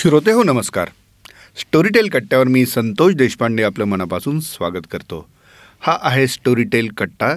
श्रोते 0.00 0.32
हो 0.32 0.42
नमस्कार. 0.42 0.88
स्टोरीटेल 1.56 2.08
कट्ट्यावर 2.08 2.48
मी 2.48 2.66
संतोष 2.66 3.14
देशपांडे 3.14 3.62
आपलं 3.62 3.84
मनापासून 3.84 4.40
स्वागत 4.40 4.86
करतो. 4.90 5.28
हा 5.80 5.98
आहे 6.02 6.26
स्टोरीटेल 6.26 6.88
कट्टा. 6.88 7.36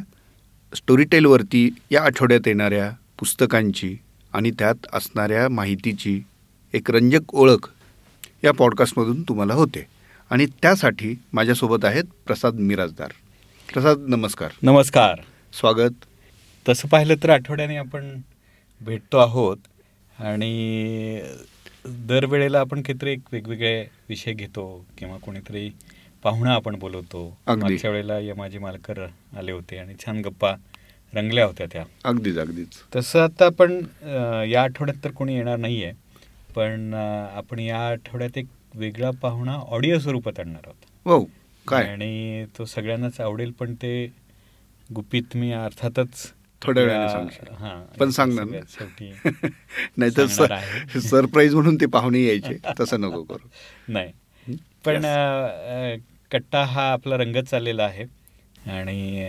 स्टोरीटेलवरती 0.76 1.70
या 1.92 2.04
आठवड्यात 2.04 2.48
येणाऱ्या 2.48 2.92
पुस्तकांची 3.20 3.98
आणि 4.34 4.52
त्यात 4.52 4.76
असणाऱ्या 4.94 5.50
माहितीची 5.50 6.22
एक 6.74 6.92
रंजक 6.92 7.36
ओळख 7.36 7.70
या 8.44 8.52
पॉडकास्टमधून 8.52 9.24
तुम्हाला 9.24 9.54
होते. 9.54 9.86
आणि 10.30 10.46
त्यासाठी 10.46 11.20
माझ्यासोबत 11.34 11.86
आहेत 11.86 12.04
प्रसाद 12.26 12.54
मिराजदार. 12.54 13.12
प्रसाद 13.74 13.98
नमस्कार. 14.08 14.50
नमस्कार. 14.62 15.16
स्वागत. 15.54 15.94
तसं 16.70 16.88
पाहिलं 16.88 17.16
तर 17.24 17.30
आठवड्याने 17.30 17.76
आपण 17.76 18.18
भेटतो 18.82 19.18
आहोत 19.18 19.58
आणि 20.20 21.22
दरवेळेला 21.86 22.60
आपण 22.60 22.82
काहीतरी 22.82 23.12
एक 23.12 23.20
वेगवेगळे 23.32 23.82
विषय 24.10 24.34
घेतो 24.34 24.66
किंवा 24.98 25.18
कोणीतरी 25.18 25.70
पाहुणा 26.24 26.54
आपण 26.54 26.76
बोलवतो. 26.80 27.28
मागच्या 27.48 27.92
वेळेला 27.92 28.20
यमाजी 28.20 28.58
मालकर 28.58 29.06
आले 29.38 29.52
होते 29.52 29.78
आणि 29.78 29.94
छान 30.06 30.22
गप्पा 30.26 30.54
रंगल्या 31.14 31.46
होत्या 31.46 31.68
त्या. 31.72 31.84
अगदीच 32.04 32.38
अगदीच. 32.38 32.78
तसं 32.96 33.20
आता 33.20 33.46
आपण 33.46 33.80
या 34.50 34.62
आठवड्यात 34.64 35.04
तर 35.04 35.12
कोणी 35.12 35.36
येणार 35.36 35.58
नाही 35.58 35.84
आहे 35.84 35.94
पण 36.56 36.94
आपण 36.94 37.60
या 37.60 37.80
आठवड्यात 37.88 38.38
एक 38.38 38.46
वेगळा 38.76 39.10
पाहुणा 39.22 39.56
ऑडिओ 39.68 39.98
स्वरूपात 40.00 40.40
आणणार 40.40 40.62
आहोत. 40.66 40.86
हो 41.06 41.24
काय? 41.66 41.88
आणि 41.88 42.46
तो 42.58 42.66
सगळ्यांनाच 42.66 43.20
आवडेल 43.22 43.52
पण 43.60 43.74
ते 43.82 43.92
गुपित 44.90 45.36
मी 45.36 45.52
अर्थातच 45.54 46.32
थोड्या 46.62 46.84
वेळाने 46.84 47.10
सांगशील. 47.10 47.54
हां, 47.56 47.82
पण 48.00 48.10
सांगणार 48.18 48.46
ना. 48.46 48.60
सांगणार 50.18 50.52
आहे. 50.52 51.00
सरप्राईज 51.02 51.56
म्हणून 51.56 51.76
ते 51.76 51.86
पाहुणे 51.86 52.24
यायचे. 52.24 52.58
तसं 52.80 53.02
नको 53.02 53.24
करू. 53.30 53.48
नाही. 53.88 54.12
पण 54.86 55.02
कट्टा 56.32 56.64
हा 56.64 56.92
आपला 56.92 57.18
रंगत 57.18 57.44
चाललेला 57.44 57.84
आहे. 57.84 58.04
आणि 58.72 59.24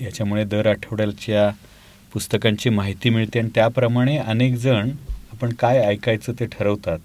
याच्यामुळे 0.00 0.44
दर 0.44 0.66
आठवड्याच्या 0.66 1.50
पुस्तकांची 2.12 2.70
माहिती 2.70 3.10
मिळते 3.10 3.38
आणि 3.38 3.48
त्याप्रमाणे 3.54 4.16
अनेक 4.16 4.54
जण 4.54 4.90
आपण 5.32 5.52
काय 5.52 5.78
ऐकायचं 5.78 6.32
ते 6.40 6.46
ठरवतात. 6.46 6.98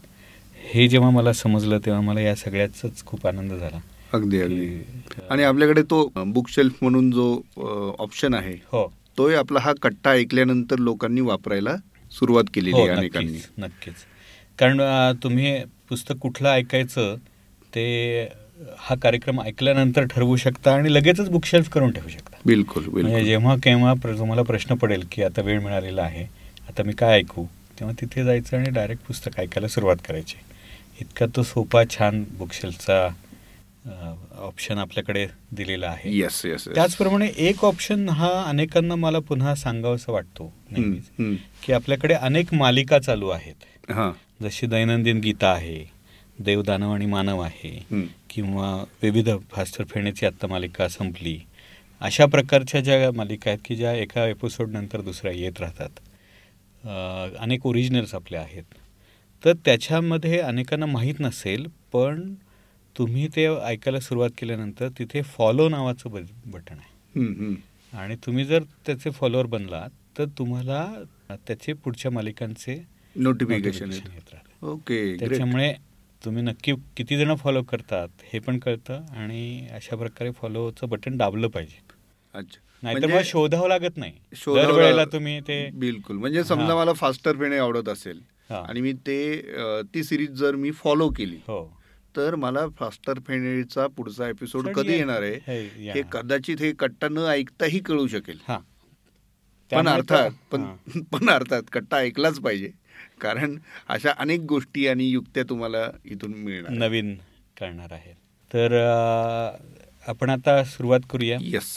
हे 0.63 0.87
जेव्हा 0.87 1.09
मला 1.09 1.33
समजलं 1.33 1.79
तेव्हा 1.85 2.01
मला 2.01 2.19
या 2.21 2.35
सगळ्याचाच 2.35 3.05
खूप 3.05 3.27
आनंद 3.27 3.53
झाला. 3.53 3.79
अगदी 4.13 4.41
अगदी. 4.41 4.83
आणि 5.29 5.43
आपल्याकडे 5.43 5.81
तो 5.81 6.11
बुक 6.15 6.49
शेल्फ 6.49 6.73
म्हणून 6.81 7.11
जो 7.11 7.41
ऑप्शन 7.99 8.33
आहे 8.33 8.53
हो. 8.71 8.93
तोही 9.17 9.35
आपला 9.35 9.59
हा 9.59 9.71
कट्टा 9.81 10.11
ऐकल्यानंतर 10.11 10.79
लोकांनी 10.79 11.21
वापरायला 11.21 11.75
सुरुवात 12.11 12.43
केलेली 12.53 12.71
हो 12.71 12.79
आहे 12.79 12.89
अनेकांनी. 12.89 13.39
नक्कीच. 13.57 13.93
कारण 14.59 14.81
तुम्ही 15.23 15.55
पुस्तक 15.89 16.17
कुठलं 16.21 16.49
ऐकायचं 16.49 17.15
ते 17.75 17.85
हा 18.79 18.95
कार्यक्रम 18.95 19.41
ऐकल्यानंतर 19.41 20.05
ठरवू 20.05 20.35
शकता 20.35 20.73
आणि 20.73 20.93
लगेचच 20.93 21.29
बुकशेल्फ 21.29 21.69
करून 21.69 21.91
ठेवू 21.91 22.09
शकता. 22.09 22.37
बिलकुल 22.45 22.85
म्हणजे 22.91 23.23
जेव्हा 23.25 23.55
केव्हा 23.63 23.93
तुम्हाला 24.05 24.41
प्रश्न 24.41 24.75
पडेल 24.75 25.03
की 25.11 25.23
आता 25.23 25.41
वेळ 25.41 25.59
मिळालेला 25.61 26.01
आहे 26.01 26.23
आता 26.69 26.83
मी 26.83 26.93
काय 26.93 27.17
ऐकू 27.17 27.45
तेव्हा 27.79 27.93
तिथे 28.01 28.23
जायचं 28.23 28.57
आणि 28.57 28.69
डायरेक्ट 28.69 29.05
पुस्तक 29.07 29.39
ऐकायला 29.39 29.67
सुरुवात 29.67 29.97
करायची. 30.07 30.37
इतका 31.01 31.25
तो 31.35 31.43
सोपा 31.43 31.83
छान 31.89 32.23
बुकशेल्फचा 32.37 33.07
ऑप्शन 34.37 34.77
आपल्याकडे 34.77 35.27
दिलेला 35.51 35.87
आहे. 35.87 36.17
येस 36.17 36.45
येस 36.45 36.65
त्याचप्रमाणे 36.65 37.27
एक 37.37 37.63
ऑप्शन 37.65 38.09
हा 38.09 38.29
अनेकांना 38.43 38.95
मला 38.95 39.19
पुन्हा 39.19 39.55
सांगावासा 39.55 40.11
वाटतो 40.11 40.53
की 41.63 41.73
आपल्याकडे 41.73 42.13
अनेक 42.13 42.53
मालिका 42.53 42.99
चालू 42.99 43.27
आहेत. 43.29 43.91
हां. 43.91 44.11
जशी 44.43 44.67
दैनंदिन 44.67 45.19
गीता 45.19 45.51
आहे 45.51 45.83
देवदानव 46.39 46.93
आणि 46.93 47.05
मानव 47.05 47.39
आहे. 47.39 47.85
किंवा 48.29 48.83
विविध 49.03 49.29
फास्टर 49.51 49.83
फेण्याची 49.85 50.25
आत्ता 50.25 50.47
मालिका 50.47 50.87
संपली 50.87 51.39
अशा 52.01 52.25
प्रकारच्या 52.25 52.81
ज्या 52.81 53.11
मालिका 53.11 53.49
आहेत 53.49 53.59
की 53.65 53.75
ज्या 53.75 53.93
एका 53.93 54.25
एपिसोडनंतर 54.27 55.01
दुसऱ्या 55.01 55.31
येत 55.31 55.61
राहतात. 55.61 55.89
अनेक 57.39 57.65
ओरिजिनल्स 57.65 58.15
आपल्या 58.15 58.41
आहेत. 58.41 58.63
तर 59.45 59.53
त्याच्यामध्ये 59.65 60.39
अनेकांना 60.39 60.85
माहीत 60.85 61.15
नसेल 61.19 61.67
पण 61.93 62.33
तुम्ही 62.97 63.27
ते 63.27 63.45
ऐकायला 63.45 63.99
सुरुवात 63.99 64.29
केल्यानंतर 64.37 64.89
तिथे 64.89 65.21
फॉलो 65.21 65.69
नावाचं 65.69 66.09
ब 66.09 66.17
बटन 66.45 66.73
आहे. 66.73 67.19
आणि 67.93 68.15
तुम्ही 68.15 68.45
जर 68.45 68.63
त्याचे 68.85 69.09
फॉलोअर 69.09 69.45
बनलात 69.45 69.89
तर 70.17 70.25
तुम्हाला 70.25 70.93
त्याचे 71.47 71.73
पुढच्या 71.73 72.11
मालिकांचे 72.11 72.83
नोटिफिकेशन 73.15 73.91
येत 73.91 74.63
ओके 74.63 75.15
त्याच्यामुळे 75.19 75.73
तुम्ही 76.25 76.43
नक्की 76.43 76.73
किती 76.97 77.17
जण 77.17 77.35
फॉलो 77.35 77.63
करतात 77.63 78.07
हे 78.33 78.39
पण 78.39 78.59
कळतं 78.59 79.01
आणि 79.17 79.67
अशा 79.71 79.95
प्रकारे 79.95 80.31
फॉलोचं 80.31 80.89
बटन 80.89 81.17
दाबलं 81.17 81.47
पाहिजे. 81.47 81.79
अच्छा. 82.33 82.59
नाहीतर 82.83 82.99
म्हणजे 82.99 83.17
मग 83.17 83.23
शोधावं 83.25 83.67
लागत 83.67 83.97
नाही. 83.97 84.13
शोधावं 84.35 84.91
लाग- 84.91 85.13
तुम्ही 85.13 85.39
ते 85.39 85.69
बिलकुल. 85.73 86.17
म्हणजे 86.17 86.43
समजा. 86.43 86.75
मला 86.75 86.93
फास्टर 86.93 87.33
फेणे 87.37 87.57
आवडत 87.57 87.89
असेल. 87.89 88.19
आणि 88.49 88.81
मी 88.81 88.93
ते 88.93 89.41
ती 89.81 90.03
सिरीज 90.03 90.29
जर 90.29 90.55
मी 90.55 90.71
फॉलो 90.71 91.09
केली 91.09 91.35
हो. 91.35 91.74
तर 92.15 92.35
मला 92.35 92.67
फास्टर 92.69 93.19
फेणेचा 93.19 93.87
पुढचा 93.87 94.27
एपिसोड 94.29 94.67
कधी 94.67 94.93
येणार 94.93 95.21
आहे 95.21 95.65
हे- 95.91 96.03
कदाचित 96.11 96.61
हे 96.61 96.71
कट्टा 96.71 97.07
न 97.11 97.17
ऐकताही 97.17 97.79
कळू 97.79 98.07
शकेल. 98.07 98.37
हा. 98.47 98.57
पण 99.71 99.87
अर्थात 99.87 100.31
पण. 100.51 100.65
पण 101.11 101.29
अर्थात 101.29 101.63
कट्टा 101.71 101.97
ऐकलाच 101.97 102.39
पाहिजे 102.39 102.71
कारण 103.21 103.57
अशा 103.87 104.11
अनेक 104.17 104.39
गोष्टी 104.39 104.87
आणि 104.87 105.09
युक्त्या 105.09 105.43
तुम्हाला 105.43 105.89
इथून 106.05 106.33
मिळणार 106.33 106.71
नवीन 106.71 107.15
कळणार 107.59 107.93
आहे 107.93 108.13
तर 108.51 108.73
आपण 110.07 110.29
आता 110.29 110.63
सुरुवात 110.63 110.99
करूया. 111.09 111.37
येस 111.41 111.71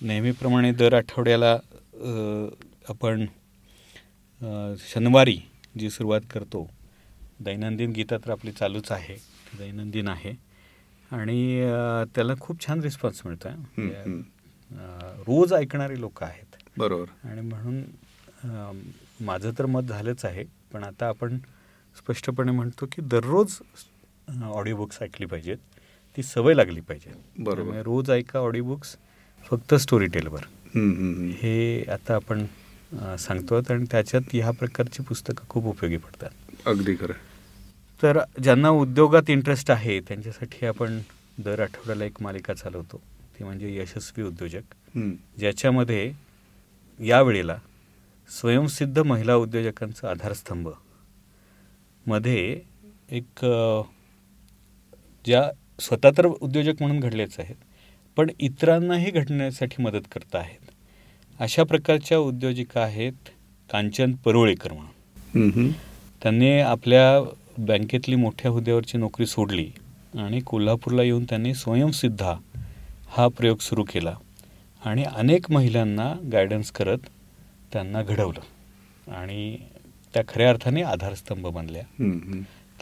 नेहमीप्रमाणे 0.00 0.72
दर 0.72 0.94
आठवड्याला 0.94 1.52
आपण 2.88 3.26
शनिवारी 4.92 5.38
जी 5.78 5.90
सुरुवात 5.90 6.20
करतो 6.30 6.68
दैनंदिन 7.40 7.90
गीता 7.90 8.16
तर 8.16 8.30
आपली 8.30 8.52
चालूच 8.52 8.90
आहे. 8.92 9.16
दैनंदिन 9.58 10.08
आहे. 10.08 10.32
आणि 11.10 11.60
त्याला 12.14 12.34
खूप 12.40 12.66
छान 12.66 12.80
रिस्पॉन्स 12.80 13.22
मिळतो 13.26 13.48
आहे. 13.48 14.18
रोज 15.28 15.52
ऐकणारी 15.52 16.00
लोक 16.00 16.22
आहेत. 16.22 16.56
बरोबर. 16.78 17.28
आणि 17.28 17.40
म्हणून 17.40 17.82
माझं 19.20 19.50
तर 19.58 19.66
मत 19.66 19.82
झालंच 19.82 20.24
आहे. 20.24 20.44
पण 20.72 20.84
आता 20.84 21.08
आपण 21.08 21.38
स्पष्टपणे 21.96 22.52
म्हणतो 22.52 22.86
की 22.92 23.02
दररोज 23.02 23.58
ऑडिओ 24.44 24.76
बुक्स 24.76 25.02
ऐकली 25.02 25.26
पाहिजेत. 25.26 25.56
ती 26.16 26.22
सवय 26.22 26.54
लागली 26.54 26.80
पाहिजे. 26.80 27.12
बरोबर. 27.38 27.82
रोज 27.82 28.10
ऐका 28.10 28.38
ऑडिओ 28.38 28.64
बुक्स 28.64 28.96
फक्त 29.44 29.74
स्टोरी 29.74 30.06
टेलवर. 30.06 30.44
हे 31.40 31.84
आता 31.92 32.14
आपण 32.14 32.44
सांगतो 33.18 33.54
आहोत 33.54 33.70
आणि 33.70 33.84
त्याच्यात 33.90 34.22
ह्या 34.32 34.50
प्रकारची 34.50 35.02
पुस्तकं 35.02 35.48
खूप 35.48 35.64
उपयोगी 35.64 35.96
पडतात. 35.96 36.30
अगदी 36.66 36.94
खरं. 36.94 37.12
तर 38.02 38.18
ज्यांना 38.42 38.68
उद्योगात 38.70 39.30
इंटरेस्ट 39.30 39.70
आहे 39.70 39.98
त्यांच्यासाठी 40.00 40.66
आपण 40.66 41.00
दर 41.44 41.60
आठवड्याला 41.60 42.04
एक 42.04 42.22
मालिका 42.22 42.54
चालवतो 42.54 43.00
ती 43.38 43.44
म्हणजे 43.44 43.74
यशस्वी 43.76 44.24
उद्योजक. 44.24 44.62
ज्याच्यामध्ये 45.38 46.12
यावेळेला 46.98 47.56
स्वयंसिद्ध 48.28 48.98
महिला 48.98 49.34
उद्योजकांचा 49.34 50.10
आधारस्तंभमध्ये 50.10 50.80
एक 53.10 53.44
ज्या 55.24 55.42
स्वतः 55.80 56.10
तर 56.18 56.26
उद्योजक 56.26 56.74
म्हणून 56.80 57.00
घडलेच 57.00 57.34
आहेत 57.38 57.56
पण 58.16 58.30
इतरांनाही 58.38 59.10
घडण्यासाठी 59.10 59.82
मदत 59.82 60.06
करत 60.12 60.34
आहेत 60.36 60.70
अशा 61.40 61.62
प्रकारच्या 61.64 62.18
उद्योजिका 62.18 62.80
आहेत 62.80 63.28
कांचन 63.70 64.12
परुळेकर 64.24 64.72
म्हणून. 64.72 65.70
त्यांनी 66.22 66.58
आपल्या 66.60 67.20
बँकेतली 67.58 68.16
मोठ्या 68.16 68.50
हुद्द्यावरची 68.50 68.98
नोकरी 68.98 69.26
सोडली 69.26 69.70
आणि 70.18 70.40
कोल्हापूरला 70.40 71.02
येऊन 71.02 71.24
त्यांनी 71.24 71.54
स्वयंसिद्धा 71.54 72.34
हा 73.08 73.28
प्रयोग 73.28 73.58
सुरू 73.58 73.82
केला 73.82 74.14
आणि 74.84 75.04
अनेक 75.04 75.50
महिलांना 75.50 76.14
गायडन्स 76.32 76.70
करत 76.70 76.98
त्यांना 77.72 78.02
घडवलं. 78.02 78.40
आणि 79.12 79.56
त्या 80.14 80.22
खऱ्या 80.28 80.50
अर्थाने 80.50 80.82
आधारस्तंभ 80.82 81.46
बनल्या. 81.46 81.82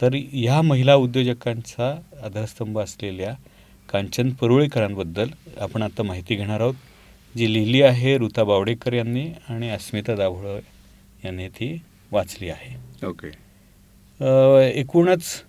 तर 0.01 0.13
ह्या 0.31 0.61
महिला 0.61 0.95
उद्योजकांचा 0.95 2.01
आधारस्तंभ 2.25 2.79
असलेल्या 2.79 3.33
कांचन 3.89 4.29
परुळेकरांबद्दल 4.29 5.29
आपण 5.59 5.81
आता 5.81 6.03
माहिती 6.03 6.35
घेणार 6.35 6.59
आहोत. 6.59 6.73
जी 7.37 7.53
लिहिली 7.53 7.81
आहे 7.81 8.17
ऋता 8.17 8.43
बावडेकर 8.43 8.93
यांनी 8.93 9.27
आणि 9.49 9.69
अस्मिता 9.69 10.15
दाभोळ 10.15 10.59
यांनी 11.25 11.47
ती 11.47 11.81
वाचली 12.11 12.49
आहे. 12.49 13.05
ओके 13.07 13.27
अ, 13.27 13.31
एकूणच 14.21 15.43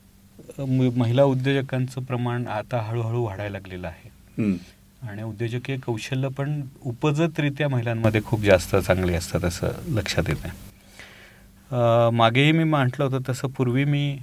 महिला 0.97 1.25
उद्योजकांचं 1.25 2.03
प्रमाण 2.05 2.47
आता 2.47 2.81
हळूहळू 2.81 3.23
वाढायला 3.25 3.53
लागलेलं 3.53 3.87
आहे. 3.89 4.11
आणि 5.03 5.23
उद्योजकीय 5.23 5.77
कौशल्य 5.77 6.29
पण 6.29 6.61
उपजतरित्या 6.85 7.69
महिलांमध्ये 7.69 8.21
खूप 8.25 8.41
जास्त 8.41 8.77
चांगले 8.77 9.15
असतात 9.15 9.45
असं 9.45 9.71
लक्षात 9.95 10.29
येतं 10.29 10.49
मागेही 12.15 12.53
मी 12.53 12.65
म्हटलं 12.65 13.05
होतं 13.05 13.19
तसं 13.29 13.49
पूर्वी 13.49 13.85
मी 13.85 14.19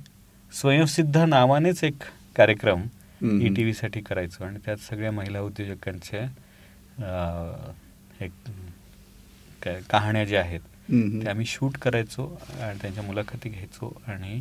स्वयंसिद्ध 0.51 1.17
नावानेच 1.17 1.83
एक 1.83 2.03
कार्यक्रम. 2.35 2.81
ई 3.21 3.53
टी 3.55 3.63
व्हीसाठी 3.63 4.01
करायचो 4.01 4.43
आणि 4.43 4.59
त्यात 4.65 4.77
सगळ्या 4.77 5.11
महिला 5.11 5.39
उद्योजकांच्या 5.41 6.21
एक 8.21 8.31
काय 9.63 9.79
कहाण्या 9.89 10.23
ज्या 10.25 10.41
आहेत 10.41 10.59
ते 10.91 11.27
आम्ही 11.29 11.45
शूट 11.45 11.77
करायचो 11.81 12.25
आणि 12.61 12.77
त्यांच्या 12.81 13.03
मुलाखती 13.03 13.49
घ्यायचो 13.49 13.93
आणि 14.07 14.39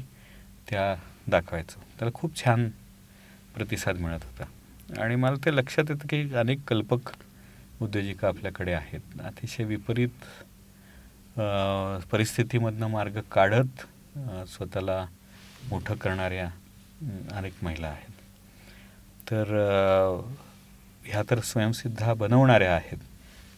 त्या 0.70 0.94
दाखवायचो. 1.30 1.80
त्याला 1.98 2.12
खूप 2.14 2.36
छान 2.36 2.68
प्रतिसाद 3.54 3.98
मिळत 4.00 4.24
होता. 4.24 4.44
आणि 5.02 5.16
मला 5.16 5.36
ते 5.44 5.54
लक्षात 5.56 5.90
येतं 5.90 6.06
की 6.10 6.34
अनेक 6.34 6.60
कल्पक 6.68 7.10
उद्योजिका 7.82 8.28
आपल्याकडे 8.28 8.72
आहेत. 8.72 9.20
अतिशय 9.20 9.64
विपरीत 9.64 10.24
परिस्थितीमधनं 12.12 12.86
मार्ग 12.90 13.20
काढत 13.32 13.84
स्वतःला 14.48 15.04
मोठं 15.68 15.94
करणाऱ्या 15.94 16.48
अनेक 17.36 17.52
महिला 17.62 17.86
आहेत. 17.86 18.12
तर 19.30 19.54
ह्या 21.04 21.22
तर 21.30 21.40
स्वयंसिद्धा 21.40 22.14
बनवणाऱ्या 22.14 22.74
आहेत. 22.74 22.98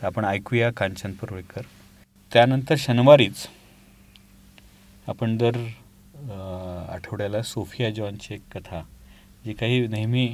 तर 0.01 0.07
आपण 0.07 0.25
ऐकूया 0.25 0.71
कांचन 0.77 1.13
पुरवेकर. 1.13 1.63
त्यानंतर 2.33 2.75
शनिवारीच 2.79 3.47
आपण 5.07 5.37
दर 5.37 5.57
आठवड्याला 6.93 7.43
सोफिया 7.43 7.91
जॉनची 7.91 8.35
एक 8.35 8.41
कथा 8.55 8.83
जी 9.45 9.53
काही 9.53 9.87
नेहमी 9.87 10.29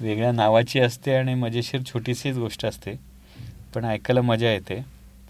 वेगळ्या 0.00 0.32
नावाची 0.32 0.80
असते 0.80 1.14
आणि 1.14 1.34
मजेशीर 1.34 1.80
छोटीशीच 1.86 2.36
गोष्ट 2.36 2.64
असते 2.66 2.94
पण 3.74 3.84
ऐकायला 3.84 4.22
मजा 4.22 4.50
येते. 4.50 4.80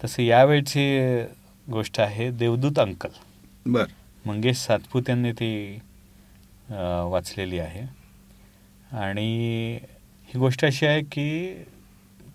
तसं 0.03 0.21
यावेळची 0.23 1.21
गोष्ट 1.67 1.99
आहे 1.99 2.29
देवदूत 2.31 2.79
अंकल. 2.79 3.09
बर. 3.65 3.85
मंगेश 4.25 4.57
सातपूत 4.57 5.09
यांनी 5.09 5.31
ती 5.31 5.79
वाचलेली 7.11 7.59
आहे. 7.59 7.81
आणि 8.97 9.79
ही 10.27 10.39
गोष्ट 10.39 10.65
अशी 10.65 10.85
आहे 10.85 11.01
की 11.01 11.53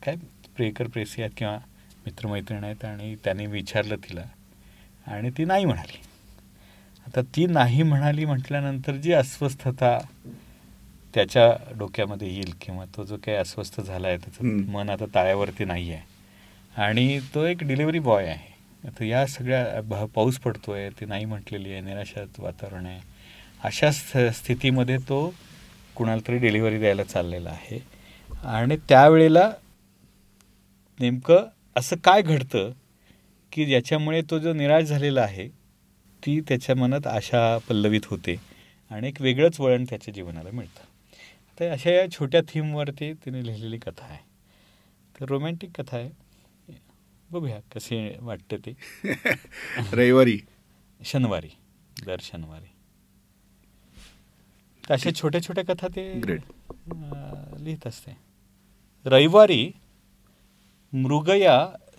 काय 0.04 0.16
प्रेकर 0.56 0.86
प्रेसी 0.86 1.22
आहेत 1.22 1.32
किंवा 1.36 1.58
मित्रमैत्रीण 2.06 2.64
आहेत 2.64 2.84
आणि 2.84 3.16
त्याने 3.24 3.46
विचारलं 3.46 3.96
तिला. 3.96 4.22
आणि 5.06 5.30
ती 5.30 5.44
नाही 5.44 5.64
म्हणाली. 5.64 5.98
आता 7.06 7.20
ती 7.20 7.46
नाही 7.46 7.82
म्हणाली 7.82 8.24
म्हटल्यानंतर 8.24 8.92
जी 8.92 9.12
अस्वस्थता 9.12 10.06
त्याच्या 11.14 11.72
डोक्यामध्ये 11.78 12.28
येईल 12.28 12.54
किंवा 12.60 12.84
तो 12.96 13.04
जो 13.04 13.16
काही 13.16 13.36
अस्वस्थ 13.36 13.80
झाला 13.80 14.08
आहे 14.08 14.16
त्याचं. 14.16 14.44
मन 14.44 14.90
आता 14.90 15.04
ताळ्यावरती 15.14 15.64
नाही 15.64 15.92
आहे 15.92 16.02
आणि 16.82 17.20
तो 17.34 17.44
एक 17.44 17.64
डिलिव्हरी 17.64 17.98
बॉय 17.98 18.26
आहे. 18.26 18.54
आता 18.88 19.04
या 19.04 19.26
सगळ्या 19.26 19.80
भ- 19.80 20.08
पाऊस 20.14 20.38
पडतोय 20.38 20.90
ती 20.90 21.04
नाही 21.04 21.24
म्हटलेली 21.24 21.72
आहे 21.72 21.80
निराशात 21.80 22.26
वातावरण 22.38 22.86
आहे. 22.86 23.00
अशा 23.64 23.90
स्थ- 23.90 24.30
स्थितीमध्ये 24.30 24.96
तो 24.98 25.34
कुणाला 25.94 26.28
तरी 26.28 26.38
डिलिव्हरी 26.38 26.78
द्यायला 26.78 27.04
चाललेला 27.04 27.50
आहे. 27.50 27.84
आणि 28.44 28.76
त्यावेळेला 28.88 29.52
नेमकं 31.00 31.36
असं 31.76 31.96
काय 31.96 32.22
घडतं 32.22 32.72
की 33.52 33.66
ज्याच्यामुळे 33.66 34.22
तो 34.30 34.38
जो 34.38 34.52
निराश 34.52 34.84
झालेला 34.84 35.22
आहे 35.22 35.48
ती 36.26 36.40
त्याच्या 36.40 36.76
मनात 36.76 37.06
आशा 37.06 37.58
पल्लवित 37.58 38.00
होते 38.04 38.36
आणि 38.90 39.08
एक 39.08 39.20
वेगळंच 39.20 39.60
वळण 39.60 39.84
त्याच्या 39.84 40.14
जीवनाला 40.14 40.50
मिळतं. 40.50 40.84
तर 41.60 41.70
अशा 41.70 41.90
या 41.90 42.10
छोट्या 42.10 42.40
थीमवरती 42.48 43.12
तिने 43.12 43.46
लिहिलेली 43.46 43.78
कथा 43.78 44.04
आहे. 44.04 44.18
तर 45.20 45.24
रोमॅन्टिक 45.24 45.80
कथा 45.80 45.96
आहे. 45.96 46.10
बघूया 47.30 47.60
कशी 47.60 48.12
वाटते 48.20 48.56
ती. 48.56 48.74
रविवारी. 49.92 50.40
शनिवारी 51.04 51.50
दर 52.06 52.16
शनिवारी. 52.20 52.70
तर 54.88 54.94
अशा 54.94 55.10
छोट्या 55.10 55.42
छोट्या 55.42 55.64
कथा 55.64 55.86
ते. 55.96 56.12
अं, 56.12 57.56
लिहित 57.58 57.86
असते. 57.86 58.16
रविवारी 59.04 59.72
मृगया 60.94 61.54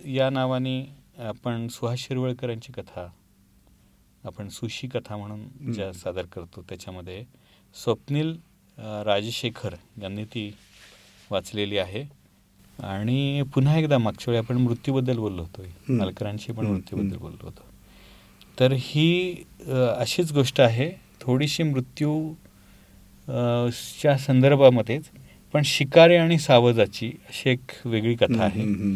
या 0.07 0.29
नावाने 0.29 0.79
आपण 1.19 1.67
सुहास 1.67 1.99
शिरवळकरांची 1.99 2.73
कथा 2.73 3.07
आपण 4.23 4.47
सुशी 4.49 4.87
कथा 4.87 5.17
म्हणून 5.17 5.73
ज्या. 5.73 5.91
सादर 5.93 6.25
करतो 6.25 6.61
त्याच्यामध्ये 6.69 7.23
स्वप्नील 7.75 8.31
राजशेखर 9.05 9.75
यांनी 10.01 10.23
ती 10.25 10.49
वाचलेली 11.31 11.77
आहे 11.77 12.03
आणि 12.83 13.43
पुन्हा 13.55 13.77
एकदा 13.77 13.97
मागच्या 13.97 14.31
वेळी 14.31 14.43
आपण 14.45 14.57
मृत्यूबद्दल 14.57 15.17
बोललो 15.17 15.41
होतो. 15.41 15.93
मालकरांशी 15.93 16.51
पण 16.51 16.65
मृत्यूबद्दल. 16.65 17.17
बोललो 17.17 17.45
होतो 17.45 17.63
तर 18.59 18.73
ही 18.77 19.43
अशीच 19.97 20.31
गोष्ट 20.33 20.61
आहे 20.61 20.91
थोडीशी 21.21 21.63
मृत्यू 21.63 22.33
च्या 24.01 24.17
संदर्भामध्येच 24.17 25.09
पण 25.55 25.61
शिकारी 25.65 26.15
आणि 26.15 26.37
सावजाची 26.37 27.07
अशी 27.07 27.49
एक 27.49 27.59
वेगळी 27.85 28.15
कथा 28.15 28.43
आहे. 28.43 28.95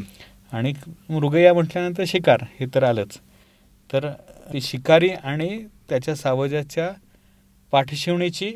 आणि 0.52 0.74
मृगया 1.10 1.54
म्हटल्यानंतर 1.54 2.04
शिकार 2.08 2.40
हे 2.60 2.66
तर 2.76 2.84
आलंच. 2.84 3.18
तर 3.94 4.10
ती 4.54 4.62
शिकारी 4.62 5.10
आणि 5.10 5.66
त्याच्या 5.90 6.16
सावजाच्या 6.16 6.92
पाठशिवणीची 7.72 8.54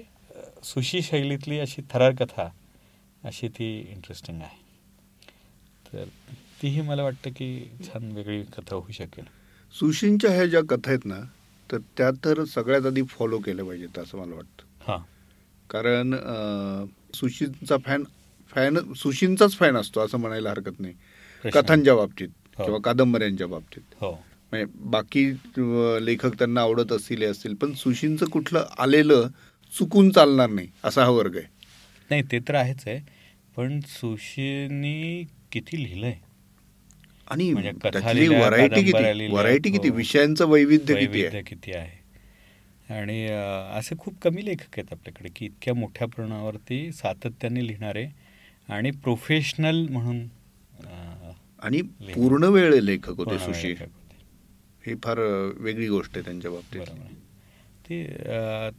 सुशी 0.63 1.01
शैलीतली 1.01 1.59
अशी 1.59 1.81
थरार 1.91 2.11
कथा 2.11 2.49
अशी 3.23 3.47
ती 3.47 3.79
इंटरेस्टिंग 3.89 4.41
आहे. 4.41 4.59
तर 5.93 6.03
तीही 6.61 6.81
मला 6.81 7.03
वाटतं 7.03 7.29
की 7.29 7.71
छान 7.85 8.11
वेगळी 8.11 8.43
कथा 8.43 8.75
होऊ 8.75 8.91
शकेल. 8.91 9.23
सुशींच्या 9.73 10.31
ह्या 10.31 10.45
ज्या 10.45 10.61
कथा 10.69 10.89
आहेत 10.89 11.05
ना 11.05 11.19
तर 11.71 11.77
त्या 11.97 12.11
तर 12.11 12.43
सगळ्यात 12.43 12.85
आधी 12.85 13.03
फॉलो 13.03 13.37
केल्या 13.37 13.65
पाहिजेत 13.65 13.99
असं 13.99 14.17
मला 14.17 14.35
वाटतं. 14.35 14.91
हां. 14.91 14.99
कारण 15.69 16.13
सुशींचा 17.13 17.77
फॅन 17.77 18.03
फॅन 18.55 18.77
सुशींचाच 18.95 19.55
फॅन 19.55 19.75
असतो 19.77 19.99
असं 19.99 20.17
म्हणायला 20.17 20.49
हरकत 20.49 20.79
नाही. 20.79 20.93
कथांच्या 21.43 21.95
बाबतीत 21.95 22.27
हो. 22.57 22.63
किंवा 22.63 22.79
कादंबऱ्यांच्या 22.83 23.47
बाबतीत. 23.47 23.81
हो. 24.01 24.11
म्हणजे 24.51 24.65
बाकी 24.89 25.25
लेखक 26.05 26.37
त्यांना 26.39 26.61
आवडत 26.61 26.91
असतील 26.91 27.23
असतील 27.23 27.53
पण 27.53 27.73
सुशींचं 27.73 28.25
कुठलं 28.25 28.65
आलेलं 28.77 29.27
चुकून 29.73 30.09
चालणार 30.11 30.49
नाही 30.49 30.67
असा 30.83 31.03
हा 31.03 31.09
वर्ग 31.09 31.37
आहे. 31.37 31.45
नाही 32.09 32.23
ते 32.31 32.39
तर 32.39 32.55
आहेच 32.55 32.83
आहे 32.87 32.99
पण 33.57 33.79
सुशीनी 33.89 35.23
किती 35.51 35.83
लिहिलंय? 35.83 36.13
आणि 37.27 37.51
म्हणजे 37.53 37.71
व्हरायटी 38.27 38.67
कादंबऱ्या 38.81 39.11
किती 39.13 39.27
व्हरायटी 39.27 39.71
किती 39.71 39.89
हो. 39.89 39.95
विषयांचं 39.95 40.47
वैविध्य 40.47 41.41
किती 41.41 41.71
आहे? 41.73 42.01
आणि 42.93 43.25
असे 43.77 43.95
खूप 43.99 44.13
कमी 44.21 44.45
लेखक 44.45 44.77
आहेत 44.77 44.91
आपल्याकडे 44.91 45.29
की 45.35 45.45
इतक्या 45.45 45.73
मोठ्या 45.73 46.07
प्रमाणावरती 46.07 46.91
सातत्याने 46.91 47.65
लिहिणारे 47.67 48.05
आणि 48.69 48.91
प्रोफेशनल 49.03 49.85
म्हणून 49.89 50.25
आणि. 51.63 51.81
पूर्ण 52.13 52.43
वेळ 52.53 52.73
लेखक 52.81 53.17
होते 53.17 53.37
सुशी. 53.39 53.73
ही 54.83 54.95
फार 55.03 55.19
वेगळी 55.57 55.87
गोष्ट 55.87 56.17
आहे 56.17 56.25
त्यांच्या 56.25 56.51
बाबतीत. 56.51 56.81
ते 57.85 58.71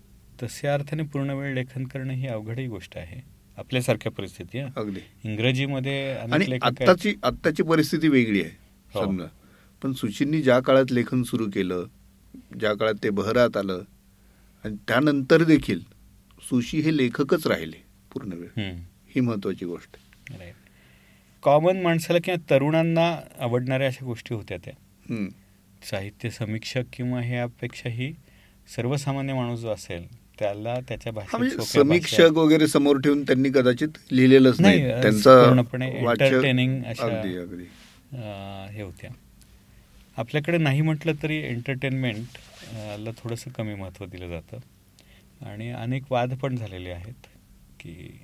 तशा 0.42 0.72
अर्थाने 0.74 1.02
पूर्ण 1.02 1.30
वेळ 1.30 1.54
लेखन 1.54 1.84
करणं 1.84 2.12
ही 2.12 2.26
अवघडही 2.26 2.66
गोष्ट 2.66 2.96
आहे 2.96 3.20
आपल्यासारख्या 3.58 4.12
परिस्थिती. 4.12 4.60
अगदी 4.76 5.00
इंग्रजीमध्ये 5.24 5.96
आणि. 6.12 6.58
आत्ताची 6.62 7.14
आत्ताची 7.24 7.62
परिस्थिती 7.62 8.08
वेगळी 8.08 8.40
आहे 8.42 8.50
हो. 8.94 9.04
समजा 9.04 9.26
पण 9.82 9.92
सुशींनी 9.92 10.40
ज्या 10.42 10.58
काळात 10.60 10.92
लेखन 10.92 11.22
सुरू 11.22 11.48
केलं 11.54 11.84
ज्या 12.60 12.72
काळात 12.74 12.94
ते 13.02 13.10
बहरात 13.10 13.56
आलं 13.56 13.82
आणि 14.64 14.76
त्यानंतर 14.88 15.42
देखील 15.42 15.80
सुशी 16.50 16.80
हे 16.80 16.96
लेखकच 16.96 17.46
राहिले 17.46 17.82
पूर्ण 18.12 18.32
वेळ. 18.32 18.72
ही 19.14 19.20
महत्वाची 19.20 19.64
गोष्ट. 19.64 19.96
कॉमन 21.42 21.80
माणसाला 21.82 22.18
किंवा 22.24 22.50
तरुणांना 22.50 23.16
आवडणाऱ्या 23.38 23.86
अशा 23.86 24.04
गोष्टी 24.04 24.34
होत्या 24.34 24.58
त्या. 24.64 24.74
साहित्य 25.90 26.30
समीक्षक 26.30 26.82
किंवा 26.92 27.20
ह्यापेक्षाही 27.20 28.12
सर्वसामान्य 28.76 29.34
माणूस 29.34 29.60
जो 29.60 29.68
असेल 29.68 30.06
त्याला 30.38 30.74
त्याच्या 30.88 31.12
भाषेत 31.12 31.36
म्हणजे 31.38 31.56
समीक्षक 31.64 32.30
वगैरे 32.32 32.66
समोर 32.66 32.98
ठेवून 33.00 33.22
त्यांनी 33.22 33.48
कदाचित 33.48 33.88
लिहिलेलंच 34.10 34.60
नाही, 34.60 34.80
त्यांचा 35.02 35.44
पूर्णपणे 35.44 35.90
अं, 38.12 38.66
हे 38.70 38.82
होत्या 38.82 39.10
आपल्याकडे 40.16 40.58
नाही 40.58 40.80
म्हटलं 40.80 41.12
तरी 41.22 41.36
एंटरटेनमेंट 41.36 42.38
ला 42.72 43.10
थोडंसं 43.10 43.50
कमी 43.50 43.74
महत्त्व 43.74 44.04
दिलं 44.06 44.28
जातं. 44.28 44.58
आणि 45.46 45.70
अनेक 45.70 46.02
वाद 46.10 46.34
पण 46.34 46.56
झालेले 46.56 46.90
आहेत 46.90 47.26
की 47.80 48.20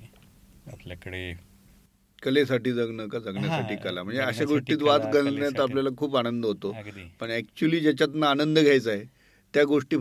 आपल्याकडे 0.71 1.33
कलेसाठी 2.23 2.71
जगणं 2.71 3.07
का 3.07 3.19
जगण्यासाठी 3.19 3.75
कला? 3.75 4.03
म्हणजे 4.03 4.21
अशा 4.21 4.43
गोष्टीत 4.43 4.81
वाद 4.81 5.01
कलेसाठी- 5.01 5.61
आपल्याला 5.61 5.89
खूप 5.97 6.15
आनंद 6.17 6.45
होतो. 6.45 6.75
पण 7.19 7.31
ऍक्च्युली 7.31 7.79
ज्याच्यातनं 7.79 8.25
आनंद 8.27 8.59
घ्यायचा 8.59 8.91
आहे 8.91 9.03
त्या 9.53 9.63
गोष्टी 9.63 9.97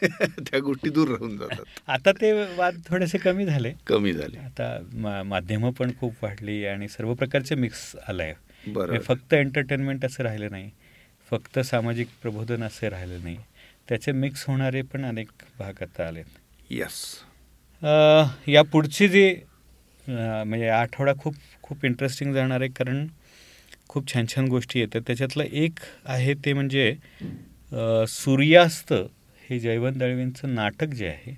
त्या 0.38 0.58
गोष्टी 0.60 0.90
दूर 0.90 1.08
राहून 1.08 1.36
जातात. 1.38 1.64
आता 1.86 2.12
ते 2.12 2.32
वाद 2.56 2.80
थोडेसे 2.86 3.18
कमी 3.18 3.44
झाले. 3.44 3.72
कमी 3.86 4.12
झाले. 4.12 4.38
आता 4.38 5.22
माध्यमं 5.22 5.70
पण 5.70 5.90
खूप 6.00 6.14
वाढली 6.22 6.64
आणि 6.64 6.88
सर्व 6.88 7.14
प्रकारचे 7.14 7.54
मिक्स 7.54 7.96
आलं 8.08 8.22
आहे 8.22 8.72
बरं 8.72 9.00
फक्त 9.00 9.34
एंटरटेनमेंट 9.34 10.04
असं 10.04 10.22
राहिलं 10.22 10.50
नाही. 10.50 10.70
फक्त 11.30 11.58
सामाजिक 11.58 12.08
प्रबोधन 12.22 12.62
असे 12.62 12.88
राहिलं 12.88 13.22
नाही. 13.22 13.36
त्याचे 13.88 14.12
मिक्स 14.12 14.44
होणारे 14.46 14.82
पण 14.92 15.04
अनेक 15.04 15.28
भाग 15.58 15.82
आता 15.82 16.06
आलेत. 16.06 16.24
येस 16.70 17.04
या 18.48 18.62
पुढची 18.72 19.08
जी 19.08 19.34
म्हणजे 20.06 20.68
आठवडा 20.68 21.12
खूप 21.18 21.34
खूप 21.62 21.84
इंटरेस्टिंग 21.84 22.32
जाणार 22.34 22.60
आहे 22.60 22.70
कारण 22.70 23.06
खूप 23.88 24.12
छान 24.12 24.26
छान 24.34 24.46
गोष्टी 24.48 24.80
येतात. 24.80 25.00
त्याच्यातलं 25.06 25.44
एक 25.44 25.78
आहे 26.04 26.34
ते 26.44 26.52
म्हणजे 26.52 26.94
सूर्यास्त 28.08 28.92
हे 29.48 29.58
जयवंत 29.60 29.96
दळवींचं 29.98 30.54
नाटक 30.54 30.94
जे 30.94 31.06
आहे 31.08 31.34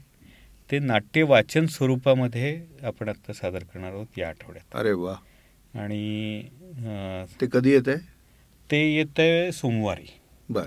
ते 0.70 0.78
नाट्य 0.78 1.22
वाचन 1.22 1.66
स्वरूपामध्ये 1.66 2.60
आपण 2.84 3.08
आत्ता 3.08 3.32
सादर 3.32 3.64
करणार 3.64 3.92
आहोत 3.92 4.18
या 4.18 4.28
आठवड्यात. 4.28 4.76
अरे 4.76 4.92
वा. 4.92 5.14
आणि 5.74 6.42
ते 7.40 7.46
कधी 7.52 7.70
येत 7.72 7.88
आहे 7.88 7.98
ते 8.70 8.78
येतं 8.94 9.22
आहे 9.22 9.50
सोमवारी. 9.52 10.06
बर. 10.48 10.66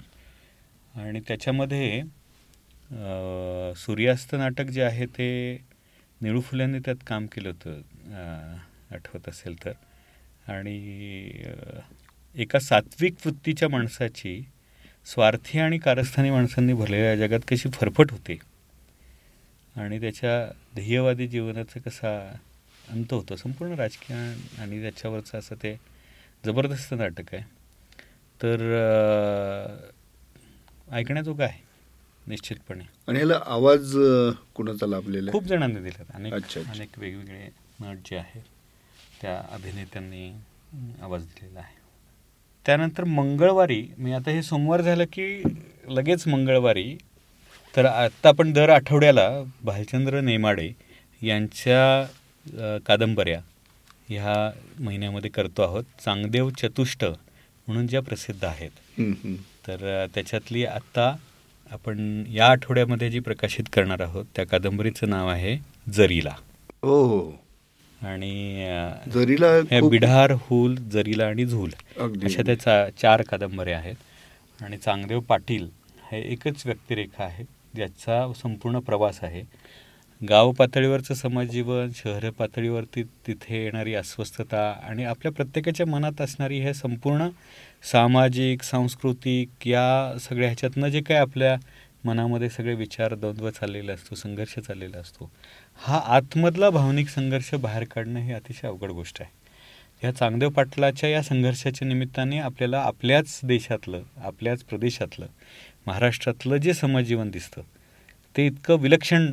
आणि 0.95 1.19
त्याच्यामध्ये 1.27 2.01
सूर्यास्त 3.77 4.35
नाटक 4.35 4.65
जे 4.65 4.81
आहे 4.83 5.05
ते 5.17 5.29
निळू 6.21 6.41
फुल्यांनी 6.41 6.79
त्यात 6.85 7.03
काम 7.07 7.25
केलं 7.25 7.49
होतं 7.49 8.55
आठवत 8.95 9.29
असेल 9.29 9.55
तर. 9.65 9.71
आणि 10.47 10.75
एका 12.35 12.59
सात्विक 12.59 13.15
वृत्तीच्या 13.25 13.69
माणसाची 13.69 14.41
स्वार्थी 15.05 15.59
आणि 15.59 15.77
कारस्थानी 15.77 16.29
माणसांनी 16.29 16.73
भरलेल्या 16.73 17.15
जगात 17.17 17.39
कशी 17.47 17.69
फरफट 17.73 18.11
होते. 18.11 18.37
आणि 19.75 19.99
त्याच्या 20.01 20.45
ध्येयवादी 20.75 21.27
जीवनाचा 21.27 21.79
कसा 21.79 22.17
अंत 22.89 23.13
होतो 23.13 23.35
संपूर्ण 23.35 23.73
राजकीय 23.73 24.17
आणि 24.61 24.81
त्याच्यावरचं 24.81 25.37
असं 25.37 25.55
ते 25.63 25.75
जबरदस्त 26.45 26.93
नाटक 26.93 27.33
आहे. 27.33 27.43
तर 28.39 28.59
ऐकण्याजोगं 30.87 31.43
आहे 31.43 31.61
निश्चितपणे. 32.27 32.83
आणि 33.07 33.17
ह्याला 33.17 33.39
आवाज 33.45 33.95
कुणाचा 34.55 34.87
लाभलेला 34.87 35.31
खूप 35.31 35.43
जणांनी 35.43 35.79
दिलेत. 35.79 36.11
अनेक. 36.15 36.33
अनेक 36.57 36.97
वेगवेगळे 36.97 37.47
नट 37.81 37.97
जे 38.05 38.17
आहेत 38.17 38.41
त्या 39.21 39.37
अभिनेत्यांनी 39.51 40.29
आवाज 41.01 41.23
दिलेला 41.23 41.59
आहे. 41.59 41.81
त्यानंतर 42.65 43.03
मंगळवारी 43.03 43.83
मी 43.97 44.13
आता 44.13 44.31
हे 44.31 44.43
सोमवार 44.43 44.81
झालं 44.81 45.05
की 45.13 45.41
लगेच 45.87 46.27
मंगळवारी 46.27 46.95
तर 47.73 47.85
आत्ता 47.85 48.29
आपण 48.29 48.51
दर 48.53 48.69
आठवड्याला 48.69 49.29
भालचंद्र 49.63 50.21
नेमाडे 50.21 50.69
यांच्या 51.21 52.79
कादंबऱ्या 52.87 53.39
ह्या 54.09 54.35
महिन्यामध्ये 54.79 55.29
करतो 55.31 55.61
आहोत. 55.61 55.83
चांगदेव 56.05 56.49
चतुष्ट 56.57 57.05
म्हणून 57.05 57.87
ज्या 57.87 58.01
प्रसिद्ध 58.01 58.43
आहेत. 58.45 59.01
तर 59.67 60.05
त्याच्यातली 60.15 60.65
आत्ता 60.65 61.15
आपण 61.71 62.23
या 62.29 62.47
आठवड्यामध्ये 62.47 63.09
जी 63.09 63.19
प्रकाशित 63.19 63.63
करणार 63.73 64.01
आहोत 64.01 64.25
त्या 64.35 64.45
कादंबरीचं 64.45 65.09
नाव 65.09 65.27
आहे 65.27 65.57
जरीला. 65.93 66.35
हो 66.83 67.03
हो. 67.03 67.31
आणि 68.01 68.67
जरीला 69.13 69.47
हे 69.71 69.89
बिढार 69.89 70.31
हुल 70.31 70.75
जरीला 70.75 71.27
आणि 71.27 71.45
झूल. 71.45 71.69
अशा 71.97 72.41
त्याचा 72.45 72.89
चार 73.01 73.21
कादंबऱ्या 73.21 73.77
आहेत. 73.77 73.95
आणि 74.61 74.77
चांगदेव 74.77 75.19
पाटील 75.19 75.69
हे 76.11 76.21
एकच 76.21 76.65
व्यक्तिरेखा 76.65 77.23
आहे 77.23 77.43
ज्याचा 77.75 78.33
संपूर्ण 78.41 78.79
प्रवास 78.79 79.19
आहे. 79.23 79.43
गाव 80.21 80.51
पातळीवरचं 80.51 81.13
समाजजीवन 81.13 81.89
शहर 81.95 82.29
पातळीवरती 82.29 83.03
तिथे 83.03 83.63
येणारी 83.63 83.93
अस्वस्थता 83.95 84.71
आणि 84.83 85.03
आपल्या 85.03 85.31
प्रत्येकाच्या 85.31 85.85
मनात 85.85 86.21
असणारी 86.21 86.59
हे 86.59 86.73
संपूर्ण 86.73 87.27
सामाजिक 87.83 88.61
सांस्कृतिक 88.63 89.67
या 89.67 90.17
सगळ्या 90.21 90.47
ह्याच्यातनं 90.47 90.87
जे 90.89 91.01
काय 91.01 91.17
आपल्या 91.17 91.55
मनामध्ये 92.05 92.49
सगळे 92.49 92.73
विचार 92.75 93.13
द्वंद्व 93.15 93.49
चाललेला 93.49 93.93
असतो 93.93 94.15
संघर्ष 94.15 94.57
चाललेला 94.59 94.97
असतो 94.97 95.29
हा 95.79 95.99
आतमधला 96.15 96.69
भावनिक 96.69 97.09
संघर्ष 97.09 97.53
बाहेर 97.55 97.83
काढणं 97.91 98.19
ही 98.19 98.33
अतिशय 98.33 98.67
अवघड 98.67 98.91
गोष्ट 98.91 99.21
आहे. 99.21 99.29
ह्या 100.01 100.11
चांगदेव 100.11 100.49
पाटलाच्या 100.49 101.09
या 101.09 101.21
संघर्षाच्या 101.23 101.87
निमित्ताने 101.87 102.39
आपल्याला 102.39 102.79
आपल्याच 102.81 103.39
देशातलं 103.43 104.01
आपल्याच 104.23 104.63
प्रदेशातलं 104.63 105.27
महाराष्ट्रातलं 105.87 106.57
जे 106.57 106.73
समाजजीवन 106.73 107.29
दिसतं 107.31 107.61
ते 108.35 108.45
इतकं 108.45 108.79
विलक्षण 108.81 109.25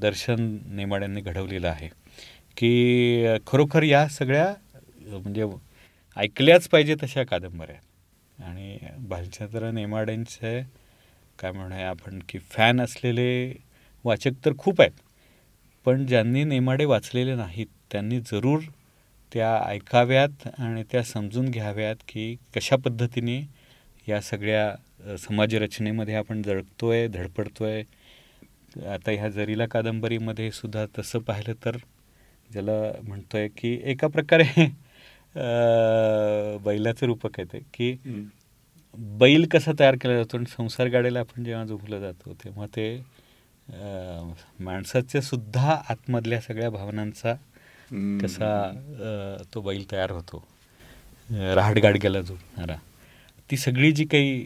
दर्शन 0.00 0.56
नेमाड्यांनी 0.76 1.20
घडवलेलं 1.20 1.68
आहे 1.68 1.88
की 2.56 3.36
खरोखर 3.46 3.82
या 3.82 4.06
सगळ्या 4.08 4.52
म्हणजे 5.10 5.44
ऐकल्याच 6.16 6.68
पाहिजे 6.68 6.94
तशा 7.02 7.22
कादंबऱ्या. 7.24 7.76
आणि 8.38 8.78
भालचंद्र 9.08 9.70
नेमाड्यांचे 9.70 10.60
काय 11.38 11.52
म्हणूया 11.52 11.88
आपण 11.88 12.18
की 12.28 12.38
फॅन 12.50 12.80
असलेले 12.80 13.52
वाचक 14.04 14.44
तर 14.44 14.52
खूप 14.58 14.80
आहेत 14.80 15.00
पण 15.86 16.04
ज्यांनी 16.06 16.42
नेमाडे 16.44 16.84
वाचलेले 16.84 17.34
नाहीत 17.34 17.66
त्यांनी 17.90 18.20
जरूर 18.20 18.60
त्या 19.32 19.54
ऐकाव्यात 19.66 20.46
आणि 20.58 20.82
त्या 20.92 21.02
समजून 21.02 21.50
घ्याव्यात 21.50 21.96
की 22.08 22.34
कशा 22.54 22.76
पद्धतीने 22.76 23.40
या 24.06 24.20
सगळ्या 24.20 25.16
समाजरचनेमध्ये 25.18 26.14
आपण 26.14 26.42
जळकतो 26.42 26.90
आहे 26.90 27.06
धडपडतो 27.08 27.64
आहे 27.64 27.82
आता 28.88 29.10
ह्या 29.10 29.28
जरीला 29.28 29.66
कादंबरीमध्ये 29.66 30.50
सुद्धा 30.50 30.84
तसं 30.98 31.18
पाहिलं 31.18 31.64
तर 31.64 31.76
ज्याला 32.50 32.80
म्हणतोय 33.02 33.48
की 33.48 33.78
एका 33.84 34.06
प्रकारे 34.06 34.44
बैलाचं 36.64 37.06
रूपक 37.06 37.38
आहे 37.38 37.52
ते 37.52 37.58
की. 37.74 37.92
बैल 39.18 39.46
कसा 39.46 39.72
तयार 39.78 39.94
केला 39.94 40.14
जातो 40.14 40.36
आणि 40.36 40.46
संसार 40.46 40.88
गाड्याला 40.88 41.20
आपण 41.20 41.44
जेव्हा 41.44 41.64
झोपलं 41.64 42.00
जातो 42.00 42.32
तेव्हा 42.44 42.66
ते 42.66 42.86
माणसाच्या 44.60 45.20
सुद्धा 45.20 45.76
आतमधल्या 45.88 46.40
सगळ्या 46.40 46.70
भावनांचा. 46.70 47.34
कसा 48.22 48.50
तो 49.54 49.60
बैल 49.60 49.84
तयार 49.92 50.10
होतो 50.10 50.36
अं, 51.28 51.54
रहाटगाडग्याला 51.54 52.20
झोपणारा 52.20 52.76
ती 53.50 53.56
सगळी 53.56 53.90
जी 53.92 54.04
काही 54.04 54.42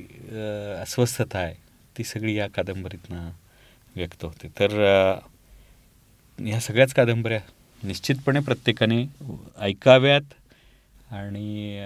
अस्वस्थता 0.82 1.38
आहे 1.38 1.54
ती 1.98 2.04
सगळी 2.04 2.34
या 2.34 2.46
कादंबरीतनं 2.46 3.30
व्यक्त 3.96 4.24
होते 4.24 4.48
तर 4.58 4.72
ह्या 6.38 6.60
सगळ्याच 6.60 6.92
कादंबऱ्या 6.94 7.40
निश्चितपणे 7.82 8.40
प्रत्येकाने 8.40 9.04
ऐकाव्यात 9.58 10.34
आणि 11.10 11.76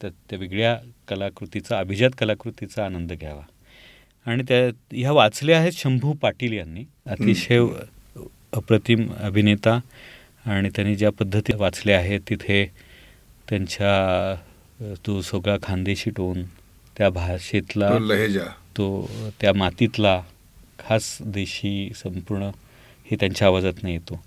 त्या 0.00 0.10
त्या 0.30 0.38
वेगळ्या 0.38 0.76
कलाकृतीचा 1.08 1.78
अभिजात 1.78 2.10
कलाकृतीचा 2.18 2.84
आनंद 2.84 3.12
घ्यावा. 3.12 3.42
आणि 4.26 4.42
त्या 4.48 4.66
ह्या 4.92 5.12
वाचल्या 5.12 5.58
आहेत 5.58 5.72
शंभू 5.72 6.12
पाटील 6.12 6.52
यांनी. 6.52 6.84
अतिशय 7.06 7.60
अप्रतिम 8.52 9.06
अभिनेता 9.18 9.80
आणि 10.46 10.68
त्यांनी 10.68 10.94
ज्या 10.94 11.10
पद्धती 11.10 11.52
वाचल्या 11.56 11.98
आहेत 11.98 12.20
तिथे 12.28 12.64
त्यांच्या 13.48 14.34
तो 15.06 15.20
सगळा 15.22 15.56
खानदेशी 15.62 16.10
टोन 16.10 16.42
त्या 16.98 17.08
भाषेतला 17.10 17.90
तो 17.90 17.98
लहेजा. 17.98 18.44
तो 18.76 19.10
त्या 19.40 19.52
मातीतला 19.52 20.20
खास 20.78 21.18
देशी 21.20 21.92
संपूर्ण 21.96 22.50
हे 23.10 23.16
त्यांच्या 23.16 23.48
आवाजातनं 23.48 23.90
येतो. 23.90 24.22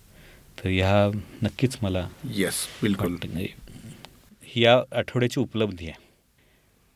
तर 0.59 0.69
ह्या 0.69 1.19
नक्कीच 1.43 1.77
मला 1.81 2.07
येस 2.29 2.67
बिलकुल. 2.81 3.15
ही 4.55 4.63
या 4.63 4.81
आठवड्याची 4.91 5.39
उपलब्धी 5.39 5.85
आहे. 5.85 6.03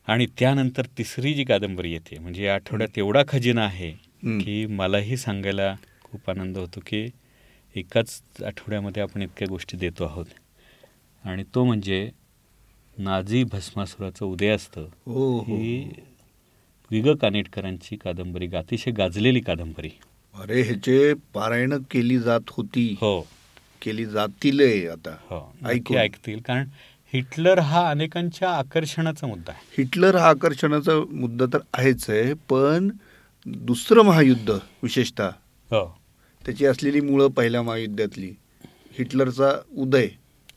आणि 0.06 0.26
त्यानंतर 0.38 0.82
तिसरी 0.98 1.34
जी 1.34 1.44
कादंबरी 1.44 1.92
येते 1.92 2.18
म्हणजे 2.18 2.44
या 2.44 2.54
आठवड्यात 2.54 2.98
एवढा 2.98 3.22
खजिना 3.28 3.64
आहे. 3.64 3.90
की 4.24 4.66
मलाही 4.66 5.16
सांगायला 5.16 5.76
खूप 6.02 6.30
आनंद 6.30 6.58
होतो 6.58 6.80
की 6.86 7.08
एकाच 7.74 8.22
आठवड्यामध्ये 8.46 9.02
आपण 9.02 9.22
इतक्या 9.22 9.46
गोष्टी 9.48 9.76
देतो 9.76 10.04
आहोत. 10.04 10.26
आणि 11.24 11.44
तो 11.54 11.64
म्हणजे 11.64 12.10
नाझी 12.98 13.44
भस्मासुराचं 13.44 14.26
उदयास्त 14.26 14.78
हो 14.78 15.38
हो. 15.38 15.56
ही 15.56 15.92
विग 16.90 17.14
कानेटकरांची 17.14 17.96
कादंबरी 17.96 18.48
अतिशय 18.56 18.90
गाजलेली 18.90 19.40
कादंबरी. 19.40 19.90
अरे 20.34 20.62
ह्याचे 20.62 21.14
पारायण 21.14 21.82
केली 21.90 22.18
जात 22.18 22.40
होती 22.48 22.96
हो. 23.00 23.20
केली 23.82 24.06
जातील 24.06 24.88
आता. 24.88 25.16
हो. 25.20 25.56
ऐकतील. 25.96 26.40
कारण 26.40 26.68
हिटलर 27.16 27.58
हा 27.58 27.88
अनेकांच्या 27.90 28.48
आकर्षणाचा 28.50 29.26
मुद्दा 29.26 29.52
आहे. 29.52 29.60
हिटलर 29.78 30.16
हा 30.16 30.28
आकर्षणाचा 30.28 30.92
मुद्दा 31.10 31.44
तर 31.52 31.58
आहेच 31.74 32.08
आहे 32.10 32.32
पण 32.48 32.88
दुसरं 33.46 34.02
महायुद्ध 34.04 34.50
विशेषतः 34.82 35.28
हो. 35.70 35.84
त्याची 36.44 36.66
असलेली 36.66 37.00
मुळं 37.00 37.28
पहिल्या 37.36 37.62
महायुद्धातली 37.62 38.30
हिटलरचा 38.98 39.50
उदय. 39.76 40.06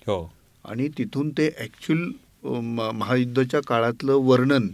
हो. 0.08 0.32
आणि 0.66 0.88
तिथून 0.98 1.30
ते 1.30 1.48
ॲक्च्युअल 1.60 2.10
महायुद्धाच्या 2.96 3.60
काळातलं 3.68 4.14
वर्णन 4.24 4.68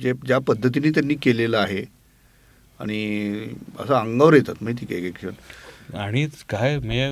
जे 0.00 0.12
ज्या 0.26 0.38
पद्धतीने 0.38 0.90
त्यांनी 0.90 1.14
केलेलं 1.22 1.58
आहे 1.58 1.84
आणि 2.80 3.00
असं 3.78 3.94
अंगावर 3.94 4.34
येतात 4.34 4.62
माहिती 4.62 4.86
का 4.86 4.94
एक 4.94 5.04
एक 5.04 5.16
क्षण? 5.16 5.96
आणि 5.96 6.26
काय 6.48 6.78
म्हणजे 6.78 7.10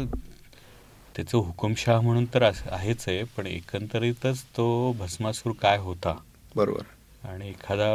त्याचं 1.17 1.39
हुकुमशाह 1.39 2.01
म्हणून 2.01 2.25
तर 2.35 2.43
आहेच 2.43 3.05
आहे 3.09 3.23
पण 3.37 3.47
एकंदरीतच 3.47 4.43
तो 4.57 4.67
भस्मासूर 4.99 5.53
काय 5.63 5.79
होता? 5.79 6.17
बरोबर. 6.57 6.83
आणि 7.23 7.49
एखादा 7.49 7.89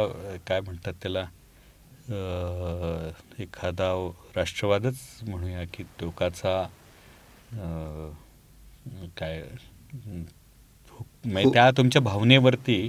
काय 0.46 0.60
म्हणतात 0.60 0.94
त्याला 1.02 1.24
एखादा 3.38 3.90
राष्ट्रवादच 4.36 4.98
म्हणूया 5.22 5.64
की 5.72 5.82
टोकाचा 6.00 6.62
काय 9.18 9.42
म्हणजे 11.24 11.50
त्या 11.54 11.70
तुमच्या 11.76 12.02
भावनेवरती 12.02 12.80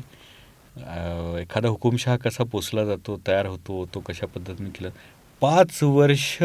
एखादा 1.42 1.68
हुकुमशहा 1.68 2.16
कसा 2.18 2.44
पोचला 2.44 2.84
जातो 2.86 3.18
तयार 3.28 3.46
होतो 3.46 3.86
तो 3.94 4.00
कशा 4.00 4.26
पद्धतीने 4.36 4.70
केला? 4.70 4.90
पाच 5.42 5.82
वर्ष 5.84 6.42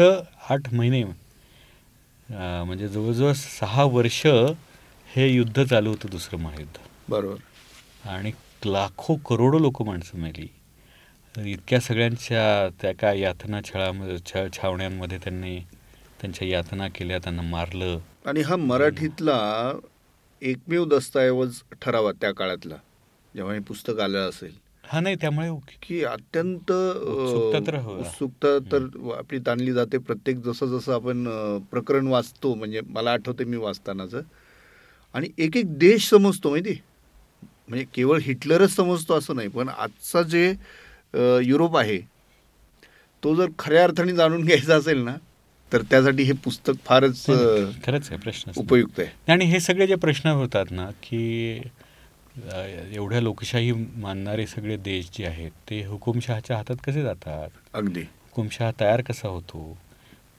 आठ 0.49 0.73
महिने 0.73 1.03
म्हणजे 2.35 2.87
जवळजवळ 2.87 3.31
सहा 3.33 3.83
वर्ष 3.83 4.25
हे 5.15 5.27
युद्ध 5.29 5.63
चालू 5.63 5.89
होतं 5.89 6.07
दुसरं 6.11 6.39
महायुद्ध. 6.39 6.77
बरोबर. 7.09 8.09
आणि 8.09 8.31
लाखो 8.65 9.15
करोडो 9.15 9.59
लोक 9.59 9.81
माणसं 9.81 10.17
मेली. 10.17 10.47
इतक्या 11.51 11.79
सगळ्यांच्या 11.79 12.69
त्या 12.81 12.91
काय 12.99 13.19
यातना 13.19 13.61
छळामध्ये 13.61 14.17
छ 14.25 14.37
छावण्यांमध्ये 14.53 15.17
त्यांनी 15.17 15.59
त्यांच्या 16.21 16.47
यातना 16.47 16.87
केल्या 16.87 17.17
त्यांना 17.19 17.41
मारलं. 17.41 17.99
आणि 18.25 18.41
हा 18.41 18.55
मराठीतला 18.55 19.39
एकमेव 20.41 20.85
दस्तऐवज 20.85 21.55
ठरावा 21.81 22.11
त्या 22.11 22.31
काळातला 22.31 22.75
जेव्हा 23.35 23.53
हे 23.53 23.59
पुस्तक 23.59 23.99
आलं 23.99 24.29
असेल. 24.29 24.62
हा 24.83 24.99
नाही 24.99 25.15
त्यामुळे. 25.21 25.49
की 25.81 26.03
अत्यंत 26.03 26.71
उत्सुकता 26.71 28.57
तर 28.71 28.85
आपली 29.17 29.39
ताणली 29.45 29.73
जाते. 29.73 29.97
प्रत्येक 29.97 30.37
जसं 30.45 30.77
जसं 30.77 30.93
आपण 30.93 31.23
प्रकरण 31.71 32.07
वाचतो 32.07 32.53
म्हणजे 32.55 32.81
मला 32.87 33.11
आठवते 33.11 33.43
मी 33.43 33.57
वाचतानाचं. 33.57 34.21
आणि 35.15 35.27
एक 35.37 35.57
एक 35.57 35.77
देश 35.77 36.09
समजतो 36.09 36.49
माहिती? 36.49 36.79
म्हणजे 37.67 37.85
केवळ 37.93 38.19
हिटलरच 38.21 38.75
समजतो 38.75 39.13
असं 39.13 39.35
नाही 39.35 39.47
पण 39.47 39.69
आजचा 39.69 40.21
जे 40.21 40.47
युरोप 41.45 41.77
आहे 41.77 41.97
तो 43.23 43.35
जर 43.35 43.49
खऱ्या 43.59 43.83
अर्थाने 43.83 44.13
जाणून 44.15 44.43
घ्यायचा 44.45 44.75
असेल 44.75 44.97
ना 44.97 45.15
तर 45.71 45.81
त्यासाठी 45.81 46.23
हे 46.23 46.33
पुस्तक 46.43 46.73
फारच 46.85 47.25
खरंच 47.25 48.07
आहे 48.09 48.17
प्रश्न 48.21 48.51
उपयुक्त 48.57 48.99
आहे. 48.99 49.31
आणि 49.31 49.45
हे 49.45 49.59
सगळे 49.59 49.87
जे 49.87 49.95
प्रश्न 49.95 50.29
होतात 50.29 50.71
ना 50.71 50.89
की 51.03 51.59
एवढ्या 52.35 53.19
लोकशाही 53.21 53.71
मानणारे 53.71 54.45
सगळे 54.47 54.77
देश 54.77 55.09
जे 55.17 55.25
आहेत 55.25 55.51
ते 55.69 55.83
हुकुमशहाच्या 55.85 56.57
हातात 56.57 56.75
कसे 56.85 57.01
जातात? 57.03 57.49
अगदी. 57.73 58.01
हुकुमशहा 58.01 58.71
तयार 58.79 59.01
कसा 59.01 59.27
होतो? 59.27 59.77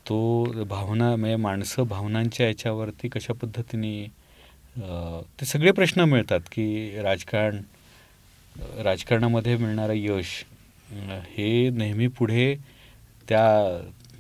तो 0.07 0.65
भावना 0.69 1.15
म्हणजे 1.17 1.37
माणसं 1.37 1.87
भावनांच्या 1.89 2.47
याच्यावरती 2.47 3.09
कशा 3.09 3.33
पद्धतीने 3.33 4.07
ते 5.41 5.47
सगळे 5.47 5.73
प्रश्न 5.73 6.01
मिळतात 6.01 6.41
की 6.53 7.01
राजकारण 7.03 7.61
राजकारणामध्ये 8.85 9.57
मिळणारं 9.57 9.95
यश 9.95 10.45
हे 11.29 11.69
नेहमी 11.71 12.07
पुढे 12.09 12.55
त्या 13.29 13.45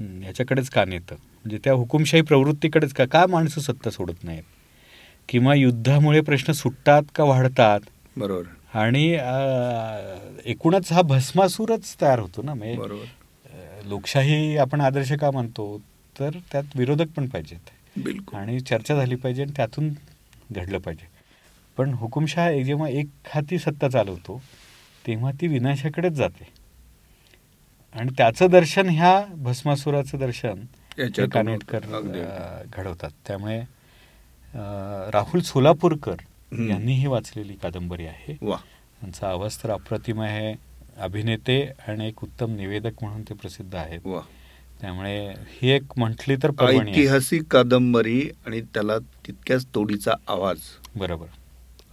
ह्याच्याकडेच 0.01 0.69
का 0.71 0.85
नेतं? 0.85 1.15
म्हणजे 1.15 1.59
त्या 1.65 1.73
हुकुमशाही 1.73 2.23
प्रवृत्तीकडेच 2.23 2.93
का 2.93 3.05
का 3.05 3.27
माणसं 3.27 3.61
सत्ता 3.61 3.91
सोडत 3.91 4.25
नाहीत? 4.25 4.43
किंवा 5.29 5.55
युद्धामुळे 5.55 6.21
प्रश्न 6.21 6.53
सुटतात 6.53 7.03
का 7.15 7.25
वाढतात? 7.25 7.81
बरोबर. 8.17 8.79
आणि 8.79 9.19
एकूणच 10.45 10.93
हा 10.93 11.03
भस्मासूरच 11.03 11.97
तयार 12.01 12.19
होतो 12.19 12.43
ना. 12.43 12.55
म्हणजे 12.55 12.79
लोकशाही 13.85 14.57
आपण 14.57 14.81
आदर्श 14.81 15.13
का 15.13 15.31
मानतो? 15.31 15.81
तर 16.21 16.31
त्यात 16.53 16.63
विरोधक 16.77 17.07
पण 17.17 17.27
पाहिजेत. 17.27 17.59
बिलकुल. 17.97 18.41
आणि 18.41 18.61
चर्चा 18.61 18.95
झाली 18.95 19.15
पाहिजे 19.15 19.43
आणि 19.43 19.53
त्यातून 19.57 19.89
घडलं 20.53 20.79
पाहिजे. 20.79 21.07
पण 21.77 21.95
हुकुमशहा 21.95 22.51
एक- 22.51 22.67
जेव्हा 22.67 22.89
एक 22.89 23.07
हाती 23.27 23.59
सत्ता 23.59 23.89
चालवतो 23.89 24.43
तेव्हा 25.07 25.33
ती 25.41 25.47
विनाशाकडेच 25.47 26.13
जाते. 26.13 26.47
आणि 27.95 28.09
त्याचं 28.17 28.47
दर्शन 28.47 28.89
ह्या 28.89 29.25
भस्मासुराचं 29.37 30.19
दर्शन 30.19 30.61
कानेटकर 31.29 31.81
घडवतात. 32.77 33.11
त्यामुळे 33.27 33.63
राहुल 34.55 35.41
सोलापूरकर. 35.41 36.17
यांनी 36.69 36.93
ही 36.93 37.07
वाचलेली 37.07 37.53
कादंबरी 37.53 38.07
आहे. 38.07 38.35
त्यांचा 38.35 39.29
आवाज 39.29 39.57
तर 39.63 39.71
अप्रतिम 39.71 40.21
आहे. 40.23 40.55
अभिनेते 40.97 41.63
आणि 41.89 42.07
एक 42.09 42.23
उत्तम 42.25 42.55
निवेदक 42.57 43.03
म्हणून 43.03 43.23
ते 43.23 43.35
प्रसिद्ध 43.35 43.75
आहेत. 43.75 44.01
त्यामुळे 44.81 45.17
ही 45.31 45.71
एक 45.71 45.83
म्हटली 45.97 46.37
तर. 46.37 46.51
ऐतिहासिक 46.63 47.43
कादंबरी 47.51 48.21
आणि 48.47 48.61
त्याला 48.75 48.99
तितक्याच 49.27 49.67
तोडीचा 49.75 50.13
आवाज. 50.29 50.59
बरोबर. 50.97 51.27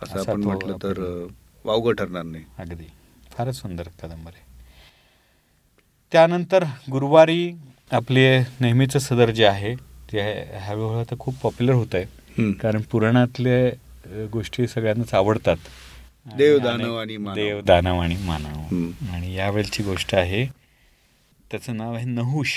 असं 0.03 0.19
आपण 0.19 0.43
म्हटलं 0.43 0.77
तर 0.83 1.27
वावगं 1.65 1.93
ठरणार 1.93 2.23
नाही. 2.23 2.43
अगदी. 2.59 2.85
फारच 3.31 3.55
सुंदर 3.55 3.87
कादंबरी 4.01 4.39
त्यानंतर 6.11 6.63
गुरुवारी 6.91 7.51
आपले 7.91 8.39
नेहमीचं 8.59 8.99
सदर 8.99 9.29
जे 9.31 9.45
आहे 9.45 9.75
ते 10.11 10.19
हळूहळू 10.59 10.99
आता 10.99 11.15
खूप 11.19 11.35
पॉप्युलर 11.41 11.73
होत 11.73 11.95
आहे. 11.95 12.05
कारण 12.39 12.81
पुराणातले 12.81 13.69
गोष्टी 14.25 14.67
सगळ्यांनाच 14.67 15.13
आवडतात. 15.13 15.57
देव, 16.37 16.59
दानव 16.59 16.97
आणि. 16.97 17.17
देव 17.17 17.61
दानव 17.61 17.99
आणि 17.99 18.17
मानव. 18.17 18.85
आणि 19.13 19.35
यावेळची 19.35 19.83
गोष्ट 19.83 20.15
आहे 20.15 20.45
त्याचं 21.51 21.77
नाव 21.77 21.93
आहे 21.93 22.05
नहुष. 22.05 22.49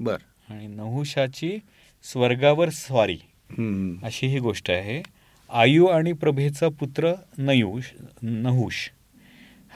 बर. 0.00 0.16
आणि 0.50 0.66
नहुषाची 0.66 1.58
स्वर्गावर 2.02 2.68
स्वारी. 2.68 3.18
अशी 4.02 4.26
ही 4.26 4.38
गोष्ट 4.38 4.70
आहे. 4.70 5.02
आयु 5.52 5.86
आणि 5.86 6.12
प्रभेचा 6.12 6.68
पुत्र 6.68 7.12
नयुष 7.38 7.84
नहुष. 8.22 8.74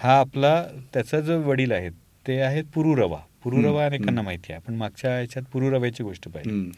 हा 0.03 0.19
आपला 0.19 0.67
त्याचा 0.95 1.21
जो 1.21 1.43
वडील 1.43 1.73
आहेत 1.73 1.93
ते 2.27 2.41
आहेत 2.41 2.65
पुरुरवा. 2.75 3.19
पुरुरवा 3.45 3.87
अनेकांना. 3.87 4.23
माहिती 4.23 4.53
आहे. 4.53 4.63
आपण 4.67 4.75
मागच्या 4.75 5.21
याच्यात 5.21 5.45
पुरुरव्याची 5.53 6.03
गोष्ट 6.03 6.29
हम्म. 6.29 6.71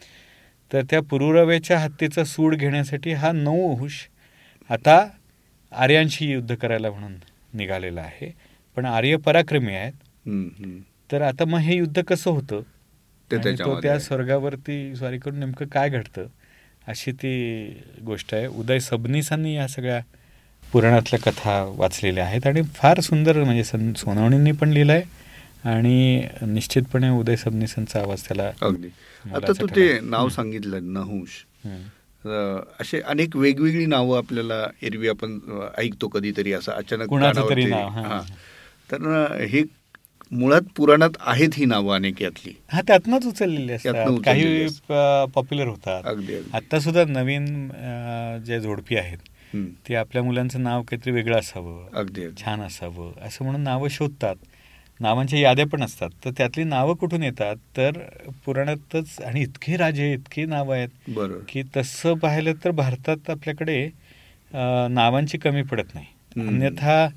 तर 0.73 0.81
त्या 0.89 1.01
पुरुरव्याच्या 1.01 1.79
हत्तीचा 1.79 2.23
सूड 2.23 2.55
घेण्यासाठी 2.55 3.13
हा 3.13 3.31
नहुष 3.31 3.93
आता 4.69 5.07
आर्यांशी 5.71 6.31
युद्ध 6.31 6.55
करायला 6.55 6.91
म्हणून 6.91 7.13
निघालेला 7.53 8.01
आहे. 8.01 8.35
पण 8.75 8.85
आर्य 8.85 9.15
पराक्रमी 9.15 9.75
आहेत. 9.75 9.93
तर 11.11 11.21
आता 11.21 11.45
मग 11.45 11.59
हे 11.59 11.75
युद्ध 11.75 12.01
कसं 12.01 12.31
होतं? 12.31 12.61
ते 13.31 13.37
त्या. 13.83 13.99
स्वर्गावरती 13.99 14.95
स्वारी 14.95 15.17
करून 15.17 15.39
नेमकं 15.39 15.65
काय 15.65 15.89
घडतं? 15.89 16.25
अशी 16.87 17.11
ती 17.11 17.33
गोष्ट 18.05 18.33
आहे. 18.33 18.47
उदय 18.47 18.79
सबनीसांनी 18.79 19.55
या 19.55 19.67
सगळ्या 19.67 19.99
पुराणातल्या 20.71 21.19
कथा 21.19 21.63
वाचलेल्या 21.77 22.25
आहेत. 22.25 22.47
आणि 22.47 22.61
फार 22.61 22.99
सुंदर 22.99 23.43
म्हणजे 23.43 23.63
सन 23.63 23.93
सोनवणींनी 23.93 24.51
पण 24.51 24.69
लिहिलं 24.69 24.93
आहे 24.93 25.03
आणि 25.65 26.27
निश्चितपणे 26.41 27.09
उदय 27.09 27.35
सबनीसांचा 27.35 27.99
आवाज 27.99 28.21
त्याला 28.23 28.51
अगदी 28.61 28.87
आता 29.35 29.51
तू 29.61 29.67
ते. 29.67 29.99
नाव. 29.99 30.29
सांगितलं. 30.29 31.23
अ, 32.25 32.59
असे 32.79 33.01
अनेक 33.01 33.35
वेगवेगळी 33.35 33.85
नावं 33.85 34.17
आपल्याला 34.17 34.67
एरवी 34.81 35.07
आपण 35.07 35.39
ऐकतो 35.77 36.07
कधीतरी 36.07 36.53
असं 36.53 36.71
अचानक 36.71 37.13
नाव. 37.13 37.49
तर 38.91 39.25
हे 39.41 39.63
मुळात 40.31 40.61
पुराणात 40.75 41.09
आहेत 41.19 41.49
ही 41.53 41.65
नावं 41.65 41.95
अनेक 41.95 42.21
यातली 42.21 42.53
हा 42.69 42.81
त्यातनंच 42.81 43.25
उचललेले 43.25 43.73
असतात 43.73 44.07
काही. 44.25 44.67
पॉप्युलर 45.33 45.67
होतात 45.67 46.03
अगदी 46.05 46.33
आता 46.53 46.79
सुद्धा 46.79 47.03
नवीन 47.05 47.69
जे 48.45 48.59
जोडपी 48.59 48.95
आहेत. 48.95 49.17
ते 49.55 49.95
आपल्या 49.95 50.23
मुलांचं 50.23 50.63
नाव 50.63 50.81
काहीतरी 50.81 51.13
वेगळं 51.13 51.39
असावं 51.39 51.87
अगदी 51.93 52.21
छान 52.45 52.61
असावं 52.61 53.11
असं 53.21 53.45
म्हणून 53.45 53.61
नावं 53.61 53.87
शोधतात 53.87 54.35
नावांच्या 55.01 55.39
याद्या 55.39 55.65
पण 55.67 55.83
असतात. 55.83 56.09
तर 56.25 56.31
त्यातली 56.37 56.63
नावं 56.63 56.95
कुठून 56.95 57.23
येतात? 57.23 57.55
तर 57.77 57.91
पुराणातच 58.45 59.21
आणि 59.21 59.41
इतके 59.41 59.77
राजे 59.77 60.13
इतके 60.13 60.45
नावं 60.45 60.75
आहेत 60.75 60.89
बरोबर. 61.07 61.37
की 61.49 61.63
तसं 61.77 62.13
पाहिलं 62.13 62.53
तर 62.63 62.71
भारतात 62.71 63.29
आपल्याकडे 63.29 63.89
नावांची 64.89 65.37
कमी 65.37 65.61
पडत 65.61 65.95
नाही. 65.95 66.05
अन्यथा 66.47 67.07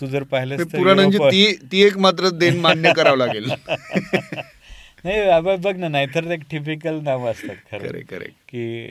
तू 0.00 0.06
जर 0.06 0.22
पाहिलंस 0.22 0.60
हे 0.60 0.72
तर 0.72 0.78
पुराणांची 0.78 1.18
ती 1.18 1.54
ती 1.72 1.82
एक 1.82 1.98
मात्र 1.98 2.28
देण 2.28 2.58
मान्य 2.60 2.92
करावं 2.96 3.18
लागेल. 3.18 3.50
नाही 5.04 5.26
बाबा 5.26 5.56
बघ 5.56 5.76
ना 5.76 5.88
नाहीतर 5.88 6.30
एक 6.30 6.40
टिपिकल 6.50 7.00
नावं 7.02 7.30
असतात 7.30 7.56
खरं. 7.72 8.00
की 8.48 8.88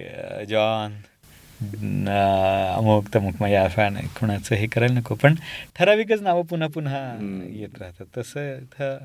जॉन 0.49 0.93
अमुक 2.77 3.15
तमुक 3.15 3.33
मग 3.39 3.47
या 3.47 3.67
फॅन 3.67 3.97
कुणाचं 3.97 4.55
हे 4.55 4.67
करायला 4.67 4.99
नको. 4.99 5.15
पण 5.15 5.35
ठराविकच 5.75 6.21
नावं 6.21 6.43
पुन्हा 6.43 6.67
पुन्हा. 6.67 7.17
येत 7.49 7.81
राहतात. 7.81 8.05
तसं 8.17 8.57
इथं 8.57 8.97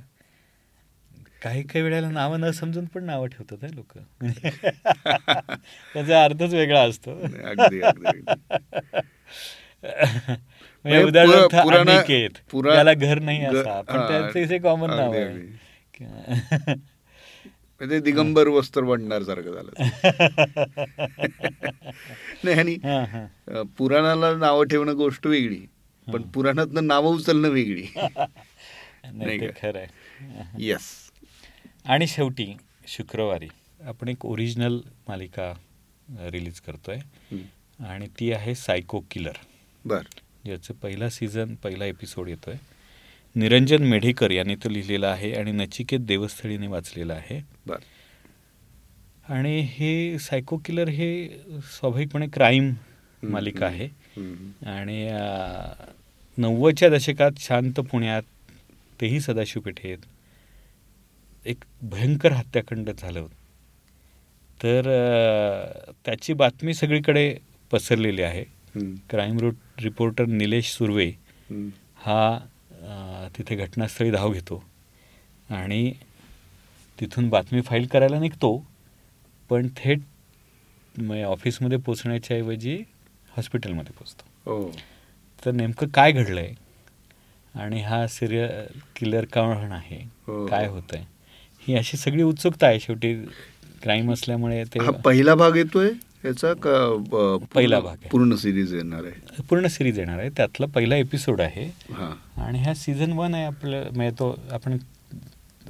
काही 1.42 1.62
काही 1.62 1.82
वेळेला 1.82 2.10
नावं 2.10 2.40
न 2.40 2.50
समजून 2.50 2.84
पण 2.84 3.04
नावं 3.04 3.26
ठेवतात 3.26 3.64
हे 3.64 3.76
लोक. 3.76 3.92
त्याचा 5.94 6.24
अर्थच 6.24 6.54
वेगळा 6.54 6.80
असतो. 6.80 7.10
म्हणजे 7.14 7.80
म्हणजे 10.84 11.02
उदाहरणार्थ 11.02 11.54
पुरा- 12.50 12.74
त्याला 12.74 12.94
घर 12.94 13.18
नाही 13.18 13.44
असा. 13.44 13.80
पण 13.80 13.94
त्याचं 14.08 14.58
कॉमन 14.58 14.90
नाव 14.90 15.12
आहे. 15.12 15.58
म्हणजे 17.80 18.00
दिगंबर 18.00 18.48
वस्त्र 18.48 18.80
बनणार 18.80 19.22
सारखं 19.22 19.52
झालं. 19.52 19.82
नाही 22.44 22.58
आणि 22.58 22.76
पुराणाला 23.78 24.36
नावं 24.36 24.64
ठेवणं 24.64 24.92
गोष्ट 24.92 25.26
वेगळी 25.26 25.60
पण. 26.06 26.22
पुराणातनं 26.22 26.86
नावं 26.86 27.14
उचलणं 27.14 27.48
वेगळी. 27.48 27.86
नाही? 29.12 29.48
खरं 29.62 29.78
आहे. 29.78 29.86
येस 30.58 31.10
आणि 31.84 32.06
शेवटी 32.06 32.56
शुक्रवारी. 32.86 33.48
आपण 33.80 34.08
एक 34.08 34.26
ओरिजिनल 34.26 34.80
मालिका 35.08 35.54
रिलीज 36.08 36.60
करतोय. 36.60 36.98
आणि 37.86 38.06
ती 38.20 38.32
आहे 38.32 38.54
सायको 38.54 39.04
किलर 39.10 39.32
बर. 39.84 40.02
ज्याचं 40.44 40.74
पहिला 40.74 41.10
सीझन 41.10 41.54
पहिला 41.54 41.84
एपिसोड 41.84 42.28
येतोय. 42.28 42.54
निरंजन 43.34 43.82
मेढेकर 43.82 44.30
यांनी 44.30 44.54
तो 44.54 44.68
लिहिलेला 44.68 45.08
आहे 45.08 45.32
आणि 45.32 45.52
नचिकेत 45.52 46.00
देवस्थळीने 46.00 46.66
वाचलेला 46.66 47.14
आहे. 47.14 47.57
आणि 49.28 49.60
हे 49.60 50.18
सायको 50.18 50.56
किलर 50.64 50.88
हे 50.88 51.28
स्वाभाविकपणे 51.62 52.26
क्राईम 52.32 52.74
मालिका 53.22 53.66
आहे. 53.66 53.88
आणि 54.66 55.08
नव्वदच्या 56.38 56.88
दशकात 56.88 57.30
शांत 57.38 57.80
पुण्यात 57.80 58.22
तेही 59.00 59.20
सदाशिव 59.20 59.62
पेठेत 59.62 59.98
एक 61.46 61.56
भयंकर 61.82 62.32
हत्याकांड 62.32 62.90
झालं 62.98 63.20
होतं. 63.20 63.34
तर 64.62 64.82
त्याची 66.04 66.32
बातमी 66.32 66.74
सगळीकडे 66.74 67.36
पसरलेली 67.72 68.22
आहे. 68.22 68.44
Crime 69.10 69.38
route 69.38 69.54
reporter 69.82 70.24
Nilesh 70.24 70.70
Surve. 70.70 71.12
हा 71.96 72.38
तिथे 73.38 73.56
घटनास्थळी 73.56 74.10
धाव 74.10 74.32
घेतो. 74.32 74.64
आणि 75.50 75.92
तिथून 77.00 77.28
बातमी 77.28 77.60
फाईल 77.60 77.86
करायला 77.86 78.18
निघतो. 78.18 78.66
पण 79.50 79.68
थेट 79.76 79.98
म- 80.98 81.22
ऑफिसमध्ये 81.24 81.78
पोचण्याच्या 81.78 82.36
ऐवजी 82.36 82.76
हॉस्पिटलमध्ये 83.36 83.92
पोचतो 83.98 84.50
हो. 84.50 84.70
तर 85.44 85.50
नेमकं 85.50 85.86
काय 85.86 86.12
घडलं 86.12 86.40
आहे 86.40 86.54
आणि 87.54 87.80
हा 87.82 88.06
सिरियल 88.06 88.80
किलर 88.96 89.24
कोण 89.24 89.72
आहे? 89.72 89.96
हो. 90.26 90.46
काय 90.46 90.66
होतं 90.66 90.96
आहे 90.96 91.04
ही 91.68 91.74
अशी 91.74 91.96
सगळी 91.96 92.22
उत्सुकता 92.22 92.66
आहे 92.66 92.80
शेवटी. 92.80 93.14
क्राईम 93.82 94.12
असल्यामुळे 94.12 94.64
ते 94.64 94.78
हा 94.78 94.90
पहिला 94.90 95.34
भाग 95.34 95.56
येतोय? 95.56 95.90
याचा 96.24 96.52
का 96.54 96.72
पहिला 97.54 97.80
भाग. 97.80 97.96
पूर्ण 98.12 98.34
सिरीज 98.34 98.74
येणार 98.74 99.04
आहे? 99.04 99.42
पूर्ण 99.42 99.66
सिरीज 99.66 99.98
येणार 99.98 100.18
आहे. 100.18 100.28
त्यातला 100.36 100.66
पहिला 100.66 100.96
एपिसोड 100.96 101.40
आहे. 101.40 101.64
हा. 101.92 102.14
आणि 102.36 102.58
हा 102.62 102.74
सीझन 102.74 103.12
वन 103.12 103.34
आहे 103.34 103.44
आपलं 103.44 103.88
म्हणजे 103.96 104.10
तो 104.18 104.40
आपण 104.50 104.76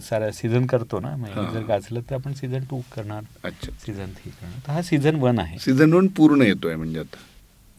सारा 0.02 0.30
सीझन 0.32 0.66
करतो 0.66 1.00
ना. 1.00 1.14
जर 1.52 1.62
गाजलं 1.68 2.00
तर 2.10 2.14
आपण 2.14 2.32
सीझन 2.34 2.64
टू 2.70 2.80
करणार. 2.92 3.22
अच्छा. 3.44 3.70
सीझन 3.84 4.12
थ्री 4.16 4.30
करणार. 4.30 4.58
तर 4.66 4.72
हा 4.72 4.82
सीझन 4.82 5.16
वन 5.20 5.38
आहे. 5.38 5.58
सीझन 5.58 5.92
वन 5.92 6.06
पूर्ण 6.16 6.42
येतोय 6.42 6.76
म्हणजे 6.76 7.00
आता. 7.00 7.18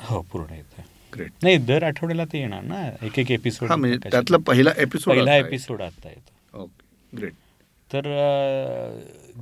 हो 0.05 0.21
पूर्ण 0.31 0.53
येतोय. 0.53 0.83
ग्रेट 1.13 1.31
नाही 1.43 1.57
दर 1.57 1.83
आठवड्याला 1.83 2.25
ते 2.33 2.39
येणार 2.39 2.63
ना. 2.63 2.85
एक 3.05 3.19
एक 3.19 3.31
एपिसोड 3.31 3.69
हा 3.69 3.75
म्हणजे 3.75 3.97
त्यातला 4.03 4.37
पहिला 4.47 4.71
एपिसोड 4.77 5.13
पहिला 5.13 5.35
एपिसोड 5.37 5.81
आता 5.81 6.09
येतो 6.09 6.61
ओके 6.61 7.17
ग्रेट 7.17 7.33
तर 7.91 8.03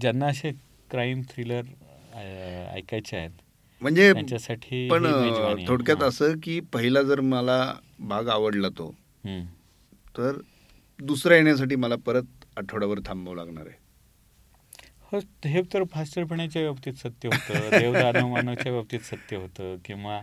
ज्यांना 0.01 0.27
असे 0.27 0.51
क्राईम 0.91 1.21
थ्रिलर 1.29 1.61
ऐकायचे 2.75 3.17
आहेत 3.17 3.31
म्हणजे 3.81 4.11
त्यांच्यासाठी 4.13 4.87
पण. 4.89 5.05
थोडक्यात. 5.67 6.03
असं 6.03 6.33
की 6.43 6.59
पहिला 6.73 7.01
जर 7.03 7.19
मला 7.21 7.59
भाग 7.99 8.27
आवडला 8.29 8.69
तो. 8.77 8.89
तर 10.17 10.39
दुसरा 10.99 11.35
येण्यासाठी 11.35 11.75
मला 11.75 11.95
परत 12.05 12.36
आठवड्यावर 12.57 12.99
थांबावं 13.05 13.37
लागणार 13.37 13.67
आहे. 13.67 13.75
हो 15.11 15.19
हे 15.45 15.61
तर 15.61 15.83
फास्टरपणाच्या 15.83 16.71
बाबतीत 16.71 16.93
सत्य 16.93 17.27
होतं. 17.27 17.69
देवदानवानाच्या 17.79 18.73
बाबतीत 18.73 18.99
सत्य 18.99 19.35
होतं 19.35 19.75
किंवा 19.85 20.21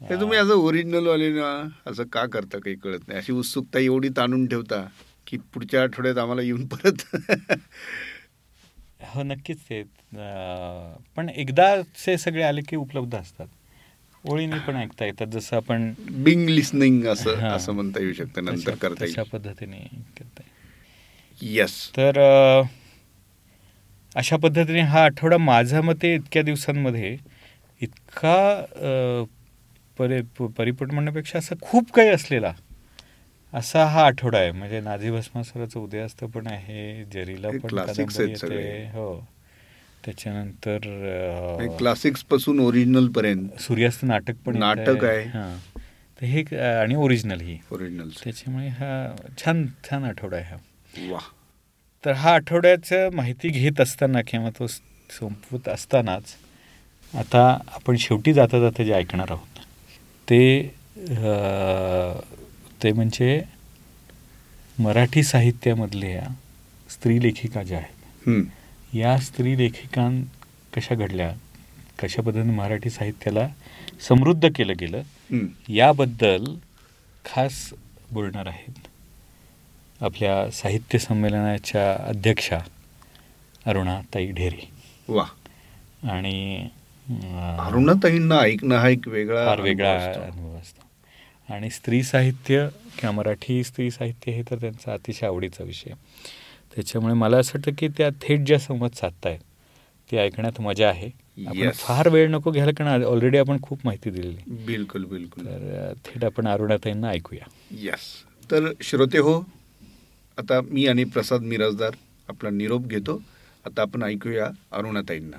हे 0.00 0.20
तुम्ही 0.20 0.38
असं 0.38 0.54
ओरिजिनल 0.54 1.06
वाले 1.06 1.28
ना 1.30 1.68
असं 1.86 2.04
का 2.04 2.26
करता 2.26 2.58
काही 2.58 2.76
कळत 2.76 3.08
नाही. 3.08 3.18
अशी 3.18 3.32
उत्सुकता 3.32 3.78
एवढी 3.78 4.08
ताणून 4.08 4.46
ठेवता 4.46 4.88
की 5.26 5.36
पुढच्या 5.36 5.82
आठवड्यात 5.82 6.18
आम्हाला 6.18 6.42
येऊन 6.42 6.66
परत 6.66 7.14
हो 9.00 9.22
नक्कीच 9.22 9.58
ते 9.60 9.82
पण 11.16 11.28
एकदाचे 11.28 12.18
सगळे 12.18 12.42
आले 12.42 12.60
की 12.68 12.76
उपलब्ध 12.76 13.14
असतात. 13.14 13.46
ओळीने 14.28 14.58
पण 14.58 14.76
ऐकता 14.76 15.04
येतात. 15.04 15.26
जसं 15.26 15.56
आपण 15.56 15.92
बिंग 15.98 16.48
लिसनिंग 16.48 17.04
असं. 17.04 17.34
असं 17.36 17.72
म्हणता 17.72 18.00
येऊ 18.00 18.12
शकतं 18.12 18.44
नंतर 18.44 18.74
करता 18.74 19.04
येईल. 19.04 19.22
पद्धतीने. 19.22 20.02
येस 21.42 21.90
तर 21.96 22.18
अशा 24.16 24.36
पद्धतीने 24.36 24.80
हा 24.80 25.04
आठवडा 25.04 25.36
माझ्या 25.38 25.82
मते 25.82 26.14
इतक्या 26.14 26.42
दिवसांमध्ये 26.42 27.16
इतका 27.80 28.64
परि 29.98 30.22
प- 30.38 30.42
परिपट 30.42 30.92
म्हणण्यापेक्षा 30.92 31.38
असं 31.38 31.54
खूप 31.62 31.92
काही 31.92 32.08
असलेला 32.08 32.52
असा 33.52 33.84
हा 33.84 34.06
आठवडा 34.06 34.38
आहे. 34.38 34.52
म्हणजे 34.52 34.80
नाझी 34.80 35.10
भस्मासुराचं 35.10 35.80
उदयास्त 35.80 36.24
पण 36.24 36.46
आहे 36.46 37.04
जरीला 37.04 37.48
पण 37.48 37.78
येते. 38.20 38.86
हो. 38.86 39.28
त्याच्यानंतर 40.04 40.78
क्लासिक्सपासून 41.78 42.60
ओरिजिनल 42.60 43.08
पर्यंत. 43.08 43.48
सूर्यास्त 43.60 44.04
नाटक 44.04 44.34
पण. 44.46 44.56
नाटक 44.56 45.04
आहे. 45.04 45.22
हां. 45.22 45.78
तर 46.20 46.26
हे 46.26 46.40
एक- 46.40 46.58
आणि 46.58 46.94
ओरिजिनल 46.94 47.40
ही. 47.40 47.58
ओरिजिनल 47.72 48.08
त्याच्यामुळे 48.24 48.68
हा 48.68 49.14
छान 49.44 49.66
छान 49.66 50.04
आठवडा 50.04 50.36
आहे 50.36 50.46
हा. 50.46 50.56
वा 50.98 51.18
तर 52.04 52.12
हा 52.12 52.34
आठवड्याचं 52.34 53.14
माहिती 53.14 53.48
घेत 53.48 53.80
असताना 53.80 54.20
किंवा 54.26 54.50
तो 54.58 54.66
संपवत 54.66 55.68
असतानाच 55.68 56.34
आता 57.12 57.42
आपण 57.74 57.96
शेवटी 57.96 58.32
जाता 58.32 58.60
जाता 58.60 58.82
जे 58.84 58.92
ऐकणार 58.92 59.30
आहोत 59.30 59.58
ते 60.28 60.40
ते 62.82 62.92
म्हणजे 62.92 63.40
मराठी 64.78 65.22
साहित्यामधल्या 65.22 66.22
स्त्री 66.90 67.22
लेखिका 67.22 67.62
ज्या 67.62 67.78
आहेत. 67.78 68.28
या 68.94 69.16
स्त्री 69.18 69.56
लेखिकां 69.58 70.10
कशा 70.76 70.94
घडल्या 70.94 71.32
कशा 72.02 72.22
पद्धतीने 72.22 72.52
मराठी 72.52 72.90
साहित्याला 72.90 73.46
समृद्ध 74.08 74.48
केलं 74.56 74.72
गेलं. 74.80 75.02
याबद्दल 75.68 76.44
खास 77.24 77.68
बोलणार 78.12 78.46
आहेत 78.46 78.88
आपल्या 80.04 80.50
साहित्य 80.50 80.98
संमेलनाच्या 80.98 82.04
अध्यक्षा 82.08 82.58
अरुणा 83.66 84.00
ताई 84.14 84.30
ढेरे. 84.30 84.68
वा. 85.08 85.24
आणि 86.02 86.68
अरुणाताईंना 87.58 88.38
ऐकणं 88.38 88.76
हा 88.76 88.88
एक 88.88 89.08
वेगळा 89.08 89.46
फार 89.46 89.60
वेगळा 89.60 90.04
अनुभव 90.04 90.56
असतो. 90.56 90.84
आणि 91.54 91.70
स्त्री 91.70 92.02
साहित्य 92.02 92.68
किंवा 92.98 93.10
मराठी 93.10 93.64
स्त्री 93.64 93.90
साहित्य 93.90 94.32
हे 94.32 94.42
तर 94.42 94.56
त्यांचा 94.56 94.92
अतिशय 94.92 95.26
आवडीचा 95.26 95.64
विषय. 95.64 95.90
त्याच्यामुळे 96.74 97.14
मला 97.14 97.36
असं 97.36 97.52
वाटतं 97.54 97.70
की 97.78 97.88
त्या 97.88 98.08
थेट 98.08 98.40
ज्या 98.40 98.58
संवाद 98.58 98.90
साधतायत 98.90 99.38
ते 100.12 100.18
ऐकण्यात 100.18 100.60
मजा 100.60 100.88
आहे. 100.88 101.10
आपण. 101.46 101.70
फार 101.70 102.08
वेळ 102.08 102.28
नको 102.30 102.50
घ्यायला 102.50 102.72
कारण 102.72 103.04
ऑलरेडी 103.04 103.38
आपण 103.38 103.56
खूप 103.62 103.78
माहिती 103.84 104.10
दिलेली 104.10 104.64
बिलकुल 104.66 105.04
बिलकुल. 105.04 105.46
तर 105.46 105.92
थेट 106.04 106.24
आपण 106.24 106.46
अरुणाताईंना 106.46 107.08
ऐकूया. 107.08 107.48
येस 107.70 108.00
तर 108.50 108.72
श्रोते 108.82 109.18
हो 109.18 109.42
आता 110.38 110.60
मी 110.60 110.86
आणि 110.86 111.04
प्रसाद 111.04 111.40
मिराजदार 111.40 111.94
आपला 112.28 112.50
निरोप 112.50 112.82
घेतो. 112.82 113.22
आता 113.66 113.82
आपण 113.82 114.02
ऐकूया 114.02 114.48
अरुणाताईंना. 114.72 115.36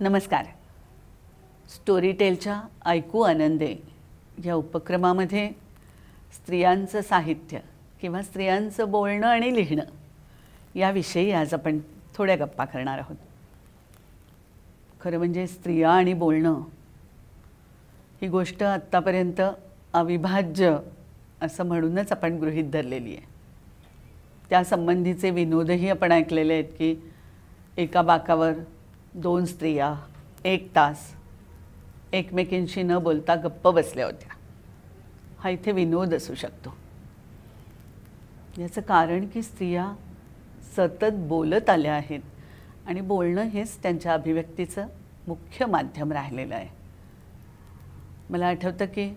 नमस्कार. 0.00 0.44
स्टोरीटेलच्या 1.74 2.60
ऐकू 2.84 3.20
आनंदे 3.20 3.74
या 4.44 4.54
उपक्रमामध्ये 4.54 5.48
स्त्रियांचं 6.34 7.00
साहित्य 7.00 7.58
किंवा 8.00 8.22
स्त्रियांचं 8.22 8.90
बोलणं 8.90 9.26
आणि 9.26 9.54
लिहिणं 9.54 9.84
याविषयी 10.74 11.32
आज 11.32 11.54
आपण 11.54 11.78
थोड्या 12.16 12.36
गप्पा 12.36 12.64
करणार 12.64 12.98
आहोत. 12.98 13.16
खरं 15.00 15.18
म्हणजे 15.18 15.46
स्त्रिया 15.46 15.90
आणि 15.90 16.14
बोलणं 16.14 16.62
ही 18.22 18.28
गोष्ट 18.28 18.62
आत्तापर्यंत 18.62 19.40
अविभाज्य 19.92 20.76
असं 21.42 21.64
म्हणूनच 21.64 22.12
आपण 22.12 22.38
गृहीत 22.38 22.64
धरलेली 22.64 23.14
आहे. 23.16 23.26
त्यासंबंधीचे 24.50 25.30
विनोदही 25.30 25.90
आपण 25.90 26.12
ऐकलेले 26.12 26.52
आहेत 26.52 26.64
की 26.64 27.10
एका 27.76 28.02
बाकावर 28.02 28.52
दोन 29.14 29.44
स्त्रिया 29.44 29.94
एक 30.44 30.74
तास 30.74 30.96
एकमेकींशी 32.12 32.82
न 32.82 32.98
बोलता 32.98 33.34
गप्प 33.34 33.68
बसल्या 33.68 34.04
होत्या. 34.06 34.36
हा 35.38 35.50
इथे 35.50 35.72
विनोद 35.72 36.14
असू 36.14 36.34
शकतो. 36.34 36.76
याचं 38.58 38.80
कारण 38.80 39.26
की 39.26 39.42
स्त्रिया 39.42 39.92
सतत 40.76 41.14
बोलत 41.14 41.70
आल्या 41.70 41.94
आहेत 41.94 42.20
आणि 42.86 43.00
बोलणं 43.00 43.42
हेच 43.42 43.82
त्यांच्या 43.82 44.14
अभिव्यक्तीचं 44.14 44.86
मुख्य 45.26 45.66
माध्यम 45.66 46.12
राहिलेलं 46.12 46.54
आहे. 46.54 46.81
मला 48.32 48.46
आठवतं 48.46 48.84
की 48.84 49.16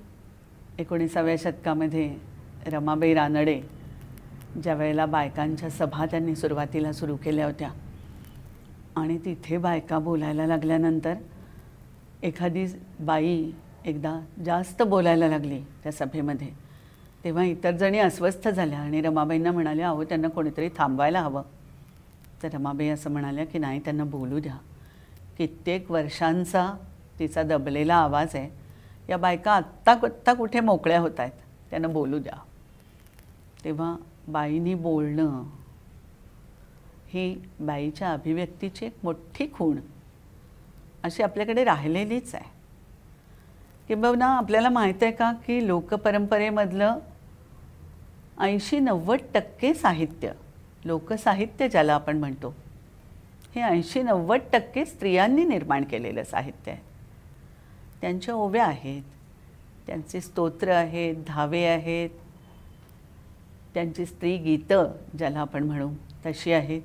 एकोणीसाव्या 0.80 1.36
शतकामध्ये 1.40 2.16
रमाबाई 2.68 3.14
रानडे 3.14 3.62
ज्या 4.64 4.74
वेळेला 4.74 5.06
बायकांच्या 5.06 5.70
सभा 5.70 6.06
त्यांनी 6.06 6.36
सुरुवातीला 6.36 6.92
सुरू 6.94 7.16
केल्या 7.16 7.46
होत्या 7.46 7.70
आणि 8.96 9.18
तिथे 9.18 9.58
बायका 9.58 10.00
बोलायला 10.00 10.48
लागल्यानंतर 10.48 11.14
एखादी 12.24 12.66
बाई 13.00 13.52
एकदा 13.86 14.20
जास्त 14.46 14.84
बोलायला 14.84 15.28
लागली 15.28 15.60
त्या 15.84 15.92
सभेमध्ये. 15.92 16.50
तेव्हा 17.24 17.44
इतर 17.44 17.72
जणी 17.72 18.00
अस्वस्थ 18.00 18.48
झाल्या 18.48 18.80
आणि 18.80 19.02
रमाबाईंना 19.02 19.52
म्हणाल्या 19.52 19.90
अहो 19.90 20.04
त्यांना 20.04 20.28
कोणीतरी 20.28 20.70
थांबवायला 20.78 21.22
हवं. 21.22 21.44
तर 22.44 22.50
रमाबाई 22.54 22.88
असं 22.88 23.12
म्हणाल्या 23.12 23.46
की 23.46 23.60
नाही 23.60 23.80
त्यांना 23.80 24.04
बोलू 24.04 24.40
द्या. 24.40 24.58
कित्येक 25.38 25.92
वर्षांचा 25.92 26.74
तिचा 27.20 27.44
दबलेला 27.44 27.96
आवाज 27.96 28.36
आहे. 28.36 28.65
या 29.10 29.18
बायका 29.18 29.52
आत्ता 29.52 29.92
आत्ता 29.92 30.34
कुठे 30.34 30.60
मोकळ्या 30.60 31.00
होत 31.00 31.20
आहेत? 31.20 31.32
त्यांना 31.70 31.88
बोलू 31.88 32.20
द्या. 32.20 32.38
तेव्हा 33.64 33.96
बाईनी 34.28 34.74
बोलणं 34.74 35.44
ही 37.08 37.42
बाईच्या 37.60 38.12
अभिव्यक्तीची 38.14 38.86
एक 38.86 38.96
मोठी 39.04 39.48
खूण 39.54 39.80
अशी 41.04 41.24
आपल्याकडे 41.24 41.64
राहिलेलीच 41.64 42.36
आहे. 42.36 42.54
किंबहुना 43.88 44.28
आपल्याला 44.38 44.70
माहीत 44.70 45.04
आहे 45.04 45.12
का 45.12 45.32
की 45.32 45.68
लोकपरंपरेमधलं 45.68 46.98
ऐंशी 48.40 48.80
नव्वद 48.80 49.20
टक्के 49.34 49.74
साहित्य 49.74 50.32
लोकसाहित्य 50.86 51.68
ज्याला 51.70 51.94
आपण 51.94 52.18
म्हणतो 52.18 52.54
हे 53.56 53.62
ऐंशी 53.62 54.02
नव्वद 54.04 54.40
टक्के 54.54 54.86
स्त्रियांनी 54.86 55.44
निर्माण 55.44 55.84
केलेलं 55.84 56.24
साहित्य 56.24 56.72
आहे. 56.72 56.95
त्यांच्या 58.06 58.34
ओव्या 58.36 58.66
आहेत. 58.66 59.04
त्यांचे 59.88 60.22
स्तोत्र 60.22 60.72
आहेत 60.72 61.16
धावे 61.28 61.66
आहेत. 61.66 62.10
त्यांची 63.74 64.06
स्त्री 64.06 64.38
गीतं 64.38 64.92
ज्याला 65.18 65.40
आपण 65.40 65.64
म्हणू 65.64 65.90
तशी 66.26 66.52
आहेत. 66.52 66.82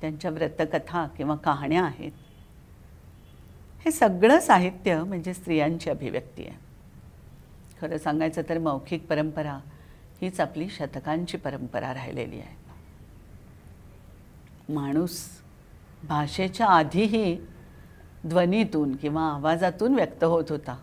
त्यांच्या 0.00 0.30
व्रतकथा 0.30 1.06
किंवा 1.06 1.36
कहाण्या 1.36 1.84
आहेत. 1.84 2.12
हे 3.84 3.90
सगळं 3.90 4.40
साहित्य 4.40 5.02
म्हणजे 5.02 5.34
स्त्रियांची 5.34 5.90
अभिव्यक्ती 5.90 6.46
आहे. 6.46 6.58
खरं 7.80 7.98
सांगायचं 7.98 8.42
तर 8.48 8.58
मौखिक 8.58 9.06
परंपरा 9.06 9.58
हीच 10.22 10.40
आपली 10.40 10.68
शतकांची 10.68 11.36
परंपरा 11.36 11.94
राहिलेली 11.94 12.40
आहे. 12.40 12.56
माणूस 14.72 15.28
भाषेच्या 16.04 16.66
आधीही 16.66 17.49
ध्वनीतून 18.26 18.96
किंवा 18.96 19.22
आवाजातून 19.22 19.94
व्यक्त 19.94 20.24
होत 20.24 20.44
होता. 20.50 20.76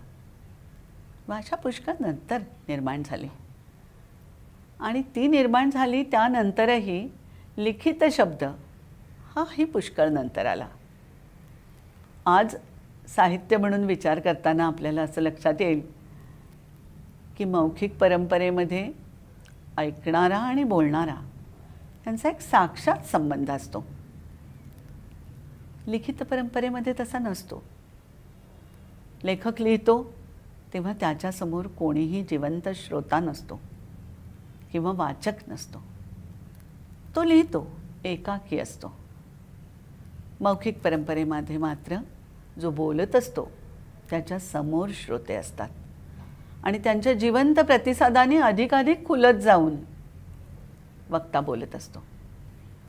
भाषा 1.27 1.55
पुष्कळ 1.55 1.93
नंतर 1.99 2.37
निर्माण 2.67 3.03
झाली. 3.05 3.27
आणि 4.79 5.01
ती 5.01 5.27
निर्माण 5.27 5.69
झाली 5.69 6.03
त्यानंतरही 6.03 7.09
लिखित 7.57 8.03
शब्द 8.11 8.43
हाही 9.35 9.65
पुष्कळ 9.65 10.07
नंतर 10.07 10.45
आला. 10.45 10.67
आज 12.25 12.55
साहित्य 13.07 13.57
म्हणून 13.57 13.83
विचार 13.83 14.19
करताना 14.19 14.65
आपल्याला 14.65 15.01
असं 15.01 15.21
लक्षात 15.21 15.53
येईल 15.59 15.81
की 17.37 17.45
मौखिक 17.45 17.97
परंपरेमध्ये 17.97 18.91
ऐकणारा 19.77 20.37
आणि 20.37 20.63
बोलणारा 20.63 21.15
त्यांचा 22.03 22.29
एक 22.29 22.39
साक्षात 22.39 23.07
संबंध 23.07 23.51
असतो. 23.51 23.96
लिखित 25.87 26.23
परंपरेमध्ये 26.23 26.93
तसा 26.99 27.19
नसतो. 27.19 27.63
लेखक 29.23 29.61
लिहितो 29.61 30.13
तेव्हा 30.73 30.93
त्याच्यासमोर 30.93 31.67
कोणीही 31.67 32.23
जिवंत 32.23 32.69
श्रोता 32.75 33.19
नसतो 33.19 33.59
किंवा 34.71 34.91
वाचक 34.91 35.31
नसतो. 35.47 35.83
तो 37.15 37.23
लिहितो 37.23 37.79
एकाकी 38.05 38.59
असतो. 38.59 38.93
मौखिक 40.41 40.81
परंपरेमध्ये 40.81 41.57
मात्र 41.57 41.97
जो 42.59 42.71
बोलत 42.71 43.15
असतो 43.15 43.51
त्याच्यासमोर 44.09 44.89
श्रोते 44.93 45.35
असतात. 45.35 45.69
आणि 46.63 46.77
त्यांच्या 46.77 47.13
जिवंत 47.13 47.55
प्रतिसादाने 47.55 48.37
अधिकाधिक 48.37 49.05
खुलत 49.05 49.39
जाऊन 49.41 49.75
वक्ता 51.09 51.39
बोलत 51.39 51.75
असतो. 51.75 51.99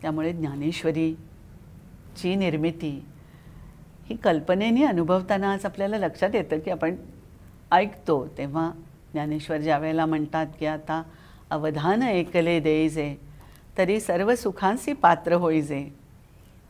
त्यामुळे 0.02 0.32
ज्ञानेश्वरी 0.32 1.14
ची 2.18 2.34
निर्मिती 2.34 3.06
ही 4.06 4.16
कल्पनेने 4.16 4.84
अनुभवताना 4.84 5.52
आज 5.52 5.64
आपल्याला 5.64 5.98
लक्षात 5.98 6.34
येतं 6.34 6.58
की 6.58 6.70
आपण 6.70 6.96
ऐकतो 7.72 8.26
तेव्हा 8.38 8.70
ज्ञानेश्वर 9.12 9.58
ज्या 9.58 9.78
वेळेला 9.78 10.06
म्हणतात 10.06 10.46
की 10.58 10.66
आता 10.66 11.02
अवधान 11.50 12.02
ऐकले 12.02 12.60
देईजे 12.60 13.14
तरी 13.78 14.00
सर्व 14.00 14.34
सुखांसी 14.34 14.92
पात्र 14.92 15.32
होईजे. 15.32 15.82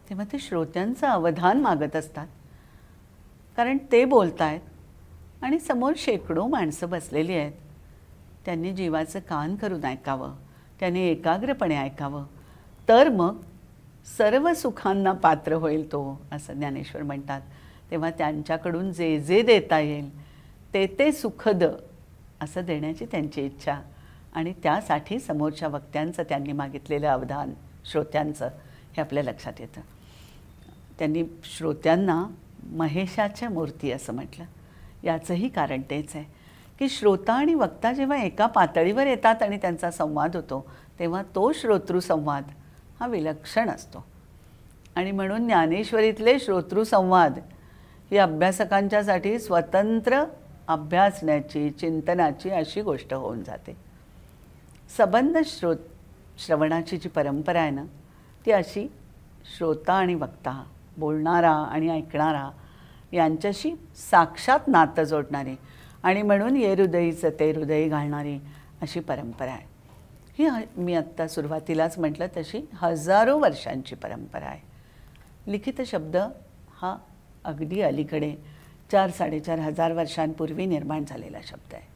तेव्हा 0.09 0.25
ते 0.33 0.39
श्रोत्यांचं 0.39 1.07
अवधान 1.07 1.61
मागत 1.61 1.97
असतात. 1.97 2.27
कारण 3.57 3.79
ते 3.93 4.05
बोलत 4.05 4.41
आहेत 4.41 4.61
आणि 5.43 5.59
समोर 5.59 5.93
शेकडो 5.97 6.47
माणसं 6.47 6.91
बसलेली 6.91 7.35
आहेत. 7.35 7.53
त्यांनी 8.45 8.73
जीवाचं 8.73 9.19
कान 9.19 9.57
करून 9.57 9.85
ऐकावं 9.85 10.35
त्यांनी 10.81 11.01
एकाग्रपणे 11.01 11.77
ऐकावं. 11.77 12.25
तर 12.89 13.09
मग 13.09 13.43
सर्व 14.17 14.55
सुखांना 14.55 15.13
पात्र 15.13 15.53
होईल 15.53 15.87
तो 15.87 16.21
असं 16.33 16.53
ज्ञानेश्वर 16.53 17.03
म्हणतात. 17.03 17.41
तेव्हा 17.91 18.11
त्यांच्याकडून 18.11 18.93
जे 18.93 19.21
जे 19.21 19.43
देता 19.43 19.79
येईल 19.79 20.19
ते 20.75 20.87
ते 20.87 21.13
सुखद 21.13 21.65
असं 22.41 22.65
देण्याची 22.65 23.07
त्यांची 23.07 23.43
इच्छा. 23.43 23.81
आणि 24.35 24.53
त्यासाठी 24.63 25.19
समोरच्या 25.19 25.69
वक्त्यांचं 25.69 26.23
त्यांनी 26.23 26.53
मागितलेलं 26.53 27.09
अवधान 27.09 27.53
श्रोत्यांचं 27.91 28.47
हे 28.93 29.01
आपल्या 29.01 29.23
लक्षात 29.23 29.53
येतं. 29.59 29.81
त्यांनी 30.99 31.25
श्रोत्यांना 31.45 32.25
महेशाच्या 32.63 33.51
मूर्ती 33.51 33.93
असं 33.93 34.15
म्हटलं. 34.15 34.45
याचंही 35.05 35.49
कारण 35.49 35.81
तेच 35.91 36.17
आहे 36.17 36.25
की 36.79 36.89
श्रोता 36.89 37.33
आणि 37.33 37.55
वक्ता 37.55 37.93
जेव्हा 37.93 38.23
एका 38.23 38.47
पातळीवर 38.47 39.07
येतात 39.07 39.43
आणि 39.43 39.57
त्यांचा 39.57 39.91
संवाद 39.91 40.37
होतो 40.37 40.71
तेव्हा 40.99 41.23
तो 41.23 41.53
श्रोतृसंवाद 41.53 42.45
हा 43.01 43.07
विलक्षण 43.07 43.71
असतो. 43.71 44.05
आणि 44.97 45.11
म्हणून 45.11 45.47
ज्ञानेश्वरीतले 45.47 46.39
श्रोतृसंवाद 46.39 47.39
ही 48.11 48.17
अभ्यासकांच्यासाठी 48.19 49.39
स्वतंत्र 49.39 50.25
अभ्यासण्याची 50.69 51.71
चिंतनाची 51.71 52.51
अशी 52.51 52.83
गोष्ट 52.83 53.15
होऊन 53.15 53.43
जाते. 53.43 53.77
सबंध 54.97 55.39
श्रोत 55.45 55.77
श्रवणाची 56.39 56.97
जी 56.97 57.09
परंपरा 57.09 57.61
आहे 57.61 57.71
ना 57.71 57.85
ती 58.47 58.51
अशी 58.51 58.93
श्रोता 59.57 59.93
आणि 59.93 60.15
वक्ता 60.15 60.65
बोलणारा 60.99 61.51
आणि 61.51 61.91
ऐकणारा 61.91 62.51
यांच्याशी 63.13 63.73
साक्षात 64.11 64.69
नातं 64.69 65.03
जोडणारी 65.03 65.55
आणि 66.03 66.23
म्हणून 66.23 66.57
ये 66.57 66.75
हृदयीचं 66.75 67.31
ते 67.41 67.51
हृदय 67.53 67.89
घालणारी 67.89 68.39
अशी 68.83 69.01
परंपरा 69.01 69.51
आहे. 69.51 69.68
ही 70.39 70.49
मी 70.77 70.95
आत्ता 70.95 71.27
सुरुवातीलाच 71.29 71.99
म्हटलं 71.99 72.27
तशी 72.37 72.61
हजारो 72.75 73.39
वर्षांची 73.39 73.95
परंपरा 73.95 74.47
आहे. 74.47 74.61
लिखित 75.47 75.81
शब्द 75.87 76.17
हा 76.73 76.97
अगदी 77.45 77.81
अलीकडे 77.81 78.35
चार 78.93 79.11
साडेचार 79.11 79.59
हजार 79.59 79.93
वर्षांपूर्वी 79.93 80.67
निर्माण 80.67 81.05
झालेला 81.09 81.39
शब्द 81.45 81.75
आहे. 81.75 81.87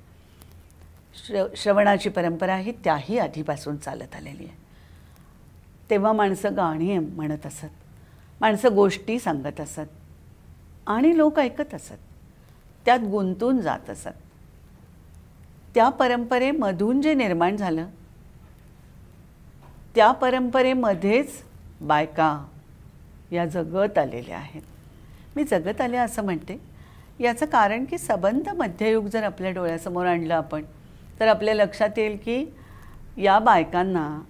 श्र 1.26 1.44
श्रवणाची 1.56 2.08
परंपरा 2.08 2.56
ही 2.56 2.72
त्याही 2.72 3.18
आधीपासून 3.18 3.76
चालत 3.76 4.14
आलेली 4.14 4.44
आहे. 4.44 4.56
तेव्हा 5.90 6.12
माणसं 6.12 6.56
गाणी 6.56 6.98
म्हणत 6.98 7.46
असत 7.46 8.40
माणसं 8.40 8.74
गोष्टी 8.74 9.18
सांगत 9.18 9.60
असत 9.60 9.90
आणि 10.86 11.16
लोक 11.16 11.38
ऐकत 11.38 11.74
असत 11.74 12.02
त्यात 12.84 13.00
गुंतून 13.00 13.58
जात 13.58 13.90
असत. 13.90 14.08
त्या 15.74 15.88
परंपरेमधून 15.88 17.02
जे 17.02 17.14
निर्माण 17.14 17.56
झालं 17.56 17.86
त्या 19.94 20.10
परंपरेमध्येच 20.12 21.42
बायका 21.80 22.44
या 23.32 23.46
जगत 23.46 23.98
आलेल्या 23.98 24.36
आहेत. 24.36 24.62
मी 25.36 25.44
जगत 25.44 25.80
आले 25.80 25.96
असं 25.96 26.24
म्हणते. 26.24 26.58
याचं 27.20 27.46
कारण 27.46 27.84
की 27.84 27.98
सबंध 27.98 28.48
मध्ययुग 28.48 29.06
जर 29.06 29.22
आपल्या 29.22 29.50
डोळ्यासमोर 29.50 30.06
आणलं 30.06 30.34
आपण 30.34 30.62
तर 31.20 31.28
आपल्या 31.28 31.54
लक्षात 31.54 31.98
येईल 31.98 32.16
की 32.16 32.44
या 33.16 33.38
बायकांना 33.38 34.22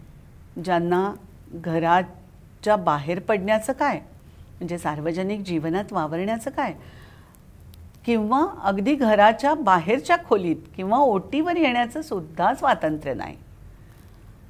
ज्यांना 0.65 1.13
घराच्या 1.55 2.77
बाहेर 2.77 3.19
पडण्याचं 3.19 3.73
काय 3.73 3.99
म्हणजे 3.99 4.79
सार्वजनिक 4.79 5.41
जीवनात 5.41 5.93
वावरण्याचं 5.93 6.51
काय 6.51 6.75
किंवा 8.07 8.45
अगदी 8.63 8.95
घराच्या 8.95 9.55
बाहेरच्या 9.55 10.17
खोलीत 10.29 10.69
किंवा 10.77 10.99
ओटीवर 10.99 11.57
येण्याचं 11.57 12.03
सुद्धा 12.03 12.55
स्वातंत्र्य 12.55 13.15
नाही. 13.15 13.37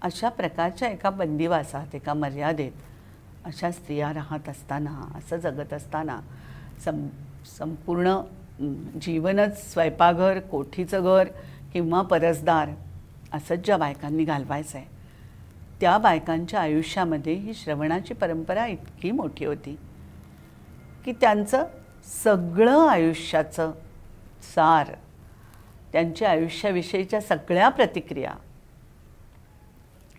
अशा 0.03 0.29
प्रकारच्या 0.29 0.89
एका 0.89 1.11
बंदिवासात 1.11 1.95
एका 1.95 2.15
मर्यादेत 2.15 2.73
अशा 3.45 3.71
स्त्रिया 3.71 4.13
राहत 4.13 4.49
असताना 4.49 4.91
असं 5.19 5.37
जगत 5.37 5.73
असताना 5.73 6.21
सं 6.85 7.07
संपूर्ण 7.59 8.21
जीवनच 9.01 9.73
स्वयंपाकघर 9.73 10.39
कोठीचं 10.41 11.05
घर 11.05 11.29
किंवा 11.73 12.03
परसदार 12.03 12.71
असंच 13.33 13.65
ज्या 13.65 13.77
बायकांनी 13.77 14.25
घालवायचं 14.25 14.79
आहे 14.79 14.87
त्या 15.81 15.97
बायकांच्या 15.99 16.61
आयुष्यामध्ये 16.61 17.35
ही 17.35 17.55
श्रवणाची 17.55 18.15
परंपरा 18.15 18.67
इतकी 18.67 19.11
मोठी 19.11 19.45
होती 19.45 19.77
की 21.05 21.13
त्यांचं 21.13 21.65
सगळं 22.25 22.89
आयुष्याचं 22.89 23.73
सार 24.55 24.95
त्यांच्या 25.93 26.31
आयुष्याविषयीच्या 26.31 27.21
सगळ्या 27.21 27.69
प्रतिक्रिया 27.69 28.35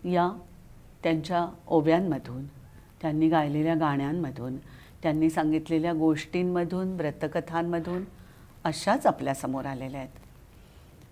या 0.04 0.30
त्यांच्या 1.02 1.46
ओव्यांमधून 1.66 2.46
त्यांनी 3.02 3.28
गायलेल्या 3.28 3.74
गाण्यांमधून 3.74 4.56
त्यांनी 5.02 5.30
सांगितलेल्या 5.30 5.92
गोष्टींमधून 5.92 6.94
व्रतकथांमधून 6.94 8.04
अशाच 8.64 9.06
आपल्यासमोर 9.06 9.64
आलेल्या 9.64 10.00
आहेत. 10.00 10.18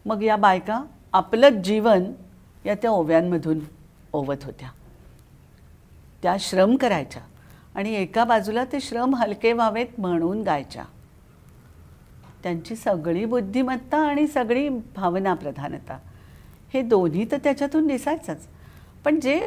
मग 0.07 0.23
या 0.23 0.37
बायका 0.37 0.85
आपलंच 1.13 1.53
जीवन 1.53 2.05
या 2.67 2.75
त्या 2.75 2.91
ओव्यांमधून 2.91 3.59
ओवत 4.13 4.45
होत्या. 4.45 4.69
त्या 6.23 6.37
श्रम 6.41 6.77
करायच्या 6.77 7.23
आणि 7.75 7.95
एका 7.95 8.25
बाजूला 8.25 8.65
ते 8.65 8.81
श्रम 8.81 9.15
हलके 9.15 9.53
व्हावेत 9.53 9.87
म्हणून 9.99 10.43
गायच्या. 10.43 10.85
त्यांची 12.43 12.77
सगळी 12.77 13.25
बुद्धिमत्ता 13.25 13.99
आणि 13.99 14.27
सगळी 14.27 14.69
भावना 14.69 15.35
प्रधानता 15.35 15.99
हे 16.75 16.83
दोन्ही 16.83 17.27
तर 17.31 17.37
त्याच्यातून 17.37 17.87
दिसायचंच. 17.87 18.47
पण 19.05 19.21
जे 19.21 19.41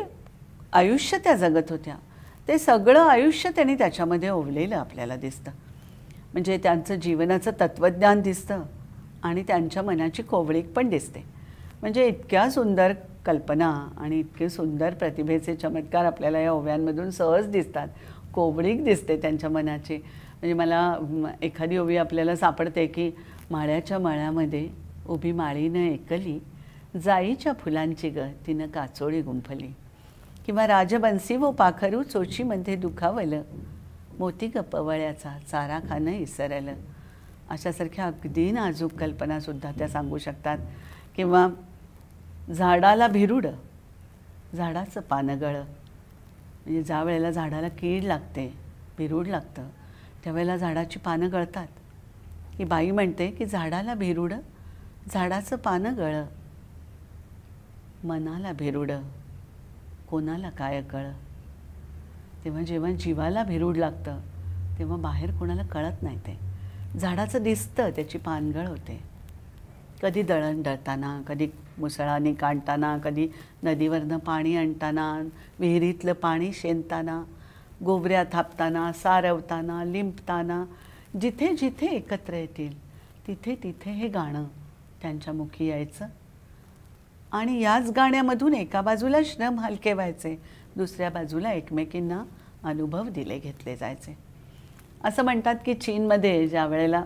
आयुष्य 0.74 1.18
त्या 1.18 1.36
जगत 1.36 1.72
होत्या 1.72 1.96
ते 2.48 2.58
सगळं 2.58 3.00
आयुष्य 3.00 3.50
त्यांनी 3.50 3.76
त्याच्यामध्ये 3.76 4.30
ओवलेलं 4.30 4.76
आपल्याला 4.76 5.15
दिसतं. 5.15 5.52
म्हणजे 6.34 6.58
त्यांचं 6.63 6.96
जीवनाचं 6.96 7.52
तत्त्वज्ञान 7.60 8.22
दिसतं 8.22 8.62
आणि 9.24 9.44
त्यांच्या 9.44 9.84
मनाची 9.84 10.24
कोवळीक 10.24 10.72
पण 10.74 10.89
दिसते. 10.89 11.24
म्हणजे 11.82 12.08
इतक्या 12.08 12.50
सुंदर 12.50 12.94
कल्पना 13.26 13.70
आणि 13.98 14.20
इतके 14.20 14.50
सुंदर 14.50 14.94
प्रतिभेचे 14.94 15.56
चमत्कार 15.56 16.06
आपल्याला 16.06 16.39
या 16.39 16.52
ओव्यांमधून 16.52 17.10
सहज 17.12 17.48
दिसतात. 17.50 17.88
कोवळीक 18.34 18.84
दिसते 18.84 19.18
त्यांच्या 19.22 19.50
मनाची. 19.50 19.96
म्हणजे 19.96 20.54
मला 20.54 21.36
एखादी 21.41 21.78
ओवी 21.78 21.98
आपल्याला 21.98 22.36
सापडते 22.36 22.86
की 22.88 23.12
माळ्याच्या 23.52 24.00
माळ्यामध्ये 24.00 24.68
उभी 25.10 25.32
माळीनं 25.32 25.80
एकली 25.80 26.39
जाईच्या 27.04 27.54
फुलांची 27.54 28.10
ग 28.10 28.20
तिनं 28.48 28.68
काचोळी 28.68 29.22
गुंफली. 29.22 29.68
किंवा 30.46 30.68
राजबंसी 30.68 31.36
व 31.36 31.52
पाखरू 31.52 32.04
चोचीमध्ये 32.04 32.76
दुखावलं. 32.76 33.42
मोती 34.20 34.48
ग 34.48 34.58
पवळ्याचा 34.58 35.38
चारा 35.52 35.80
खाणं 35.90 36.12
इसरलं. 36.12 36.74
अशासारख्या 37.50 38.06
अगदी 38.06 38.52
नाजूक 38.52 38.92
कल्पनासुद्धा 38.92 39.72
त्या 39.72 39.88
सांगू 39.88 40.18
शकतात. 40.18 40.58
किंवा 41.16 41.48
झाडाला 42.54 43.08
भिरुड. 43.08 43.48
झाडाचं 44.56 45.02
पानगळं 45.02 45.64
म्हणजे 45.64 46.84
ज्या 46.84 47.04
वेळेला 47.04 47.32
झाडाला 47.32 47.68
कीड 47.68 48.04
लागते 48.04 48.54
भिरूड 48.98 49.28
लागतं 49.28 49.70
त्यावेळेला 50.24 50.58
झाडाची 50.58 51.00
पानं 51.00 51.32
गळतात. 51.32 51.68
ही 52.54 52.64
बाई 52.64 52.92
म्हणते 52.92 53.32
की 53.32 53.46
झाडाला 53.46 53.94
भिरुड 53.94 54.34
झाडाचं 55.10 55.56
पानं 55.56 55.98
गळं. 55.98 56.26
मनाला 58.06 58.52
भिरुड. 58.52 58.91
कोणाला 60.10 60.50
काय 60.50 60.82
कळ? 60.82 61.06
तेव्हा 62.46 62.62
जेव्हा 62.62 62.91
जीवाला 62.91 63.44
भिरूड 63.44 63.78
लागतं 63.78 64.20
तेव्हा 64.80 64.98
बाहेर 64.98 65.32
कोणाला 65.32 65.63
कळत 65.63 66.04
नाही 66.04 66.18
ते. 66.18 66.38
झाडाचं 67.00 67.44
दिसतं 67.44 67.89
त्याची 67.89 68.18
पानगळ 68.18 68.68
होते. 68.68 69.00
कधी 70.02 70.22
दळण 70.22 70.62
दळताना 70.62 71.22
कधी 71.28 71.48
मुसळाने 71.78 72.34
काढताना 72.34 72.98
कधी 72.98 73.28
नदीवरनं 73.63 74.18
पाणी 74.18 74.58
आणताना 74.58 75.28
विहिरीतलं 75.60 76.13
पाणी 76.13 76.52
शेणताना 76.54 77.24
गोवऱ्या 77.86 78.24
थापताना 78.32 78.91
सारवताना 78.94 79.84
लिंपताना 79.84 80.63
जिथे 81.22 81.56
जिथे 81.56 81.88
एकत्र 81.88 82.34
येतील 82.34 82.78
तिथे 83.28 83.56
तिथे 83.63 83.91
हे 83.91 84.08
गाणं 84.08 84.44
त्यांच्या 85.02 85.34
मुखी 85.34 85.65
यायचं. 85.65 86.06
आणि 87.36 87.60
याच 87.62 87.89
गाण्यामधून 87.91 88.54
एका 88.54 88.82
बाजूला 88.82 89.17
श्रम 89.26 89.60
हलके 89.60 89.93
व्हायचे 89.93 90.36
दुसऱ्या 90.76 91.10
बाजूला 91.10 91.52
एकमेकींना 91.52 92.24
अनुभव 92.63 93.08
दिले 93.10 93.38
घेतले 93.39 93.76
जायचे. 93.76 94.15
असं 95.04 95.24
म्हणतात 95.24 95.56
की 95.65 95.74
चीनमध्ये 95.74 96.48
ज्या 96.48 96.65
वेळेला 96.67 97.04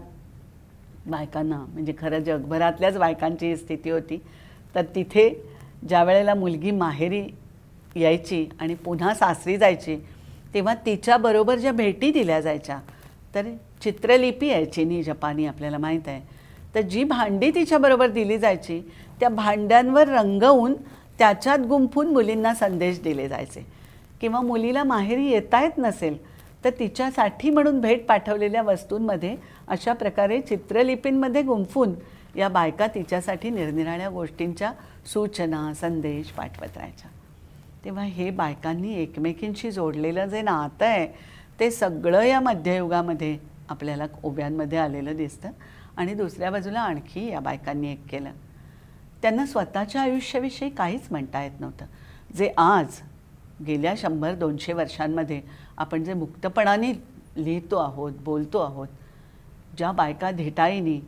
बायकांना 1.05 1.57
म्हणजे 1.57 1.93
खरं 1.99 2.19
जगभरातल्याच 2.19 2.97
बायकांची 2.97 3.47
ही 3.47 3.55
स्थिती 3.57 3.89
होती 3.89 4.17
तर 4.75 4.85
तिथे 4.95 5.29
ज्या 5.87 6.03
वेळेला 6.03 6.33
मुलगी 6.33 6.71
माहेरी 6.71 7.23
यायची 7.95 8.45
आणि 8.59 8.75
पुन्हा 8.75 9.13
सासरी 9.13 9.57
जायची 9.57 9.95
तेव्हा 10.53 10.73
तिच्याबरोबर 10.85 11.57
ज्या 11.57 11.71
भेटी 11.71 12.11
दिल्या 12.11 12.39
जायच्या 12.41 12.79
तर 13.35 13.49
चित्रलिपी 13.83 14.49
आहे 14.51 14.65
चिनी 14.65 15.01
जपानी 15.03 15.45
आपल्याला 15.45 15.77
माहीत 15.77 16.07
आहे. 16.07 16.21
तर 16.75 16.82
जी 16.82 17.03
भांडी 17.03 17.51
तिच्याबरोबर 17.51 18.08
दिली 18.08 18.38
जायची 18.38 18.82
त्या 19.19 19.29
भांड्यांवर 19.29 20.08
रंगवून 20.08 20.73
त्याच्यात 21.19 21.60
गुंफून 21.60 22.08
मुलींना 22.08 22.53
संदेश 22.53 23.01
दिले 23.01 23.27
जायचे. 23.27 23.65
किंवा 24.21 24.41
मुलीला 24.41 24.84
माहेरी 24.84 25.25
येता 25.27 25.62
येत 25.62 25.77
नसेल 25.77 26.17
तर 26.63 26.69
तिच्यासाठी 26.69 27.49
म्हणून 27.49 27.79
भेट 27.82 28.05
पाठवलेल्या 28.05 28.62
वस्तूंमध्ये 28.62 29.36
अशा 29.67 29.93
प्रकारे 29.93 30.41
चित्रलिपींमध्ये 30.41 31.41
गुंफून 31.41 31.93
या 32.36 32.49
बायका 32.49 32.88
तिच्यासाठी 32.88 33.49
निरनिराळ्या 33.49 34.10
गोष्टींच्या 34.10 34.71
सूचना 35.13 35.73
संदेश 35.73 36.27
पाठवत 36.27 36.77
राहायच्या. 36.77 37.10
तेव्हा 37.86 38.03
हे 38.03 38.29
बायकांनी 38.29 38.93
एकमेकींशी 38.93 39.71
जोडलेलं 39.71 40.25
जे 40.25 40.41
नातं 40.41 40.86
आहे 40.86 41.08
ते 41.60 41.71
सगळं 41.71 42.21
या 42.21 42.39
मध्ययुगामध्ये 42.39 43.38
आपल्याला 43.69 44.05
ओव्यांमध्ये 44.23 44.77
आलेलं 44.77 45.15
दिसतं. 45.15 45.49
आणि 45.99 46.13
दुसऱ्या 46.13 46.51
बाजूला 46.51 46.81
आणखी 46.81 47.29
या 47.29 47.39
बायकांनी 47.39 47.91
एक 47.91 48.07
केलं. 48.09 48.31
त्यांना 49.21 49.45
स्वतःच्या 49.45 50.01
आयुष्याविषयी 50.01 50.69
काहीच 50.69 51.07
म्हणता 51.12 51.43
येत 51.43 51.59
नव्हतं. 51.59 51.85
जे 52.35 52.53
आज 52.57 52.85
गेल्या 53.67 53.93
शंभर 53.97 54.35
दोनशे 54.35 54.73
वर्षांमध्ये 54.73 55.41
आपण 55.77 56.03
जे 56.03 56.13
मुक्तपणाने 56.13 56.93
लिहितो 57.38 57.77
आहोत 57.77 58.12
बोलतो 58.19 58.59
आहोत 58.59 58.88
ज्या 59.77 59.91
बायका 59.91 60.31
धिटाईनी 60.31 61.01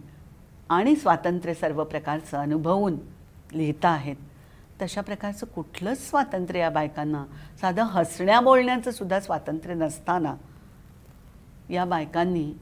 आणि 0.70 0.96
स्वातंत्र्य 0.96 1.54
सर्व 1.54 1.84
प्रकारचं 1.84 2.38
अनुभवून 2.38 2.98
लिहिता 3.54 3.90
आहेत 3.90 4.16
तशा 4.82 5.02
प्रकारचं 5.02 5.46
कुठलंच 5.46 6.10
स्वातंत्र्य 6.10 6.60
या 6.60 6.70
बायकांना 6.70 7.26
साधं 7.62 7.84
हसण्या 7.84 8.40
बोलण्याचं 8.40 8.92
सुद्धा 8.92 9.20
स्वातंत्र्य 9.20 9.74
नसताना 9.74 10.36
या 11.70 11.86
बायकांनी 11.86 12.54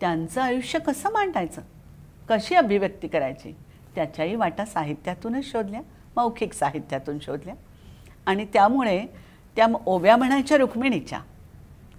त्यांचं 0.00 0.40
आयुष्य 0.40 0.78
कसं 0.78 1.12
मांडायचं? 1.12 1.62
कशी 2.28 2.54
अभिव्यक्ती 2.54 3.08
करायची? 3.08 3.54
त्याच्याही 3.94 4.34
वाटा 4.34 4.64
साहित्यातूनच 4.64 5.44
शोधल्या 5.44 5.80
मौखिक 6.16 6.52
साहित्यातून 6.52 7.18
शोधल्या. 7.18 7.54
आणि 8.26 8.46
त्यामुळे 8.52 9.06
त्या 9.56 9.66
ओव्या 9.86 10.16
म्हणायच्या 10.16 10.56
रुक्मिणीच्या 10.56 11.20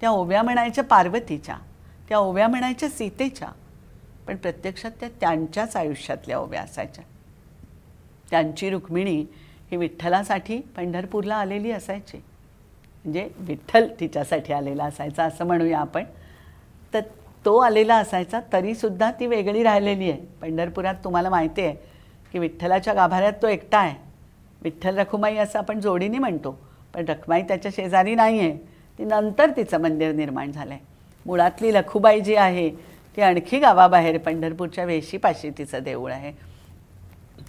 त्या 0.00 0.10
ओव्या 0.10 0.42
म्हणायच्या 0.42 0.84
पार्वतीच्या 0.84 1.56
त्या 2.08 2.18
ओव्या 2.18 2.48
म्हणायच्या 2.48 2.88
सीतेच्या 2.88 3.48
पण 4.26 4.36
प्रत्यक्षात 4.36 4.90
त्या 5.00 5.08
त्यांच्याच 5.20 5.76
आयुष्यातल्या 5.76 6.38
ओव्या 6.38 6.62
असायच्या. 6.62 7.04
त्यांची 8.30 8.70
रुक्मिणी 8.70 9.26
ही 9.70 9.76
विठ्ठलासाठी 9.76 10.58
पंढरपूरला 10.58 11.36
आलेली 11.36 11.70
असायची. 11.70 12.16
म्हणजे 13.04 13.30
विठ्ठल 13.36 13.88
तिच्यासाठी 14.00 14.52
आलेला 14.52 14.84
असायचा 14.84 15.24
असं 15.24 15.46
म्हणूया 15.46 15.78
आपण. 15.78 16.04
तर 16.94 17.00
तो 17.44 17.56
आलेला 17.58 17.96
असायचा 17.96 18.40
तरीसुद्धा 18.52 19.10
ती 19.10 19.26
वेगळी 19.26 19.62
राहिलेली 19.62 20.10
आहे. 20.10 20.20
पंढरपुरात 20.40 20.94
तुम्हाला 21.04 21.30
माहिती 21.30 21.62
आहे 21.62 21.74
की 22.32 22.38
विठ्ठलाच्या 22.38 22.94
गाभाऱ्यात 22.94 23.32
तो 23.42 23.48
एकटा 23.48 23.78
आहे. 23.78 23.94
विठ्ठल 24.62 24.98
रखुमाई 24.98 25.36
असं 25.36 25.58
आपण 25.58 25.80
जोडीने 25.80 26.18
म्हणतो 26.18 26.58
पण 26.94 27.04
रखुमाई 27.08 27.42
त्याच्या 27.42 27.70
शेजारी 27.74 28.14
नाही 28.14 28.40
आहे. 28.40 28.56
ती 28.98 29.04
नंतर 29.04 29.50
तिचं 29.56 29.80
मंदिर 29.80 30.12
निर्माण 30.12 30.52
झालं 30.52 30.72
आहे 30.74 30.80
मुळातली 31.26 31.72
लखुबाई 31.74 32.20
जी 32.20 32.34
आहे 32.34 32.68
ती 33.16 33.22
आणखी 33.22 33.58
गावाबाहेर 33.58 34.18
पंढरपूरच्या 34.18 34.84
वेशीपाशी 34.84 35.50
तिचं 35.58 35.82
देऊळ 35.82 36.12
आहे. 36.12 36.32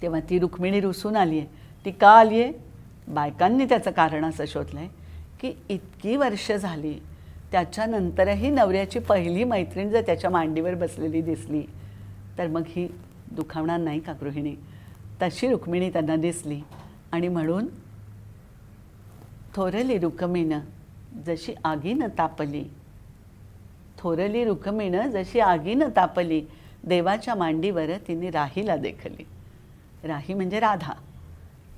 तेव्हा 0.02 0.20
ती 0.30 0.38
रुक्मिणी 0.38 0.80
रुसून 0.80 1.16
आली 1.16 1.38
आहे. 1.38 1.46
ती 1.84 1.90
का 1.90 2.10
आली 2.10 2.42
आहे? 2.42 2.52
बायकांनी 3.08 3.64
त्याचं 3.64 3.90
कारण 3.90 4.24
असं 4.24 4.44
शोधलं 4.46 4.80
आहे 4.80 4.88
की 5.40 5.52
इतकी 5.68 6.16
वर्ष 6.16 6.50
झाली 6.52 6.98
त्याच्यानंतरही 7.52 8.50
नवऱ्याची 8.50 8.98
पहिली 8.98 9.44
मैत्रीण 9.44 9.88
जर 9.90 10.00
त्याच्या 10.00 10.30
मांडीवर 10.30 10.74
बसलेली 10.74 11.20
दिसली 11.22 11.62
तर 12.38 12.46
मग 12.46 12.62
ही 12.66 12.86
दुखावणार 13.32 13.78
नाही 13.80 14.00
का 14.00 14.12
गृहिणी? 14.20 14.54
तशी 15.22 15.48
रुक्मिणी 15.48 15.90
त्यांना 15.90 16.16
दिसली 16.16 16.60
आणि 17.12 17.28
म्हणून 17.28 17.66
थोरली 19.54 19.98
रुक्मिणं 19.98 20.60
जशी 21.26 21.54
आगीनं 21.64 22.08
तापली 22.18 22.64
थोरली 23.98 24.44
रुक्मिणं 24.44 25.10
जशी 25.10 25.40
आगीनं 25.40 25.88
तापली 25.96 26.42
देवाच्या 26.84 27.34
मांडीवर 27.34 27.90
तिने 28.08 28.30
राहीला 28.30 28.76
देखली. 28.76 29.24
राही 30.04 30.34
म्हणजे 30.34 30.60
राधा. 30.60 30.92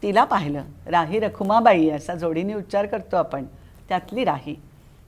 तिला 0.02 0.24
पाहिलं 0.24 0.64
राही 0.86 1.18
रखुमाबाई 1.20 1.88
असा 1.88 2.14
जोडीने 2.14 2.54
उच्चार 2.54 2.86
करतो 2.86 3.16
आपण 3.16 3.44
त्यातली 3.88 4.24
राही. 4.24 4.54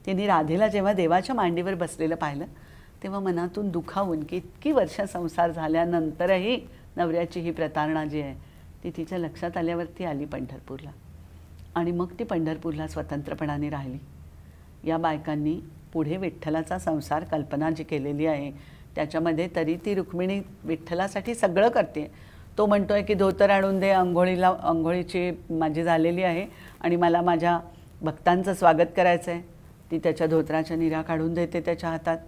तिने 0.06 0.26
राधेला 0.26 0.68
जेव्हा 0.68 0.92
देवाच्या 0.92 1.34
मांडीवर 1.34 1.74
बसलेलं 1.74 2.14
पाहिलं 2.14 2.44
तेव्हा 3.02 3.20
मनातून 3.20 3.70
दुखावून 3.70 4.22
की 4.24 4.36
इतकी 4.36 4.72
वर्ष 4.72 5.00
संसार 5.12 5.50
झाल्यानंतरही 5.50 6.58
नवऱ्याची 6.96 7.40
ही 7.40 7.50
प्रतारणा 7.50 8.04
जी 8.04 8.20
आहे 8.20 8.34
ती 8.84 8.90
तिच्या 8.96 9.18
लक्षात 9.18 9.56
आल्यावरती 9.56 10.04
आली 10.04 10.24
पंढरपूरला. 10.24 10.90
आणि 11.74 11.90
मग 11.90 12.12
ती 12.18 12.24
पंढरपूरला 12.24 12.86
स्वतंत्रपणाने 12.86 13.70
राहिली. 13.70 13.98
या 14.84 14.96
बायकांनी 14.98 15.58
पुढे 15.92 16.16
विठ्ठलाचा 16.16 16.78
संसार 16.78 17.24
कल्पना 17.24 17.70
जी 17.70 17.84
केलेली 17.84 18.26
आहे 18.26 18.50
त्याच्यामध्ये 18.96 19.48
तरी 19.56 19.76
ती 19.84 19.94
रुक्मिणी 19.94 20.40
विठ्ठलासाठी 20.64 21.34
सगळं 21.34 21.68
करते. 21.68 22.10
तो 22.58 22.66
म्हणतो 22.66 22.94
आहे 22.94 23.02
की 23.02 23.14
धोतर 23.14 23.50
आणून 23.50 23.78
दे 23.80 23.90
आंघोळीला 23.90 24.52
आंघोळीची 24.62 25.30
माझी 25.50 25.82
झालेली 25.82 26.22
आहे 26.22 26.46
आणि 26.80 26.96
मला 26.96 27.22
माझ्या 27.22 27.58
भक्तांचं 28.02 28.54
स्वागत 28.54 28.92
करायचं 28.96 29.30
आहे 29.30 29.42
ती 29.90 29.98
त्याच्या 29.98 30.26
धोत्राच्या 30.26 30.76
निरा 30.76 31.02
काढून 31.02 31.34
देते 31.34 31.60
त्याच्या 31.60 31.90
हातात. 31.90 32.18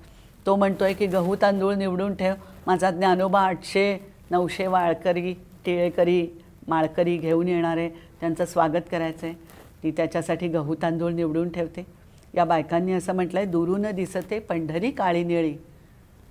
तो 0.47 0.57
म्हणतोय 0.57 0.93
की 0.93 1.07
गहू 1.07 1.37
तांदूळ 1.43 1.75
निवडून 1.75 2.15
ठेव. 2.15 2.35
माझा 2.67 2.91
ज्ञानोबा 2.91 3.41
आठशे 3.41 3.99
नऊशे 4.31 4.67
वाळकरी 4.67 5.33
टिळेकरी 5.65 6.27
माळकरी 6.69 7.17
घेऊन 7.17 7.49
येणारे 7.49 7.89
त्यांचं 8.21 8.45
स्वागत 8.45 8.91
करायचं 8.91 9.27
आहे 9.27 9.35
ती 9.83 9.91
त्याच्यासाठी 9.91 10.49
गहू 10.49 10.75
तांदूळ 10.83 11.13
निवडून 11.13 11.49
ठेवते. 11.49 11.87
या 12.35 12.45
बायकांनी 12.45 12.93
असं 12.93 13.15
म्हटलं 13.15 13.41
आहे 13.41 13.49
दुरून 13.49 13.87
दिसते 13.95 14.39
पंढरी 14.39 14.91
काळी 14.91 15.23
निळी. 15.25 15.55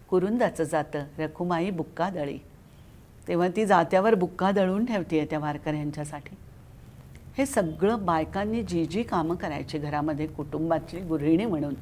कुरुंदाचं 0.10 0.64
जातं 0.64 1.04
रखुमाई 1.20 1.70
बुक्का 1.70 2.10
दळी 2.10 2.38
तेव्हा 3.28 3.48
ती 3.56 3.66
जात्यावर 3.66 4.16
बुक्का 4.16 4.52
दळून 4.52 4.86
ठेवते 4.86 5.18
आहे 5.18 5.28
त्या 5.30 5.40
वारकऱ्यांच्यासाठी. 5.40 6.36
हे 7.38 7.46
सगळं 7.46 8.06
बायकांनी 8.06 8.62
जी 8.64 8.86
जी 8.86 9.04
कामं 9.04 9.36
करायची 9.36 9.78
घरामध्ये 9.78 10.28
कुटुंबातली 10.28 11.00
गृहिणी 11.00 11.46
म्हणून. 11.46 11.74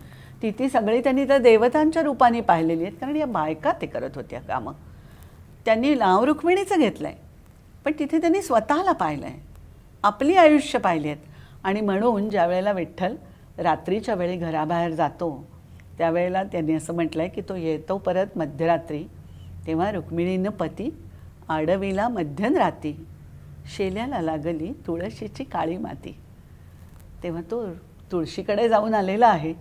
ती 0.42 0.52
ती 0.52 0.70
सगळी 0.70 1.02
त्यांनी 1.04 1.28
तर 1.30 1.38
देवतांच्या 1.38 2.02
रूपाने 2.04 2.42
पाहिलेली 2.42 2.84
आहेत 2.84 2.98
कारण 3.02 3.16
या 3.16 3.26
बायका 3.26 3.72
ते 3.82 3.86
करत 3.86 4.16
होत्या 4.16 4.40
कामं. 4.40 4.74
त्यांनी 5.66 5.94
नाव 5.96 6.24
रुक्मिणीचं 6.26 6.80
घेतलं 6.80 7.08
आहे 7.08 7.18
पण 7.86 7.92
तिथे 8.00 8.20
त्यांनी 8.22 8.42
स्वतःला 8.42 8.92
पाहिलं 8.92 9.26
आहे 9.26 9.40
आपली 10.04 10.36
आयुष्य 10.36 10.80
पाहिली 10.80 11.08
आहेत. 11.08 11.22
आणि 11.64 11.82
म्हणून 11.82 12.30
ज्या 12.30 12.46
वेळेला 12.46 12.72
विठ्ठल 12.72 13.16
रात्रीच्या 13.58 14.16
वेळी 14.16 14.36
घराबाहेर 14.38 14.92
जातो 14.92 15.30
त्यावेळेला 15.98 16.44
त्यांनी 16.44 16.74
असं 16.74 16.94
म्हटलं 16.94 17.22
आहे 17.22 17.30
की 17.30 17.42
तो 17.42 17.56
येतो 17.56 17.98
परत 17.98 18.38
मध्यरात्री 18.38 19.04
तेव्हा 19.68 19.92
रुक्मिणीनं 19.92 20.50
पती 20.50 20.90
आडवीला 21.50 22.08
मध्यनरात्री 22.08 22.94
शेल्याला 23.66 24.22
लागली 24.22 24.72
तुळशीची 24.88 25.44
काळी 25.44 25.78
माती. 25.78 26.16
तेव्हा 27.24 27.42
तो 27.42 27.66
तुळशीकडे 28.12 28.70
जाऊन 28.70 28.94
आलेला 28.94 29.28
आहे 29.28 29.54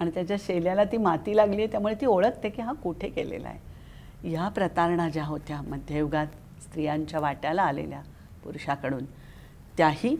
आणि 0.00 0.10
त्याच्या 0.10 0.36
शेल्याला 0.40 0.84
ती 0.84 0.96
माती 0.96 1.36
लागली 1.36 1.56
आहे 1.56 1.66
त्यामुळे 1.66 1.94
ती 1.94 2.06
ओळखते 2.06 2.48
की 2.48 2.62
हा 2.62 2.72
कुठे 2.72 3.08
केलेला 3.08 3.48
आहे. 3.48 3.58
ह्या 4.22 4.48
प्रतारणा 4.48 5.08
ज्या 5.08 5.24
होत्या 5.24 5.60
मध्ययुगात 5.62 6.26
स्त्रियांच्या 6.62 7.20
वाट्याला 7.20 7.62
आलेल्या 7.62 8.00
पुरुषाकडून 8.44 9.04
त्याही 9.76 10.16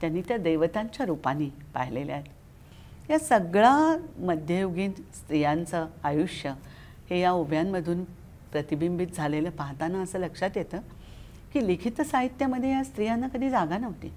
त्यांनी 0.00 0.20
त्या 0.20 0.36
देवतांच्या 0.36 1.06
रूपाने 1.06 1.48
पाहिलेल्या 1.74 2.16
आहेत. 2.16 3.10
या 3.10 3.18
सगळा 3.18 3.96
मध्ययुगीन 4.18 4.92
स्त्रियांचं 5.14 5.86
आयुष्य 6.04 6.52
हे 7.10 7.20
या 7.20 7.30
उभ्यांमधून 7.32 8.04
प्रतिबिंबित 8.52 9.06
झालेलं 9.16 9.50
पाहताना 9.50 10.02
असं 10.02 10.18
लक्षात 10.18 10.56
येतं 10.56 10.80
की 11.52 11.66
लिखित 11.66 12.00
साहित्यामध्ये 12.00 12.70
या 12.70 12.82
स्त्रियांना 12.84 13.28
कधी 13.28 13.50
जागा 13.50 13.78
नव्हती. 13.78 14.12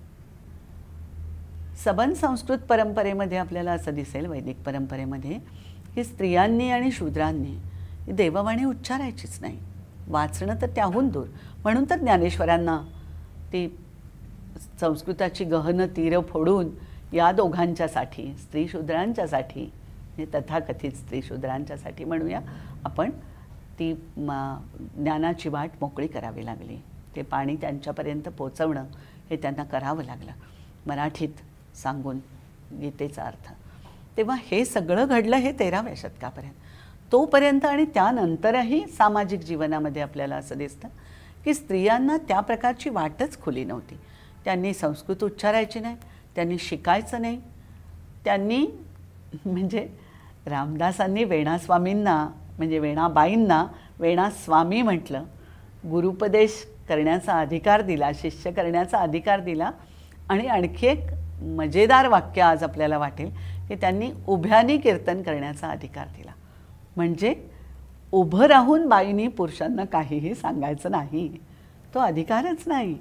सबन 1.83 2.13
संस्कृत 2.13 2.57
परंपरेमध्ये 2.57 3.37
आपल्याला 3.37 3.71
असं 3.71 3.93
दिसेल 3.95 4.25
वैदिक 4.25 4.61
परंपरेमध्ये 4.65 5.37
की 5.95 6.03
स्त्रियांनी 6.03 6.69
आणि 6.69 6.91
शूद्रांनी 6.91 7.55
ही 8.05 8.11
देववाणी 8.11 8.63
उच्चारायचीच 8.63 9.37
नाही. 9.41 9.59
वाचणं 10.07 10.55
तर 10.61 10.67
त्याहून 10.67 11.07
दूर. 11.07 11.25
म्हणून 11.63 11.85
तर 11.89 11.99
ज्ञानेश्वरांना 11.99 12.79
ती 13.53 13.67
संस्कृताची 14.79 15.43
गहन 15.43 15.85
तीरं 15.85 16.21
फोडून 16.21 16.69
या 17.13 17.31
दोघांच्यासाठी 17.31 18.33
स्त्री 18.37 18.67
शूद्रांच्यासाठी 18.67 19.61
म्हणजे 19.61 20.39
तथाकथित 20.39 20.91
स्त्री 20.91 21.21
शूद्रांच्यासाठी 21.21 22.03
म्हणूया 22.03 22.39
आपण 22.85 23.09
ती 23.79 23.93
ज्ञानाची 24.17 25.49
वाट 25.49 25.69
मोकळी 25.81 26.07
करावी 26.07 26.45
लागली. 26.45 26.77
ते 27.15 27.21
पाणी 27.21 27.55
त्यांच्यापर्यंत 27.55 28.29
पोचवणं 28.29 28.85
हे 29.29 29.37
त्यांना 29.37 29.63
करावं 29.63 30.03
लागलं. 30.03 30.31
मराठीत 30.87 31.77
सांगून 31.77 32.19
गीतेचा 32.81 33.23
अर्थ. 33.23 33.51
तेव्हा 34.17 34.35
हे 34.41 34.65
सगळं 34.65 35.05
घडलं 35.07 35.35
हे 35.35 35.51
तेराव्या 35.51 35.93
शतकापर्यंत. 35.97 36.53
तोपर्यंत 37.11 37.65
आणि 37.65 37.85
त्यानंतरही 37.85 38.87
सामाजिक 38.87 39.39
जीवनामध्ये 39.39 40.01
आपल्याला 40.01 40.35
असं 40.35 40.57
दिसतं 40.57 40.87
की 41.45 41.53
स्त्रियांना 41.53 42.17
त्या 42.17 42.39
प्रकारची 42.39 42.89
वाटच 42.89 43.41
खुली 43.41 43.63
नव्हती. 43.63 43.97
त्यांनी 44.45 44.73
संस्कृत 44.73 45.23
उच्चारायची 45.23 45.79
नाही 45.79 45.95
त्यांनी 46.35 46.57
शिकायचं 46.57 47.21
नाही. 47.21 47.41
त्यांनी 48.25 48.65
म्हणजे 49.45 49.87
रामदासांनी 50.45 51.23
वेणास्वामींना 51.23 52.27
म्हणजे 52.57 52.79
वेणाबाईंना 52.79 53.65
वेणास्वामी 53.99 54.81
म्हटलं. 54.81 55.23
गुरुपदेश 55.89 56.65
करण्याचा 56.89 57.39
अधिकार 57.39 57.81
दिला 57.81 58.09
शिष्य 58.15 58.51
करण्याचा 58.51 58.97
अधिकार 58.97 59.39
दिला 59.39 59.71
आणि 60.29 60.47
आणखी 60.47 60.87
एक 60.87 61.03
मजेदार 61.41 62.07
वाक्य 62.07 62.41
आज 62.41 62.63
आपल्याला 62.63 62.97
वाटेल 62.97 63.29
की 63.67 63.75
त्यांनी 63.75 64.11
उभ्याने 64.27 64.77
कीर्तन 64.77 65.21
करण्याचा 65.21 65.67
अधिकार 65.67 66.07
दिला. 66.07 66.31
म्हणजे 66.95 67.35
उभं 68.11 68.45
राहून 68.45 68.87
बाईंनी 68.89 69.27
पुरुषांना 69.27 69.85
काहीही 69.85 70.33
सांगायचं 70.35 70.91
नाही 70.91 71.27
तो 71.93 71.99
अधिकारच 71.99 72.63
नाही. 72.67 72.97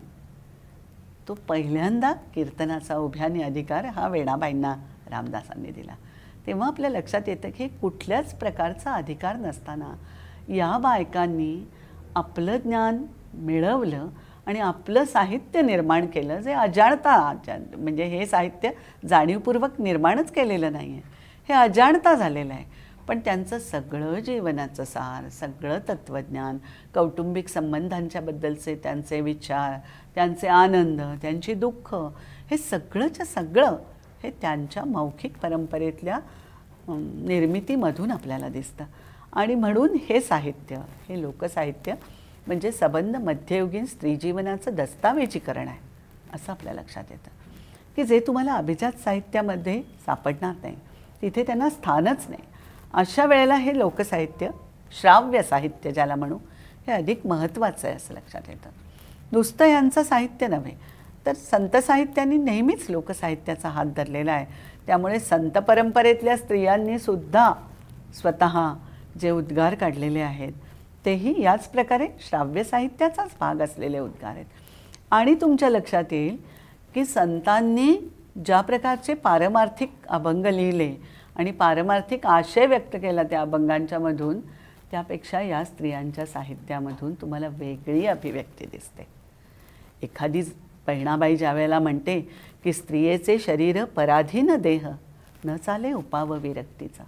तो 1.28 1.35
पहिल्यांदा 1.49 2.12
कीर्तनाचा 2.35 2.97
उभ्याने 2.97 3.43
अधिकार 3.43 3.85
हा 3.85 4.09
वेणाबाईंना 4.09 4.74
रामदासांनी 5.11 5.70
दिला. 5.70 5.95
तेव्हा 6.47 6.66
आपल्या 6.68 6.91
लक्षात 6.91 7.28
येतं 7.28 7.51
की 7.51 7.68
कुठल्याच 7.68 8.35
प्रकारचा 8.35 8.93
अधिकार 8.93 9.37
नसताना 9.37 9.95
या 10.49 10.76
बायकांनी 10.78 11.57
आपलं 12.16 12.57
ज्ञान 12.57 13.03
मिळवलं 13.37 14.09
आणि 14.47 14.61
आपलं 14.61 15.05
साहित्य 15.05 15.62
निर्माण 15.62 16.07
केलं 16.07 16.41
जे 16.41 16.53
अजाणता 16.53 17.16
म्हणजे 17.76 18.05
हे 18.05 18.26
साहित्य 18.26 18.70
जाणीवपूर्वक 19.09 19.80
निर्माणच 19.80 20.30
केलेलं 20.32 20.72
नाही 20.72 20.93
आहे 20.93 21.03
हे 21.49 21.55
अजाणता 21.55 22.14
झालेलं 22.14 22.53
आहे. 22.55 22.64
पण 23.09 23.18
त्यांचं 23.24 23.59
सगळं 23.59 24.18
जीवनाचं 24.18 24.85
सार 24.85 25.28
सगळं 25.30 25.78
तत्त्वज्ञान 25.89 26.59
कौटुंबिक 26.95 27.49
संबंधांच्याबद्दलचे 27.49 28.74
त्यांचे 28.74 29.20
विचार 29.20 29.78
त्यांचे 30.14 30.49
आनंद 30.49 31.01
त्यांची 31.22 31.55
दुःख 31.55 31.95
हे 32.51 32.57
सगळंच्या 32.57 33.26
सगळं 33.26 33.76
हे 34.22 34.30
त्यांच्या 34.41 34.85
मौखिक 34.85 35.37
परंपरेतल्या 35.39 36.18
निर्मितीमधून 36.89 38.11
आपल्याला 38.11 38.49
दिसतं. 38.49 38.85
आणि 39.32 39.55
म्हणून 39.55 39.97
हे 40.09 40.20
साहित्य 40.20 40.76
हे 41.09 41.20
लोकसाहित्य 41.22 41.95
म्हणजे 42.47 42.72
सबंध 42.72 43.16
मध्ययुगीन 43.16 43.86
स्त्रीजीवनाचं 43.86 44.74
दस्तावेजीकरण 44.74 45.68
आहे 45.68 45.78
असं 46.34 46.53
आपल्या 46.53 46.72
लक्षात 46.72 47.05
येतं. 47.11 47.30
की 47.97 48.05
जे 48.05 48.20
तुम्हाला 48.20 48.55
अभिजात 48.55 48.92
साहित्यामध्ये 48.92 49.82
सापडणार 50.07 50.55
नाही 50.62 50.76
तिथे 51.22 51.42
त्यांना 51.42 51.70
स्थानच 51.70 52.26
नाही. 52.28 52.42
अशा 52.95 53.24
वेळेला 53.24 53.55
हे 53.55 53.78
लोकसाहित्य 53.78 54.49
श्राव्य 55.01 55.42
साहित्य 55.42 55.92
ज्याला 55.92 56.14
म्हणू 56.14 56.38
हे 56.86 56.92
अधिक 56.92 57.26
महत्त्वाचं 57.26 57.86
आहे 57.88 57.97
असं 57.97 58.14
लक्षात 58.14 58.42
येतं. 58.49 58.70
नुसतं 59.32 59.66
यांचं 59.66 60.03
साहित्य 60.03 60.47
नव्हे 60.47 60.72
तर 61.26 61.32
संत 61.32 61.76
साहित्यांनी 61.76 62.36
नेहमीच 62.36 62.86
लोकसाहित्याचा 62.90 63.68
हात 63.68 63.86
धरलेला 63.86 64.32
आहे. 64.32 64.47
त्यामुळे 64.86 65.18
संत 65.18 65.51
परंपरेतल्या 65.51 66.36
स्त्रियांनी 66.36 66.99
सुद्धा 66.99 67.53
स्वतः 68.14 68.74
जे 69.20 69.30
उद्गार 69.30 69.74
काढलेले 69.74 70.20
आहेत 70.20 70.53
तेही 71.05 71.43
याच 71.43 71.69
प्रकारे 71.69 72.09
श्राव्य 72.21 72.65
साहित्याचाच 72.65 73.31
भाग 73.41 73.61
असलेले 73.61 73.99
उद्गार 73.99 74.31
आहेत. 74.31 74.47
आणि 75.11 75.35
तुमच्या 75.35 75.71
लक्षात 75.71 76.13
येईल 76.13 76.37
की 76.95 77.05
संतांनी 77.05 77.97
ज्या 78.47 78.61
प्रकारचे 78.61 79.15
पारमार्थिक 79.15 79.93
अभंग 80.09 80.47
लिहिले 80.47 80.95
आणि 81.37 81.51
पारमार्थिक 81.51 82.27
आशय 82.27 82.67
व्यक्त 82.67 82.97
केला 82.97 83.23
त्या 83.23 83.41
अभंगांच्या 83.41 83.99
मधून 83.99 84.41
त्यापेक्षा 84.91 85.41
या 85.41 85.65
स्त्रियांच्या 85.65 86.27
साहित्यामधून 86.27 87.15
तुम्हाला 87.15 87.49
वेगळी 87.49 88.07
अभिव्यक्ती 88.07 88.67
दिसते. 88.67 89.07
एखादी 90.03 90.43
बहिणाबाई 90.87 91.37
ज्या 91.37 91.53
वेळेला 91.53 91.79
म्हणते 91.79 92.21
की 92.65 92.73
स्त्रियेचे 92.73 93.39
शरीर 93.39 93.85
पराधीन 93.85 94.57
देह 94.57 94.89
न 95.45 95.57
चाले 95.57 95.93
उपाव 95.93 96.35
विरक्तीचा. 96.35 97.05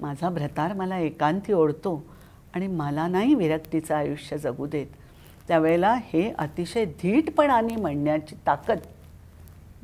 माझा 0.00 0.28
भ्रतार 0.28 0.72
मला 0.72 0.98
एकांती 0.98 1.52
ओढतो 1.52 2.13
आणि 2.54 2.66
मला 2.66 3.06
नाही 3.06 3.34
विरक्तीचं 3.34 3.94
आयुष्य 3.94 4.38
जगू 4.38 4.66
देत. 4.66 4.86
त्यावेळेला 5.48 5.94
हे 5.94 6.32
अतिशय 6.38 6.84
धीटपणाने 6.84 7.76
म्हणण्याची 7.76 8.36
ताकद 8.46 8.78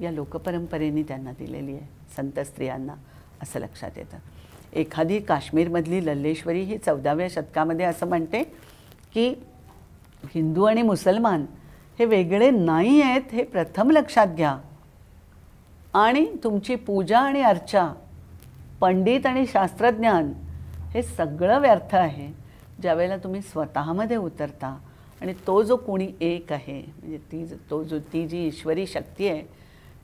या 0.01 0.11
लोकपरंपरेने 0.11 1.03
त्यांना 1.03 1.33
दिलेली 1.33 1.73
आहे 1.73 1.89
संत 2.17 2.41
स्त्रियांना 2.41 2.95
असं 3.43 3.61
लक्षात 3.61 3.91
येतं. 3.97 4.17
एखादी 4.73 5.21
काश्मीरमधली 5.21 6.07
लल्लेश्वरी 6.07 6.63
ही 6.63 6.79
चौदाव्या 6.79 7.27
शतकामध्ये 7.31 7.87
असं 7.87 8.07
म्हणते 8.07 8.43
की 9.15 9.29
हिंदू 10.35 10.65
आणि 10.65 10.83
मुसलमान 10.83 11.47
हे 11.99 12.05
वेगळे 12.05 12.51
नाही 12.51 13.03
आहेत 13.03 13.23
हे 13.33 13.45
प्रथम 13.45 13.91
लक्षात 13.91 14.27
घ्या. 14.27 14.59
आणि 15.95 16.37
तुमची 16.45 16.75
पूजा 16.75 17.19
आणि 17.19 17.43
अर्चा 17.43 17.93
पंडित 18.81 19.27
आणि 19.27 19.47
शास्त्रज्ञान 19.47 20.33
हे 20.95 21.03
सगळं 21.03 21.59
व्यर्थ 21.59 21.95
आहे. 21.95 22.40
ज्यावेळेला 22.83 23.17
तुम्ही 23.17 23.41
स्वतःमध्ये 23.41 24.17
उतरता 24.17 24.79
आणि 25.21 25.35
तो 25.47 25.63
जो 25.63 25.77
कोणी 25.77 26.09
एक 26.21 26.53
आहे 26.53 26.83
म्हणजे 26.99 27.19
ती 27.19 27.47
ज- 27.47 27.55
तो 27.71 27.85
जो 27.85 27.99
ती 27.99 28.27
जी 28.27 28.47
ईश्वरी 28.47 28.87
शक्ती 28.87 29.29
आहे 29.29 29.43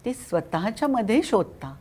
ती 0.05 0.15
स्वतःच्या 0.15 0.89
मध्ये 0.89 1.23
शोधता. 1.23 1.77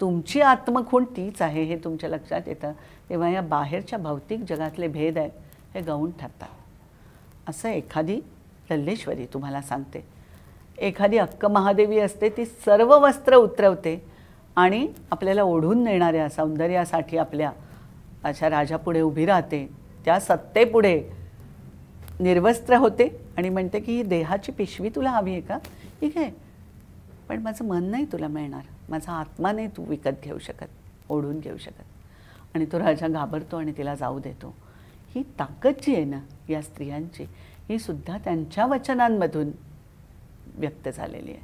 तुमची 0.00 0.40
आत्मखूण 0.40 1.04
तीच 1.04 1.42
आहे 1.42 1.62
हे 1.62 1.76
तुमच्या 1.76 2.10
लक्षात 2.10 2.40
येतं. 2.46 2.72
तेव्हा 3.10 3.28
या 3.28 3.40
बाहेरच्या 3.40 3.98
भौतिक 3.98 4.40
जगातले 4.48 4.88
भेद 4.88 5.18
आहेत 5.18 5.30
हे 5.74 5.80
गौण 5.80 6.10
ठरतात. 6.10 6.48
असं 7.48 7.68
एखादी 7.68 8.20
लल्लेश्वरी 8.70 9.26
तुम्हाला 9.26 9.62
सांगते. 9.62 10.06
एखादी 10.78 11.18
अक्क 11.18 11.46
महादेवी 11.46 11.98
असते 11.98 12.28
ती 12.28 12.44
सर्व 12.44 12.98
वस्त्र 12.98 13.34
उतरवते 13.34 14.06
आणि 14.56 14.88
आपल्याला 15.10 15.42
ओढून 15.42 15.84
नेणाऱ्या 15.84 16.28
सौंदर्यासाठी 16.28 17.16
आपल्या 17.16 17.52
अशा 18.24 18.50
राजापुढे 18.50 19.00
उभी 19.00 19.26
राहते. 19.26 19.85
त्या 20.06 20.20
सत्तेपुढे 20.20 21.02
निर्वस्त्र 22.20 22.76
होते 22.76 23.08
आणि 23.36 23.48
म्हणते 23.48 23.80
की 23.80 23.96
ही 23.96 24.02
देहाची 24.02 24.52
पिशवी 24.52 24.88
तुला 24.88 25.10
हवी 25.10 25.32
आहे 25.32 25.40
का? 25.40 25.58
ठीक 26.00 26.18
आहे. 26.18 26.30
पण 27.28 27.42
माझं 27.42 27.64
मन 27.64 27.84
नाही 27.84 28.04
तुला 28.04 28.28
मिळणार. 28.28 28.62
माझा 28.88 29.12
आत्मा 29.12 29.52
नाही 29.52 29.68
तू 29.68 29.84
विकत 29.84 30.24
घेऊ 30.24 30.38
शकत 30.38 31.10
ओढून 31.10 31.40
घेऊ 31.40 31.56
शकत. 31.56 31.82
आणि 32.54 32.66
तो 32.66 32.78
राजा 32.78 33.08
घाबरतो 33.08 33.56
आणि 33.56 33.72
तिला 33.72 33.94
जाऊ 33.94 34.18
देतो. 34.18 34.54
ही 35.14 35.22
ताकद 35.38 35.72
जी 35.82 35.94
आहे 35.94 36.04
ना 36.04 36.20
या 36.48 36.62
स्त्रियांची 36.62 37.24
ही 37.68 37.78
सुद्धा 37.78 38.18
त्यांच्या 38.18 38.66
वचनांमधून 38.66 39.50
व्यक्त 40.54 40.88
झालेली 40.88 41.30
आहे. 41.30 41.40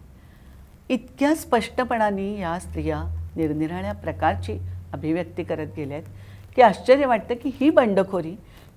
इतक्या 0.89 1.35
स्पष्टपणाने 1.35 2.41
या 2.41 2.59
स्त्रिया 2.59 3.03
निरनिराळ्या 3.37 3.93
प्रकारची 3.93 4.59
अभिव्यक्ती 4.93 5.45
करत 5.45 5.67
गेल्या 5.77 5.97
आहेत 5.97 6.09
की 6.57 6.63
आश्चर्य 6.63 7.07
वाटतं 7.07 7.35
की 7.35 7.51
ही 7.55 7.71
बंडखोरी 7.71 8.35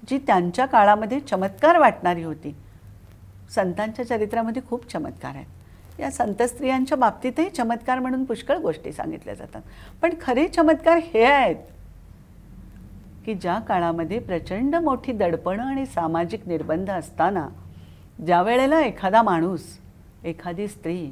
जी 0.07 0.17
त्यांच्या 0.17 0.65
काळामध्ये 0.65 1.19
चमत्कार 1.19 1.77
वाटणारी 1.77 2.23
होती. 2.23 2.55
संतांच्या 3.55 4.05
चरित्रामध्ये 4.07 4.61
खूप 4.69 4.89
चमत्कार 4.91 5.35
आहेत. 5.35 5.99
या 5.99 6.09
संत 6.11 6.41
स्त्रियांच्या 6.43 6.97
बाबतीतही 6.97 7.49
चमत्कार 7.49 7.99
म्हणून 7.99 8.23
पुष्कळ 8.25 8.57
गोष्टी 8.57 8.91
सांगितल्या 8.91 9.33
जातात. 9.33 9.61
पण 10.01 10.13
खरे 10.21 10.47
चमत्कार 10.47 10.99
हे 11.13 11.23
आहेत 11.23 11.55
की 13.25 13.33
ज्या 13.33 13.57
काळामध्ये 13.59 14.19
प्रचंड 14.19 14.75
मोठी 14.75 15.11
दडपणं 15.11 15.63
आणि 15.63 15.85
सामाजिक 15.85 16.47
निर्बंध 16.47 16.89
असताना 16.91 17.47
ज्या 18.25 18.41
वेळेला 18.41 18.81
एखादा 18.81 19.21
माणूस 19.21 19.61
एखादी 20.23 20.67
स्त्री 20.67 21.05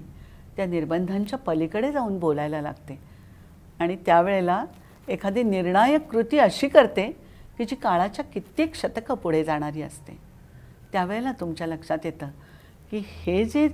त्या 0.56 0.66
निर्बंधांच्या 0.66 1.40
पलीकडे 1.40 1.92
जाऊन 1.92 2.20
बोलायला 2.20 2.62
लागते 2.62 3.00
आणि 3.80 3.96
त्यावेळेला 3.96 4.64
एखादी 5.08 5.44
निर्णायक 5.44 6.10
कृती 6.12 6.40
अशी 6.40 6.68
करते 6.68 7.12
की 7.58 7.66
जी 7.66 7.76
काळाच्या 7.76 8.26
कित्येक 8.26 8.76
शतकं 8.76 9.16
पुढे 9.16 9.44
जाणारी 9.44 9.82
असते. 9.82 10.18
त्यावेळेला 10.92 11.32
तुमच्या 11.40 11.68
लक्षात 11.68 12.06
येतं 12.06 12.30
की 12.92 13.04
हे 13.08 13.44
जे 13.46 13.68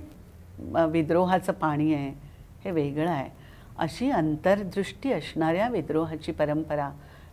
विद्रोहाचं 0.90 1.52
पाणी 1.52 1.92
आहे 1.94 2.12
हे 2.64 2.70
वेगळं 2.70 3.10
आहे. 3.10 3.28
अशी 3.78 4.10
अंतर्दृष्टी 4.10 5.12
असणाऱ्या 5.12 5.68
विद्रोहाची 5.68 6.32
परंपरा 6.32 6.88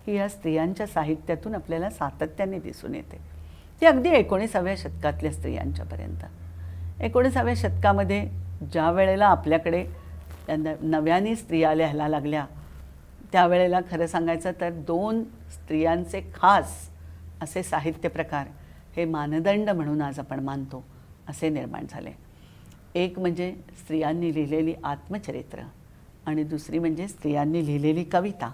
ही 0.08 0.16
या 0.16 0.28
स्त्रियांच्या 0.30 0.88
साहित्यातून 0.88 1.56
आपल्याला 1.56 1.90
सातत्याने 1.90 2.60
दिसून 2.60 2.96
येते. 2.96 3.18
ती 3.82 3.86
अगदी 3.86 4.10
एकोणीसाव्या 4.10 4.76
शतकातल्या 4.78 5.32
स्त्रियांच्यापर्यंत. 5.32 6.24
एकोणीसाव्या 7.02 7.54
शतकामध्ये 7.58 8.22
ज्या 8.72 8.90
वेळेला 8.92 9.28
आपल्याकडे 9.28 9.86
न 10.50 10.74
नव्याने 10.82 11.36
स्त्रिया 11.36 11.74
लिहायला 11.76 12.08
लागल्या 12.08 12.46
त्यावेळेला 13.32 13.80
खरं 13.92 14.06
सांगायचं 14.06 14.52
तर 14.62 14.70
दोन 14.88 15.24
स्त्रियांचे 15.68 16.22
खास 16.34 16.90
असे 17.42 17.64
साहित्य 17.64 18.10
प्रकार 18.10 18.48
हे 18.96 19.06
मानदंड 19.06 19.70
म्हणून 19.70 20.02
आज 20.02 20.20
आपण 20.20 20.40
मानतो 20.40 20.84
असे 21.28 21.50
निर्माण 21.50 21.86
झाले. 21.90 22.12
एक 22.96 23.20
म्हणजे 23.20 23.56
स्त्रियांनी 23.80 24.34
लिहिलेली 24.34 24.74
आत्मचरित्र 24.84 25.60
आणि 26.26 26.44
दुसरी 26.44 26.80
म्हणजे 26.80 27.08
स्त्रियांनी 27.08 27.66
लिहिलेली 27.66 28.04
कविता. 28.04 28.52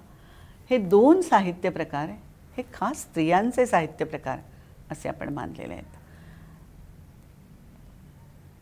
हे 0.70 0.78
दोन 0.78 1.22
साहित्य 1.22 1.70
प्रकार 1.70 2.09
हे 2.57 2.64
खास 2.74 3.01
स्त्रियांचे 3.01 3.66
साहित्य 3.66 4.05
प्रकार 4.05 4.39
असे 4.91 5.09
आपण 5.09 5.34
मानलेले 5.34 5.74
आहेत. 5.74 5.99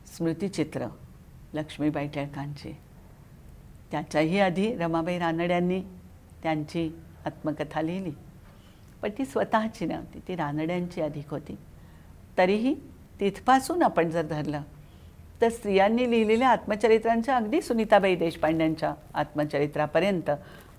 स्मृतिचित्र 0.07 0.87
लक्ष्मीबाई 1.53 2.07
टिळकांची. 2.07 2.73
त्याच्याही 3.91 4.39
आधी 4.39 4.75
रमाबाई 4.75 5.19
रानड्यांनी 5.19 5.81
त्यांची 6.43 6.89
आत्मकथा 7.25 7.81
लिहिली. 7.81 8.11
पण 9.01 9.09
ती 9.17 9.25
स्वतःची 9.25 9.85
नव्हती 9.85 10.19
ती 10.27 10.35
रानड्यांची 10.35 11.01
अधिक 11.01 11.31
होती. 11.31 11.57
तरीही 12.37 12.73
तिथपासून 13.19 13.83
आपण 13.83 14.09
जर 14.09 14.25
धरलं 14.25 14.61
तर 15.41 15.49
स्त्रियांनी 15.49 16.09
लिहिलेल्या 16.11 16.49
आत्मचरित्रांच्या 16.49 17.35
अगदी 17.35 17.61
सुनीताबाई 17.61 18.15
देशपांड्यांच्या 18.15 18.93
आत्मचरित्रापर्यंत 19.13 20.29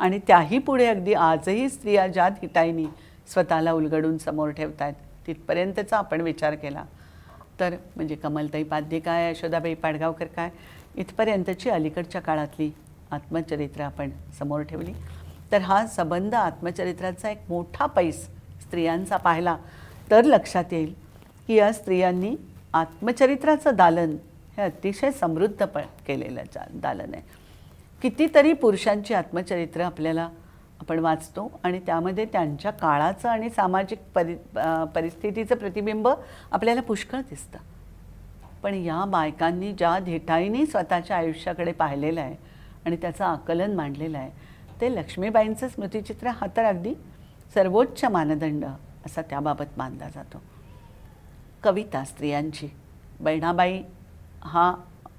आणि 0.00 0.18
त्याही 0.26 0.58
पुढे 0.58 0.86
अगदी 0.86 1.14
आजही 1.14 1.68
स्त्रिया 1.68 2.06
ज्या 2.06 2.28
धिटाईनी 2.30 2.86
स्वतःला 3.32 3.72
उलगडून 3.72 4.18
समोर 4.18 4.50
ठेवत 4.50 4.82
आहेत 4.82 4.94
तिथपर्यंतचा 5.26 5.96
आपण 5.96 6.20
विचार 6.20 6.54
केला. 6.54 6.84
तर 7.60 7.74
म्हणजे 7.96 8.14
कमलताई 8.14 8.62
पाध्ये 8.62 9.00
काय 9.00 9.30
यशोदाबाई 9.30 9.74
पाडगावकर 9.74 10.26
काय 10.26 10.50
इथपर्यंतची 10.96 11.70
अलीकडच्या 11.70 12.20
काळातली 12.20 12.70
आत्मचरित्र 13.10 13.82
आपण 13.82 14.10
समोर 14.38 14.62
ठेवली. 14.62 14.92
तर 15.52 15.60
हा 15.60 15.84
संबंध 15.86 16.34
आत्मचरित्राचा 16.34 17.30
एक 17.30 17.38
मोठा 17.48 17.86
पैस 17.86 18.24
स्त्रियांचा 18.62 19.16
पाहिला. 19.16 19.56
तर 20.10 20.24
लक्षात 20.24 20.72
येईल 20.72 20.92
की 21.48 21.54
या 21.54 21.72
स्त्रियांनी 21.72 22.34
आत्मचरित्राचं 22.74 23.74
दालन 23.76 24.16
हे 24.56 24.62
अतिशय 24.62 25.10
समृद्ध 25.10 25.64
प 25.64 25.78
केलेलं 26.06 26.42
जा 26.54 26.64
दालन 26.82 27.14
आहे. 27.14 27.22
कितीतरी 28.02 28.52
पुरुषांची 28.52 29.14
आत्मचरित्र 29.14 29.80
आपल्याला 29.82 30.28
आपण 30.80 30.98
वाचतो 30.98 31.50
आणि 31.64 31.78
त्यामध्ये 31.86 32.24
त्यांच्या 32.32 32.70
काळाचं 32.70 33.28
आणि 33.28 33.50
सामाजिक 33.50 33.98
परि 34.14 34.34
परिस्थितीचं 34.94 35.56
प्रतिबिंब 35.56 36.08
आपल्याला 36.08 36.80
पुष्कळ 36.80 37.20
दिसतं. 37.30 37.58
पण 38.62 38.74
या 38.74 39.04
बायकांनी 39.04 39.72
ज्या 39.72 39.98
धिटाईने 39.98 40.64
स्वतःच्या 40.66 41.16
आयुष्याकडे 41.16 41.72
पाहिलेलं 41.72 42.20
आहे 42.20 42.36
आणि 42.86 42.96
त्याचं 42.96 43.24
आकलन 43.24 43.74
मांडलेलं 43.76 44.18
आहे 44.18 44.41
ते 44.82 44.94
लक्ष्मीबाईंचं 44.94 45.68
स्मृतिचित्र 45.68 46.28
हा 46.28 46.46
तर 46.56 46.64
अगदी 46.64 46.94
सर्वोच्च 47.54 48.04
मानदंड 48.04 48.64
असा 49.06 49.22
त्याबाबत 49.22 49.76
मानला 49.76 50.08
जातो. 50.08 50.42
कविता 51.64 52.04
स्त्रियांची. 52.04 52.68
बहिणाबाई 53.20 53.82
हा 54.42 54.74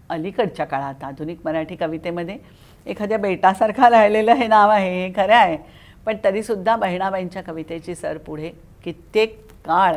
अलीकडच्या 0.09 0.65
काळात 0.65 1.03
आधुनिक 1.03 1.39
मराठी 1.45 1.75
कवितेमध्ये 1.75 2.37
एखाद्या 2.85 3.17
बेटासारखा 3.17 3.89
राहिलेलं 3.89 4.33
हे 4.33 4.47
नाव 4.47 4.69
आहे 4.69 5.05
हे 5.05 5.13
खरं 5.15 5.35
आहे. 5.35 5.57
पण 6.05 6.17
तरीसुद्धा 6.23 6.75
बहिणाबाईंच्या 6.75 7.43
कवितेची 7.43 7.95
सर 7.95 8.17
पुढे 8.17 8.51
कित्येक 8.83 9.39
काळ 9.65 9.95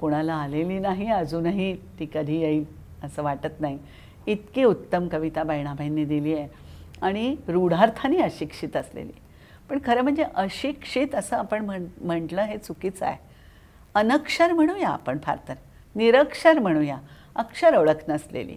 कोणाला 0.00 0.34
आलेली 0.34 0.78
नाही 0.78 1.10
अजूनही 1.10 1.74
ती 1.98 2.06
कधी 2.14 2.40
येईल 2.40 2.64
असं 3.02 3.22
वाटत 3.22 3.60
नाही. 3.60 3.78
इतकी 4.26 4.64
उत्तम 4.64 5.08
कविता 5.08 5.42
बहिणाबाईंनी 5.42 6.04
दिली 6.04 6.34
आहे. 6.34 6.65
आणि 7.02 7.36
रूढार्थाने 7.48 8.18
अशिक्षित 8.18 8.76
असलेली. 8.76 9.12
पण 9.70 9.78
खरं 9.86 10.00
म्हणजे 10.00 10.24
अशिक्षित 10.34 11.14
असं 11.14 11.36
आपण 11.36 11.64
म्हण 11.64 11.86
म्हटलं 12.00 12.42
हे 12.42 12.58
चुकीचं 12.58 13.06
आहे. 13.06 13.16
अनक्षर 13.94 14.52
म्हणूया 14.52 14.88
आपण 14.88 15.18
फार 15.22 15.36
तर. 15.48 15.54
निरक्षर 15.94 16.58
म्हणूया. 16.58 16.98
अक्षर 17.36 17.76
ओळख 17.76 18.08
नसलेली. 18.08 18.56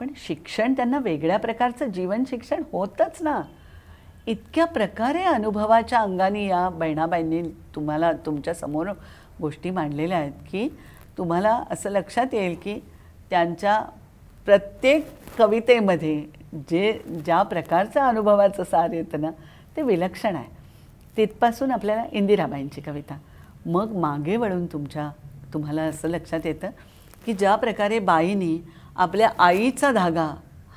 पण 0.00 0.08
शिक्षण 0.16 0.72
त्यांना 0.72 0.98
वेगळ्या 0.98 1.36
प्रकारचं 1.36 1.86
जीवन 1.86 2.24
शिक्षण 2.28 2.62
होतच 2.72 3.22
ना. 3.22 3.42
इतक्या 4.26 4.64
प्रकारे 4.64 5.22
अनुभवाच्या 5.22 5.98
अंगाने 5.98 6.46
या 6.46 6.68
बहिणाबाईंनी 6.68 7.42
तुम्हाला 7.74 8.12
तुमच्यासमोर 8.12 8.88
गोष्टी 9.40 9.70
मांडलेल्या 9.70 10.18
आहेत 10.18 10.32
की 10.32 10.68
तुम्हाला 11.18 11.64
असं 11.70 11.90
लक्षात 11.90 12.26
येईल 12.32 12.56
की 12.62 12.80
त्यांच्या 13.30 13.84
प्रत्येक 14.44 15.06
कवितेमध्ये 15.38 16.24
जे 16.52 16.92
ज्या 17.24 17.42
प्रकारचं 17.42 18.00
अनुभवाचं 18.00 18.64
सार 18.64 18.92
येतं 18.92 19.20
ना 19.20 19.30
ते 19.76 19.82
विलक्षण 19.82 20.36
आहे. 20.36 20.50
तिथपासून 21.16 21.70
आपल्याला 21.70 22.04
इंदिराबाईंची 22.12 22.80
कविता. 22.80 23.18
मग 23.66 23.92
मागे 23.96 24.36
वळून 24.36 24.66
तुमच्या 24.66 25.10
तुम्हाला 25.54 25.82
असं 25.82 26.08
लक्षात 26.08 26.46
येतं 26.46 26.70
की 27.26 27.32
ज्या 27.32 27.54
प्रकारे 27.56 27.98
बाईनी 27.98 28.58
आपल्या 28.96 29.30
आईचा 29.38 29.90
धागा 29.92 30.28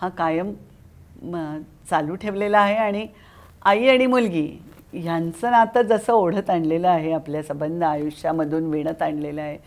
हा 0.02 0.10
कायम 0.10 0.52
चालू 1.90 2.16
ठेवलेला 2.16 2.60
आहे 2.60 2.76
आणि 2.76 3.06
आई 3.66 3.88
आणि 3.88 4.06
मुलगी 4.06 4.48
ह्यांचं 4.94 5.52
नातं 5.52 5.82
जसं 5.82 6.14
ओढत 6.14 6.50
आणलेलं 6.50 6.88
आहे 6.88 7.12
आपल्या 7.12 7.42
संबंध 7.44 7.84
आयुष्यामधून 7.84 8.66
विणत 8.66 9.02
आणलेलं 9.02 9.42
आहे 9.42 9.58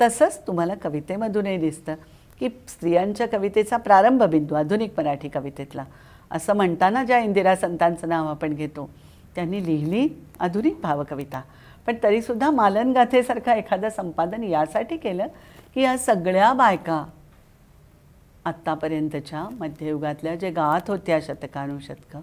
तसंच 0.00 0.46
तुम्हाला 0.46 0.74
कवितेमधूनही 0.74 1.56
दिसतं. 1.56 1.94
की 2.40 2.48
स्त्रियांच्या 2.68 3.28
कवितेचा 3.28 3.76
प्रारंभ 3.76 4.22
बिंदू 4.22 4.54
आधुनिक 4.54 4.92
मराठी 4.98 5.28
कवितेतला. 5.28 5.84
असं 6.30 6.56
म्हणताना 6.56 7.04
ज्या 7.04 7.18
इंदिरा 7.18 7.56
संतांचं 7.56 8.08
नाव 8.08 8.26
आपण 8.26 8.54
घेतो 8.54 8.90
त्यांनी 9.34 9.64
लिहिली 9.66 10.08
आधुनिक 10.40 10.80
भावकविता. 10.82 11.42
पण 11.86 11.96
तरीसुद्धा 12.02 12.50
मालनगाथेसारखं 12.50 13.52
एखादं 13.52 13.88
संपादन 13.88 14.42
यासाठी 14.44 14.96
केलं 14.96 15.26
की 15.74 15.80
या 15.80 15.98
सगळ्या 15.98 16.52
बायका 16.52 17.04
आत्तापर्यंतच्या 18.44 19.48
मध्ययुगातल्या 19.60 20.34
जे 20.34 20.50
गात 20.50 20.90
होत्या 20.90 21.18
शतकानुशतकं 21.22 22.20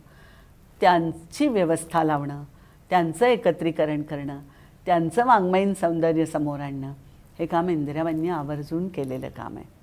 त्यांची 0.81 1.47
व्यवस्था 1.47 2.03
लावणं 2.03 2.43
त्यांचं 2.89 3.25
एकत्रीकरण 3.25 4.01
करणं 4.01 4.39
त्यांचं 4.85 5.25
वाङ्मयीन 5.25 5.73
सौंदर्य 5.73 6.25
समोर 6.25 6.59
आणणं 6.59 6.93
हे 7.39 7.45
काम 7.45 7.69
इंदिराबाईंनी 7.69 8.29
आवर्जून 8.29 8.87
केलेलं 8.87 9.29
काम 9.29 9.57
आहे. 9.57 9.78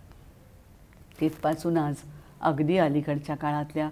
तिथपासून 1.21 1.77
आज 1.77 2.03
अगदी 2.41 2.77
अलीकडच्या 2.79 3.37
काळातल्या 3.37 3.89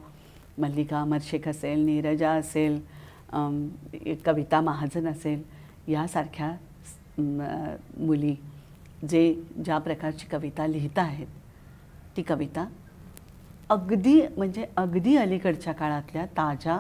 मल्लिका 0.58 1.00
अमरशेख 1.00 1.48
असेल 1.48 1.84
नीरजा 1.84 2.32
असेल 2.32 2.78
कविता 4.26 4.60
महाजन 4.60 5.06
असेल 5.08 5.42
यासारख्या 5.92 6.50
मुली 7.18 8.34
जे 9.08 9.32
ज्या 9.64 9.78
प्रकारची 9.78 10.26
कविता 10.26 10.66
लिहित 10.66 10.98
आहेत 10.98 11.26
ती 12.16 12.22
कविता 12.22 12.66
अगदी 13.70 14.20
म्हणजे 14.36 14.64
अगदी 14.76 15.16
अलीकडच्या 15.16 15.72
काळातल्या 15.72 16.24
ताज्या 16.26 16.78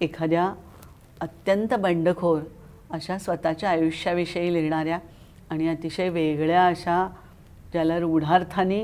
एखाद्या 0.00 0.52
अत्यंत 1.20 1.74
बंडखोर 1.74 2.40
अशा 2.90 3.18
स्वतःच्या 3.18 3.70
आयुष्याविषयी 3.70 4.52
लिहिणाऱ्या 4.52 4.98
आणि 5.50 5.68
अतिशय 5.68 6.08
वेगळ्या 6.08 6.66
अशा 6.66 7.06
ज्याला 7.72 7.98
रूढार्थाने 7.98 8.82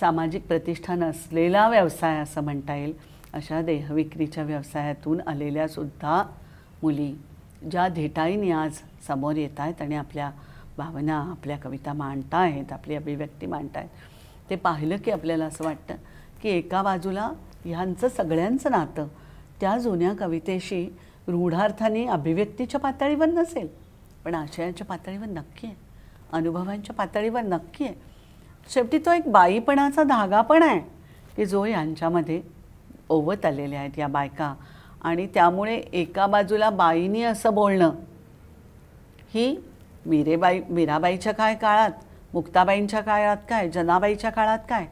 सामाजिक 0.00 0.46
प्रतिष्ठान 0.46 1.04
असलेला 1.04 1.68
व्यवसाय 1.68 2.18
असं 2.18 2.40
म्हणता 2.40 2.76
येईल. 2.76 2.92
अशा 3.32 3.62
देहविक्रीच्या 3.62 4.44
व्यवसायातून 4.44 5.20
आलेल्या 5.26 5.68
सुद्धा 5.68 6.22
मुली 6.82 7.14
ज्या 7.70 7.88
धेटाईने 7.88 8.50
आज 8.50 8.78
समोर 9.06 9.36
येत 9.36 9.60
आहेत 9.60 9.82
आणि 9.82 9.94
आपल्या 9.94 10.30
भावना 10.78 11.18
आपल्या 11.30 11.56
कविता 11.56 11.92
मांडता 11.92 12.38
आहेत 12.38 12.72
आपली 12.72 12.94
अभिव्यक्ती 12.94 13.46
मांडत 13.46 13.76
आहेत 13.76 13.88
ते 14.50 14.56
पाहिलं 14.56 14.96
की 14.96 15.10
आपल्याला 15.10 15.44
असं 15.44 15.64
वाटतं 15.64 15.94
की 16.42 16.48
एका 16.48 16.82
बाजूला 16.82 17.30
ह्यांचं 17.64 18.08
सगळ्यांचं 18.08 18.70
नातं 18.70 19.06
त्या 19.60 19.78
जुन्या 19.78 20.12
कवितेशी 20.18 20.86
रूढार्थाने 21.28 22.06
अभिव्यक्तीच्या 22.06 22.80
पातळीवर 22.80 23.26
नसेल. 23.26 23.68
पण 24.24 24.34
आशयाच्या 24.34 24.86
पातळीवर 24.86 25.26
नक्की 25.26 25.66
आहे. 25.66 25.76
अनुभवांच्या 26.32 26.94
पातळीवर 26.94 27.42
नक्की 27.42 27.84
आहे. 27.84 27.94
शेवटी 28.68 28.98
तो 28.98 29.12
एक 29.12 29.26
बाईपणाचा 29.26 30.02
धागा 30.02 30.40
पण 30.40 30.62
आहे 30.62 30.80
की 31.36 31.44
जो 31.44 31.64
यांच्यामध्ये 31.64 32.40
ओवत 33.08 33.44
आलेल्या 33.46 33.80
आहेत 33.80 33.98
या 33.98 34.06
बायका. 34.06 34.54
आणि 35.02 35.26
त्यामुळे 35.26 35.76
एका 35.92 36.26
बाजूला 36.26 36.70
बाईनी 36.70 37.22
असं 37.22 37.54
बोलणं 37.54 37.90
ही 39.34 39.56
मीरेबाई 40.06 40.60
मीराबाईच्या 40.68 41.32
काय 41.32 41.54
काळात 41.54 41.90
मुक्ताबाईंच्या 42.34 43.00
काळात 43.00 43.36
काय 43.48 43.68
जनाबाईच्या 43.68 44.30
काळात 44.30 44.58
काय? 44.68 44.86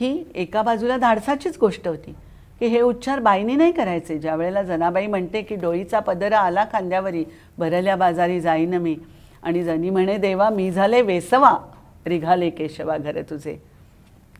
ही 0.00 0.24
एका 0.34 0.62
बाजूला 0.62 0.96
धाडसाचीच 0.96 1.58
गोष्ट 1.58 1.88
होती 1.88 2.14
की 2.58 2.66
हे 2.66 2.80
उच्चार 2.80 3.20
बाईने 3.20 3.54
नाही 3.56 3.72
करायचे. 3.72 4.18
ज्या 4.18 4.34
वेळेला 4.36 4.62
जनाबाई 4.62 5.06
म्हणते 5.06 5.42
की 5.42 5.54
डोळीचा 5.54 6.00
पदरा 6.00 6.38
आला 6.38 6.64
खांद्यावरी 6.72 7.24
भरल्या 7.58 7.96
बाजारी 7.96 8.40
जाईन 8.40 8.74
मी. 8.74 8.96
आणि 9.42 9.62
जनी 9.62 9.90
म्हणे 9.90 10.16
देवा 10.16 10.50
मी 10.50 10.70
झाले 10.70 11.02
वेसवा. 11.02 11.58
रिघाले 12.06 12.50
केशवा 12.50 12.96
घर 12.98 13.20
तुझे. 13.30 13.56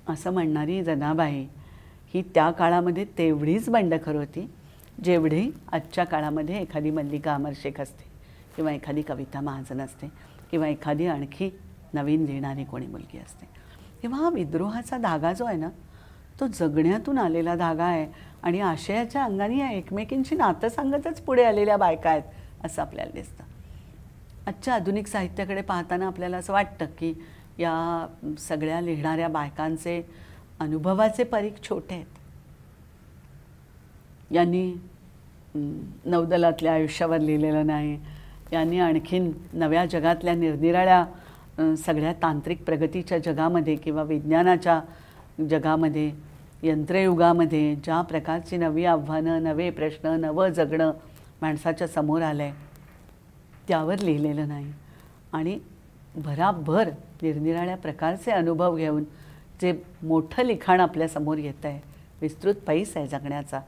असं 0.08 0.32
म्हणणारी 0.32 0.82
जनाबाई 0.84 1.46
ही 2.14 2.22
त्या 2.34 2.50
काळामध्ये 2.50 3.04
तेवढीच 3.18 3.68
बंडखर 3.68 4.14
होती 4.14 4.46
जेवढी 5.04 5.48
आजच्या 5.72 6.04
काळामध्ये 6.04 6.60
एखादी 6.60 6.90
मल्लिका 6.90 7.34
अमरशेख 7.34 7.80
असते 7.80 8.04
किंवा 8.56 8.72
एखादी 8.72 9.02
कविता 9.02 9.40
महाजन 9.40 9.80
असते 9.80 10.06
किंवा 10.50 10.68
एखादी 10.68 11.06
आणखी 11.06 11.50
नवीन 11.94 12.24
लिहिणारी 12.24 12.64
कोणी 12.64 12.86
मुलगी 12.86 13.18
असते. 13.18 13.46
तेव्हा 14.02 14.20
हा 14.20 14.28
विद्रोहाचा 14.30 14.98
धागा 14.98 15.32
जो 15.32 15.44
आहे 15.44 15.56
ना 15.56 15.68
तो 16.40 16.46
जगण्यातून 16.46 17.18
आलेला 17.18 17.54
धागा 17.54 17.84
आहे 17.84 18.06
आणि 18.42 18.60
आशयाच्या 18.60 19.24
अंगाने 19.24 19.58
या 19.58 19.70
एकमेकींशी 19.70 20.36
नातं 20.36 20.68
सांगतच 20.68 21.20
पुढे 21.20 21.44
आलेल्या 21.44 21.76
बायका 21.76 22.10
आहेत 22.10 22.64
असं 22.64 22.82
आपल्याला 22.82 23.10
दिसतं. 23.14 23.44
आजच्या 24.46 24.74
आधुनिक 24.74 25.06
साहित्याकडे 25.06 25.62
पाहताना 25.62 26.06
आपल्याला 26.06 26.36
असं 26.36 26.52
वाटतं 26.52 26.86
की 26.98 27.12
या 27.58 28.06
सगळ्या 28.38 28.80
लिहिणाऱ्या 28.80 29.28
बायकांचे 29.28 30.00
अनुभवाचे 30.60 31.24
परीख 31.24 31.62
छोटे 31.62 31.94
आहेत. 31.94 32.06
यांनी 34.34 34.72
नौदलातल्या 36.04 36.72
आयुष्यावर 36.72 37.18
लिहिलेलं 37.18 37.66
नाही. 37.66 37.98
यांनी 38.52 38.78
आणखीन 38.78 39.30
नव्या 39.52 39.84
जगातल्या 39.86 40.34
निरनिराळ्या 40.34 41.04
सगळ्या 41.76 42.12
तांत्रिक 42.12 42.64
प्रगतीच्या 42.64 43.18
जगामध्ये 43.18 43.76
किंवा 43.76 44.02
विज्ञानाच्या 44.02 44.80
जगामध्ये 45.50 46.10
यंत्रयुगामध्ये 46.62 47.74
ज्या 47.74 48.00
प्रकारची 48.02 48.56
नवी 48.56 48.84
आव्हानं 48.84 49.42
नवे 49.42 49.70
प्रश्न 49.70 50.08
नवं 50.20 50.48
जगणं 50.48 50.92
माणसाच्या 51.42 51.86
समोर 51.86 52.22
आलं 52.22 52.42
आहे 52.42 52.52
त्यावर 53.68 53.98
लिहिलेलं 53.98 54.48
नाही. 54.48 54.72
आणि 55.32 55.58
भराभर 56.16 56.88
निरनिराळ्या 57.22 57.76
प्रकारचे 57.76 58.30
अनुभव 58.30 58.76
घेऊन 58.76 59.04
जे 59.60 59.82
मोठं 60.02 60.42
लिखाण 60.42 60.80
आपल्यासमोर 60.80 61.38
येतं 61.38 61.68
आहे 61.68 61.80
विस्तृत 62.20 62.54
पैस 62.54 62.96
आहे 62.96 63.06
जगण्याचा. 63.06 63.60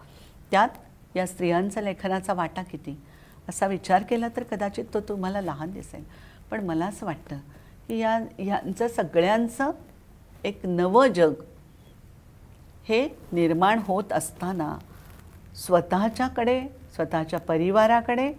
त्यात 0.51 0.69
या 1.17 1.27
स्त्रियांचा 1.27 1.81
लेखनाचा 1.81 2.33
वाटा 2.33 2.63
किती? 2.63 2.99
असा 3.49 3.67
विचार 3.67 4.03
केला 4.03 4.29
तर 4.29 4.43
कदाचित 4.43 4.85
तो 4.95 5.01
तुम्हाला 5.01 5.41
लहान 5.41 5.71
दिसेल. 5.71 6.05
पण 6.51 6.65
मला 6.65 6.87
असं 6.87 7.07
वाटतं 7.07 7.37
की 7.89 7.99
या 7.99 8.19
ह्यांचं 8.39 8.89
सगळ्यांचं 8.89 9.71
एक 10.45 10.61
नवं 10.65 11.07
जग 11.07 11.33
हे 12.89 13.09
निर्माण 13.33 13.79
होत 13.85 14.13
असताना 14.13 14.79
स्वतःच्याकडे 15.57 16.61
स्वतःच्या 16.95 17.39
परिवाराकडे 17.39 18.33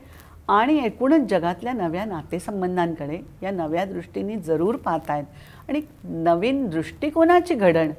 आणि 0.49 0.77
एकूणच 0.85 1.27
जगातल्या 1.29 1.73
नव्या 1.73 2.03
नातेसंबंधांकडे 2.05 3.19
या 3.43 3.51
नव्या 3.51 3.83
दृष्टीने 3.85 4.37
जरूर 4.41 4.75
पाहत 4.75 5.09
आहेत 5.09 5.69
आणि 5.69 5.81
नवीन 6.03 6.65
दृष्टिकोनाची 6.69 7.55
घडण 7.55 7.91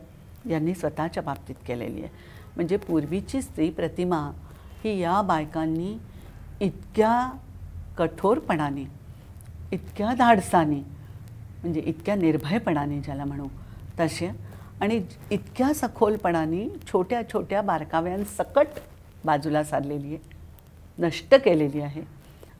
यांनी 0.50 0.74
स्वतःच्या 0.74 1.22
बाबतीत 1.22 1.54
केलेली 1.66 2.02
आहे. 2.02 2.10
म्हणजे 2.56 2.76
पूर्वीची 2.76 3.42
स्त्री 3.42 3.70
प्रतिमा 3.70 4.18
ही 4.84 4.98
या 5.00 5.20
बायकांनी 5.22 5.96
इतक्या 6.60 7.30
कठोरपणाने 7.98 8.84
इतक्या 9.72 10.12
धाडसाने 10.18 10.80
म्हणजे 11.62 11.80
इतक्या 11.80 12.14
निर्भयपणाने 12.14 13.00
ज्याला 13.00 13.24
म्हणू 13.24 13.46
तसे 14.00 14.30
आणि 14.80 15.00
इतक्या 15.30 15.72
सखोलपणाने 15.74 16.68
छोट्या 16.92 17.22
छोट्या 17.32 17.62
बारकाव्यांसकट 17.62 18.78
बाजूला 19.24 19.62
सारलेली 19.64 20.14
आहे 20.14 20.38
नष्ट 20.98 21.34
केलेली 21.34 21.80
आहे. 21.80 22.02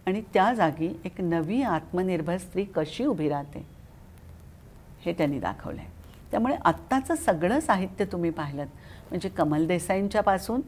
आणि 0.07 0.21
त्या 0.35 0.53
जागी 0.55 0.93
एक 1.05 1.21
नवी 1.21 1.63
आत्मनिर्भर 1.63 2.37
स्त्री 2.37 2.65
कशी 2.65 3.05
उभी 3.05 3.29
राहते 3.29 3.65
हे 5.05 5.13
त्यांनी 5.13 5.39
दाखवलं 5.39 5.81
आहे 5.81 5.89
त्यामुळे 6.31 6.57
आत्ताचं 6.65 7.15
सगळं 7.15 7.61
साहित्य 7.61 8.05
तुम्ही 8.05 8.31
पाहिलं 8.31 8.65
म्हणजे 9.11 9.29
कमल 9.29 9.67
देसाईंच्यापासून 9.67 10.61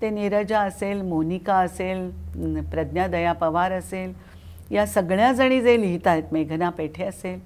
ते 0.00 0.10
नीरजा 0.10 0.60
असेल 0.60 1.02
मोनिका 1.02 1.56
असेल 1.56 2.10
प्रज्ञा 2.70 3.06
दया 3.06 3.32
पवार 3.32 3.72
असेल 3.72 4.12
या 4.70 4.86
सगळ्या 4.86 5.32
जणी 5.32 5.60
जे 5.60 5.80
लिहित 5.80 6.06
आहेत 6.06 6.32
मेघना 6.32 6.70
पेठे 6.70 7.04
असेल 7.04 7.40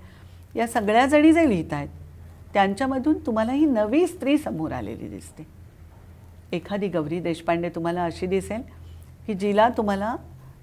या 0.57 0.67
सगळ्या 0.67 1.07
जणी 1.07 1.33
जे 1.33 1.49
लिहित 1.49 1.73
आहेत 1.73 1.89
त्यांच्यामधून 2.55 3.19
तुम्हाला 3.27 3.53
ही 3.53 3.67
नवी 3.67 4.07
स्त्री 4.07 4.39
समोर 4.39 4.73
आलेली 4.73 5.09
दिसते. 5.09 5.47
एखादी 6.53 6.89
गौरी 6.89 7.21
देशपांडे 7.21 7.69
तुम्हाला 7.69 8.05
अशी 8.05 8.27
दिसेल 8.27 8.63
की 9.27 9.35
जिला 9.35 9.69
तुम्हाला 9.69 10.17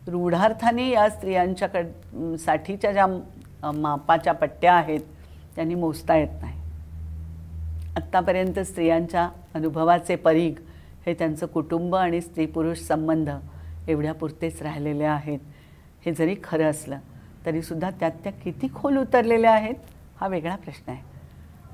रूढार्थाने 0.08 0.90
या 0.90 1.10
स्त्रियांच्याकड 1.10 2.36
साठीच्या 2.40 2.92
ज्या 2.92 3.06
मापाच्या 3.74 4.34
पट्ट्या 4.34 4.74
आहेत 4.74 5.00
त्यांनी 5.56 5.76
मोजता 5.76 6.16
येत 6.16 6.42
नाही. 6.42 6.60
आत्तापर्यंत 7.98 8.60
स्त्रियांच्या 8.60 9.28
अनुभवाचे 9.56 10.16
परीघ 10.16 10.54
हे 11.06 11.14
त्यांचं 11.14 11.46
कुटुंब 11.46 11.96
आणि 11.96 12.22
स्त्री 12.22 12.46
पुरुष 12.46 12.80
संबंध 12.80 13.30
एवढ्यापुरतेच 13.88 14.62
राहिलेले 14.62 15.04
आहेत. 15.04 15.40
हे 16.06 16.14
जरी 16.14 16.36
खरं 16.44 16.70
असलं 16.70 17.00
तरीसुद्धा 17.46 17.90
त्यात 17.90 18.12
त्या 18.24 18.32
किती 18.34 18.68
खोल 18.76 18.98
उतरलेल्या 18.98 19.52
आहेत 19.52 19.76
हा 20.20 20.28
वेगळा 20.28 20.56
प्रश्न 20.56 20.92
आहे. 20.92 21.02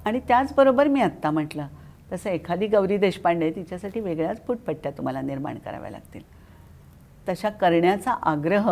आणि 0.06 0.20
त्याचबरोबर 0.28 0.88
मी 0.88 1.02
आत्ता 1.02 1.32
म्हटलं 1.32 1.68
तसं 2.12 2.30
एखादी 2.30 2.68
गौरी 2.68 2.98
देशपांडे 2.98 3.50
तिच्यासाठी 3.52 4.00
वेगळ्याच 4.00 4.46
फुटपट्ट्या 4.48 4.92
तुम्हाला 4.92 5.22
निर्माण 5.22 5.58
कराव्या 5.58 5.92
लागतील. 5.92 6.22
तशा 7.30 7.50
करण्याचा 7.50 8.12
आग्रह 8.22 8.70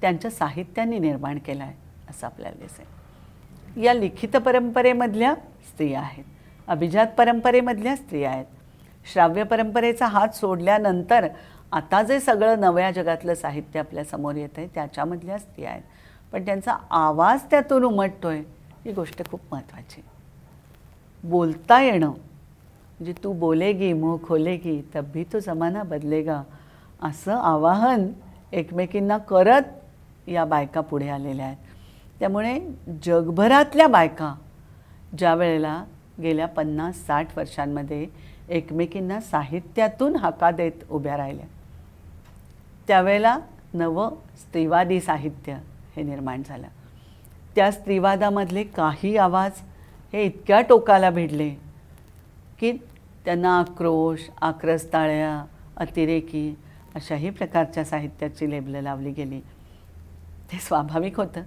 त्यांच्या 0.00 0.30
साहित्याने 0.30 0.98
निर्माण 0.98 1.38
केला 1.38 1.64
आहे 1.64 1.74
असं 2.10 2.26
आपल्याला 2.26 2.60
दिसेल. 2.60 3.82
या 3.82 3.94
लिखित 3.94 4.36
परंपरेमधल्या 4.36 5.34
स्त्रिया 5.68 6.00
आहेत 6.00 6.24
अभिजात 6.68 7.06
परंपरेमधल्या 7.18 7.94
स्त्रिया 7.96 8.30
आहेत. 8.30 8.46
श्राव्य 9.12 9.42
परंपरेचा 9.44 10.06
हात 10.06 10.34
सोडल्यानंतर 10.34 11.26
आता 11.72 12.02
जे 12.02 12.18
सगळं 12.20 12.60
नव्या 12.60 12.90
जगातलं 12.90 13.34
साहित्य 13.34 13.80
आपल्यासमोर 13.80 14.34
येत 14.34 14.58
आहे 14.58 14.66
त्याच्यामधल्या 14.74 15.38
स्त्रिया 15.38 15.70
आहेत. 15.70 15.82
पण 16.32 16.44
त्यांचा 16.46 16.76
आवाज 16.90 17.44
त्यातून 17.50 17.84
उमटतो 17.84 18.28
आहे 18.28 18.42
ही 18.84 18.92
गोष्ट 18.92 19.22
खूप 19.30 19.40
महत्त्वाची 19.52 20.02
बोलता 21.24 21.80
येणं 21.82 22.06
म्हणजे 22.06 23.12
तू 23.24 23.32
बोलेगी 23.32 23.92
मुंह 23.92 24.16
खोलेगी 24.24 24.80
तब 24.94 25.10
भी 25.12 25.24
तो 25.32 25.38
जमाना 25.38 25.82
बदलेगा 25.82 26.42
असं 27.02 27.34
आवाहन 27.34 28.06
एकमेकींना 28.52 29.18
करत 29.18 30.28
या 30.28 30.44
बायका 30.44 30.80
पुढे 30.80 31.08
आलेल्या 31.08 31.46
आहेत. 31.46 31.56
त्यामुळे 32.20 32.58
जगभरातल्या 33.02 33.86
बायका 33.88 34.34
ज्या 35.18 35.34
वेळेला 35.34 35.84
गेल्या 36.22 36.46
पन्नास 36.46 36.96
साठ 37.06 37.38
वर्षांमध्ये 37.38 38.06
एकमेकींना 38.48 39.20
साहित्यातून 39.20 40.16
हाका 40.16 40.50
देत 40.50 40.84
उभ्या 40.90 41.16
राहिल्या 41.16 41.46
त्यावेळेला 42.88 43.38
नवं 43.74 44.14
स्त्रीवादी 44.38 45.00
साहित्य 45.00 45.56
हे 45.96 46.02
निर्माण 46.02 46.42
झालं. 46.46 46.66
त्या 47.56 47.70
स्त्रीवादामधले 47.70 48.62
काही 48.64 49.16
आवाज 49.16 49.50
हे 50.12 50.22
इतक्या 50.24 50.60
टोकाला 50.60 51.10
भिडले 51.10 51.50
की 52.60 52.72
त्यांना 53.24 53.58
आक्रोश 53.58 54.28
आक्रस्ताळ्या 54.40 55.44
अतिरेकी 55.76 56.54
अशाही 56.94 57.30
प्रकारच्या 57.30 57.84
साहित्याची 57.84 58.50
लेबलं 58.50 58.80
लावली 58.80 59.10
गेली. 59.10 59.40
ते 60.52 60.58
स्वाभाविक 60.58 61.16
होतं 61.16 61.42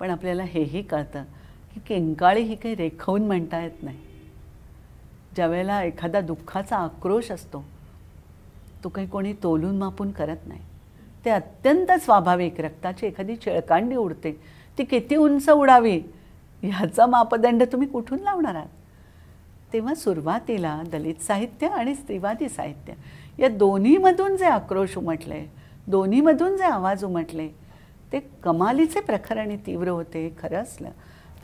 पण 0.00 0.10
आपल्याला 0.10 0.42
हेही 0.42 0.82
कळतं 0.82 1.24
की 1.74 1.80
किंकाळी 1.80 2.42
ही 2.42 2.54
काही 2.54 2.74
रेखवून 2.74 3.26
म्हणता 3.26 3.60
येत 3.60 3.82
नाही. 3.82 3.98
ज्यावेळेला 5.36 5.82
एखादा 5.82 6.20
दुःखाचा 6.20 6.76
आक्रोश 6.76 7.30
असतो 7.30 7.64
तो 8.84 8.88
काही 8.88 9.06
कोणी 9.06 9.32
तोलून 9.32 9.76
मापून 9.78 10.10
करत 10.10 10.46
नाही. 10.46 10.60
ते 11.24 11.30
अत्यंत 11.30 11.92
स्वाभाविक 11.92 12.60
रक्ताची 12.60 13.06
एखादी 13.06 13.36
चिळकांडी 13.36 13.96
उडते. 13.96 14.32
ती 14.78 14.84
किती 14.84 15.16
उंच 15.16 15.48
उडावी 15.50 16.00
ह्याचा 16.62 17.06
मापदंड 17.06 17.62
तुम्ही 17.62 17.88
कुठून 17.88 18.18
लावणार 18.18 18.54
आहात? 18.54 18.68
तेव्हा 19.72 19.94
सुरुवातीला 19.94 20.82
दलित 20.92 21.22
साहित्य 21.22 21.66
आणि 21.66 21.94
स्त्रीवादी 21.94 22.48
साहित्य 22.48 22.92
या 23.38 23.48
दोन्हीमधून 23.48 24.36
जे 24.36 24.44
आक्रोश 24.44 24.96
उमटले 24.98 25.44
दोन्हीमधून 25.86 26.56
जे 26.56 26.64
आवाज 26.64 27.04
उमटले 27.04 27.48
ते 28.12 28.20
कमालीचे 28.42 29.00
प्रखर 29.00 29.36
आणि 29.36 29.56
तीव्र 29.56 29.88
होते 29.88 30.36
खरं 30.42 30.62
असलं. 30.62 30.90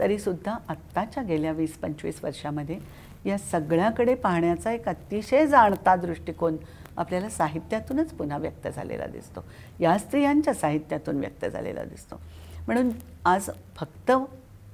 तरीसुद्धा 0.01 0.57
आत्ताच्या 0.69 1.23
गेल्या 1.23 1.53
वीस 1.53 1.75
पंचवीस 1.75 2.25
वर्षामध्ये 2.25 2.79
या 3.27 3.39
सगळ्याकडे 3.39 4.15
पाहण्याचा 4.15 4.73
एक 4.73 4.89
अतिशय 4.89 5.47
जाणता 5.47 5.97
दृष्टिकोन 5.97 6.57
आपल्याला 6.97 7.29
साहित्यातूनच 7.29 8.11
पुन्हा 8.11 8.39
व्यक्त 8.39 8.69
झालेला 8.69 9.07
दिसतो. 9.07 9.45
या 9.81 9.99
स्त्रियांच्या 9.99 10.55
साहित्यातून 10.55 11.19
व्यक्त 11.19 11.47
झालेला 11.47 11.85
दिसतो. 11.85 12.21
म्हणून 12.67 12.91
आज 13.25 13.51
फक्त 13.77 14.13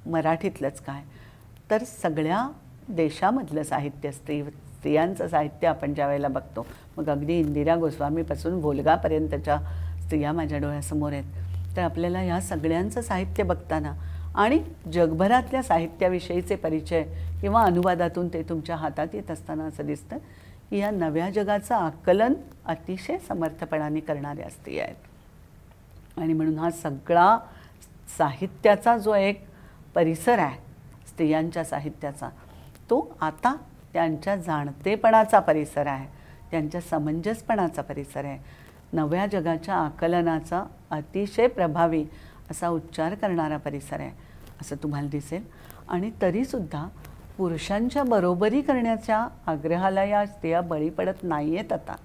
मराठीतलंच 0.07 0.81
काय? 0.81 1.03
तर 1.71 1.85
सगळ्या 1.85 2.49
देशामधलं 2.89 3.63
साहित्य 3.63 4.13
स्त्री 4.13 4.43
स्त्रियांचं 4.43 5.29
साहित्य 5.29 5.69
आपण 5.69 5.95
ज्या 5.95 6.07
वेळेला 6.07 6.29
बघतो 6.29 6.67
मग 6.97 7.09
अगदी 7.09 7.39
इंदिरा 7.39 7.77
गोस्वामीपासून 7.77 8.61
भोलगापर्यंतच्या 8.61 9.59
स्त्रिया 10.03 10.33
माझ्या 10.33 10.59
डोळ्यासमोर 10.59 11.13
आहेत. 11.13 11.25
तर 11.77 11.83
आपल्याला 11.83 12.19
ह्या 12.19 12.41
सगळ्यांचं 12.41 13.01
साहित्य 13.01 13.43
बघताना 13.43 13.93
आणि 14.35 14.59
जगभरातल्या 14.93 15.63
साहित्याविषयीचे 15.63 16.57
परिचय 16.57 17.03
किंवा 17.41 17.63
अनुवादातून 17.63 18.29
ते 18.29 18.43
तुमच्या 18.43 18.77
हातात 18.77 19.15
येत 19.15 19.31
असताना 19.31 19.65
असं 19.65 19.87
दिसतं 19.87 20.19
की 20.71 20.79
या 20.79 20.91
नव्या 20.91 21.31
जगाचं 21.31 21.75
आकलन 21.75 22.35
अतिशय 22.67 23.19
समर्थपणाने 23.19 24.01
करणाऱ्या 24.01 24.49
स्त्रिया 24.49 24.85
आहेत. 24.85 24.97
आणि 26.17 26.33
म्हणून 26.33 26.59
हा 26.59 26.71
सगळा 26.71 27.39
साहित्याचा 28.19 28.99
जो 28.99 29.15
एक 29.15 29.45
परिसर 29.95 30.39
आहे 30.39 30.59
स्त्रियांच्या 31.09 31.65
साहित्याचा 31.65 32.29
तो 32.91 33.17
आता 33.21 33.57
त्यांच्या 33.93 34.37
जाणतेपणाचा 34.37 35.41
परिसर 35.41 35.87
आहे. 35.87 36.14
त्यांच्या 36.55 36.81
समंजसपणाचा 36.81 37.83
परिसर 37.83 38.25
आहे. 38.25 38.39
नव्या 38.93 39.27
जगाच्या 39.27 39.75
आकलनाचा 39.75 40.65
अतिशय 40.91 41.47
प्रभावी 41.47 42.05
असा 42.51 42.69
उच्चार 42.69 43.15
करणारा 43.15 43.57
परिसर 43.57 44.01
आहे. 44.01 44.11
असं 44.61 44.77
तुम्हाला 44.77 45.09
दिसेल. 45.09 45.43
आणि 45.89 46.11
तरीसुद्धा 46.23 46.87
पुरुषांच्या 47.37 48.03
बरोबरी 48.03 48.61
करण्याच्या 48.61 49.29
आग्रहाला 49.47 50.05
या 50.05 50.27
स्त्रिया 50.27 50.61
बळी 50.61 50.91
पडत 50.91 51.23
नाही 51.23 51.59
आहेत 51.59 51.73
आता. 51.73 51.97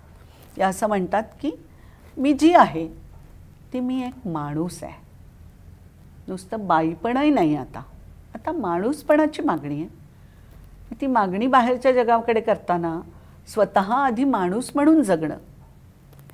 या 0.58 0.68
असं 0.68 0.88
म्हणतात 0.88 1.24
की 1.41 1.52
मी 2.18 2.34
जी 2.34 2.54
आहे 2.54 2.88
ती 3.74 3.80
मी 3.80 4.08
एक 4.08 4.28
माणूस 4.28 4.84
आहे. 4.84 4.93
नुसतं 6.28 6.68
बाईपणही 6.68 7.30
नाही 7.30 7.56
आता. 7.56 7.82
आता 8.36 8.52
माणूसपणाची 8.52 9.41
मागणी 9.41 9.82
आहे. 9.84 10.00
ती 11.02 11.08
मागणी 11.08 11.47
बाहेरच्या 11.47 11.91
जगाकडे 11.91 12.41
करताना 12.41 13.00
स्वतः 13.54 13.93
आधी 13.93 14.24
माणूस 14.24 14.72
म्हणून 14.76 15.04
जगणं. 15.04 15.38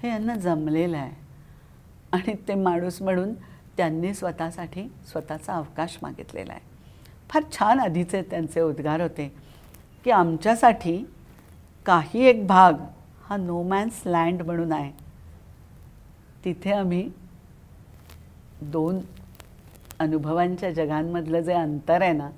हे 0.04 0.10
यांना 0.10 0.36
जमलेलं 0.36 0.98
आहे. 0.98 1.12
आणि 2.12 2.34
ते 2.48 2.56
माणूस 2.56 3.02
म्हणून 3.02 3.34
त्यांनी 3.78 4.14
स्वतःसाठी 4.14 4.92
स्वतःचा 5.12 5.54
अवकाश 5.54 5.98
मागितलेला 6.02 6.54
आहे. 6.54 6.62
फार 7.30 7.44
छान 7.52 7.80
आधीचे 7.80 8.22
त्यांचे 8.22 8.62
उद्गार 8.62 9.02
होते 9.02 9.36
की 10.04 10.12
आमच्यासाठी 10.12 11.06
काही 11.86 12.26
एक 12.26 12.48
भाग 12.48 12.74
हा 13.30 13.38
नो 13.38 13.64
मॅन्स 13.64 14.02
लँड 14.06 14.42
म्हणून 14.42 14.72
आहे. 14.72 14.92
तिथे 16.46 16.72
आम्ही 16.72 17.10
दोन 18.62 19.00
अनुभवांच्या 20.00 20.72
जगांमधलं 20.72 21.40
जे 21.40 21.54
अंतर 21.54 22.02
आहे 22.02 22.14
ना 22.14 22.30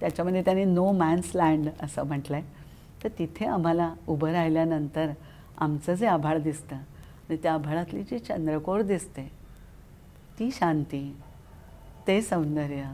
त्याच्यामध्ये 0.00 0.42
त्यांनी 0.42 0.64
नो 0.64 0.92
मॅन्स 0.92 1.30
लँड 1.34 1.68
असं 1.82 2.02
म्हटलं 2.02 2.36
आहे 2.36 2.61
तर 3.04 3.08
तिथे 3.08 3.46
आम्हाला 3.46 3.92
उभं 4.06 4.32
राहिल्यानंतर 4.32 5.10
आमचं 5.58 5.94
जे 5.94 6.06
आभाळ 6.06 6.38
दिसतं 6.38 6.76
आणि 6.76 7.36
त्या 7.36 7.52
आभाळातली 7.54 8.02
जी 8.02 8.18
चंद्रकोर 8.18 8.82
दिसते 8.82 9.30
ती 10.38 10.50
शांती 10.52 11.16
ते 12.06 12.20
सौंदर्य 12.22 12.84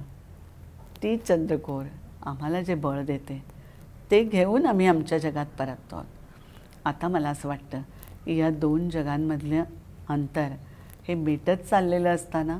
ती 1.03 1.17
चंद्रकोर 1.17 1.85
आम्हाला 2.27 2.63
जे 2.63 2.75
बळ 2.75 3.05
देते 3.05 3.43
ते 4.11 4.23
घेऊन 4.25 4.67
आम्ही 4.67 4.87
आमच्या 4.87 5.19
जगात 5.19 5.47
परततो. 5.59 5.97
आहोत 5.97 6.87
आता 6.87 7.09
मला 7.09 7.29
असं 7.29 7.49
वाटतं 7.49 7.83
की 8.25 8.37
या 8.37 8.51
दोन 8.51 8.89
जगांमधलं 8.91 9.63
अंतर 10.09 10.53
हे 11.09 11.15
मिटत 11.15 11.65
चाललेलं 11.71 12.09
असताना 12.09 12.59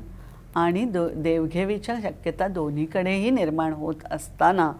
आणि 0.55 0.83
दो 0.85 1.07
देवघेवीच्या 1.15 1.95
शक्यता 2.03 2.47
दोन्हीकडेही 2.47 3.29
निर्माण 3.29 3.73
होत 3.73 4.05
असताना 4.11 4.71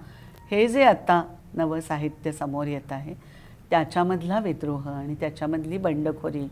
हे 0.52 0.68
जे 0.68 0.84
आता 0.84 1.22
नवं 1.54 1.80
साहित्य 1.80 2.32
समोर 2.32 2.68
येत 2.68 2.92
आहे. 2.92 3.14
त्याच्यामधला 3.70 4.40
विद्रोह 4.40 4.90
आणि 4.90 5.16
त्याच्यामधली 5.16 5.78
बंडखोरी 5.78 6.48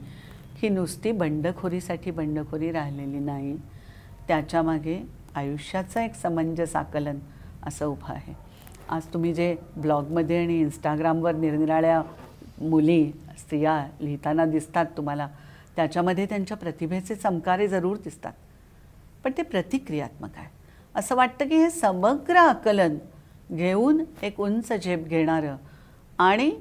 ही 0.56 0.70
नुसती 0.70 1.12
बंडखोरीसाठी 1.12 2.12
बंडखोरी 2.12 2.72
राहिलेली 2.72 3.20
नाही. 3.20 3.58
त्याच्यामागे 4.28 5.04
आयुष्याचं 5.36 6.00
एक 6.00 6.16
समंजस 6.16 6.76
आकलन 6.76 7.20
असं 7.64 7.86
उभं 7.86 8.14
आहे. 8.14 8.34
आज 8.90 9.06
तुम्ही 9.06 9.34
जे 9.34 9.56
ब्लॉगमध्ये 9.78 10.44
आणि 10.44 10.60
इंस्टाग्रामवर 10.60 11.36
निरनिराळ्या 11.36 12.02
मुली 12.62 13.12
स्त्रिया 13.38 13.88
लिहिताना 14.02 14.46
दिसतात 14.46 14.86
तुम्हाला 14.98 15.28
त्याच्यामध्ये 15.76 16.26
त्यांच्या 16.26 16.58
प्रतिभेचे 16.58 17.16
चमकारे 17.16 17.68
जरूर 17.68 17.98
दिसतात. 17.98 18.34
पण 19.24 19.32
ते 19.38 19.42
प्रतिक्रियात्मक 19.42 20.30
आहे. 20.38 20.48
असं 20.96 21.16
वाटतं 21.16 21.48
की 21.48 21.56
हे 21.56 21.70
समग्र 21.70 22.36
आकलन 22.36 22.96
घेऊन 23.52 24.04
एक 24.22 24.40
उंच 24.40 24.72
झेप 24.74 25.08
घेणारं 25.08 25.56
आणि 26.20 26.52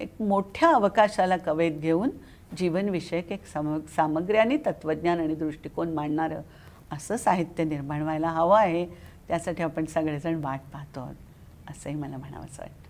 एक 0.00 0.22
मोठ्या 0.22 0.70
अवकाशाला 0.70 1.36
कवेत 1.36 1.72
घेऊन 1.72 2.10
जीवनविषयक 2.58 3.32
एक 3.32 3.46
सम 3.46 3.78
सामग्री 3.96 4.36
आणि 4.36 4.56
तत्त्वज्ञान 4.66 5.20
आणि 5.20 5.34
दृष्टिकोन 5.34 5.92
मांडणारं 5.94 6.40
असं 6.92 7.16
साहित्य 7.16 7.64
निर्माण 7.64 8.02
व्हायला 8.02 8.28
हवं 8.28 8.58
आहे. 8.58 8.86
त्यासाठी 9.28 9.62
आपण 9.62 9.84
सगळेजण 9.84 10.40
वाट 10.44 10.60
पाहतो 10.72 11.00
आहोत 11.00 11.70
असंही 11.70 11.94
मला 11.96 12.16
म्हणावंसं 12.16 12.62
वाटतं. 12.62 12.88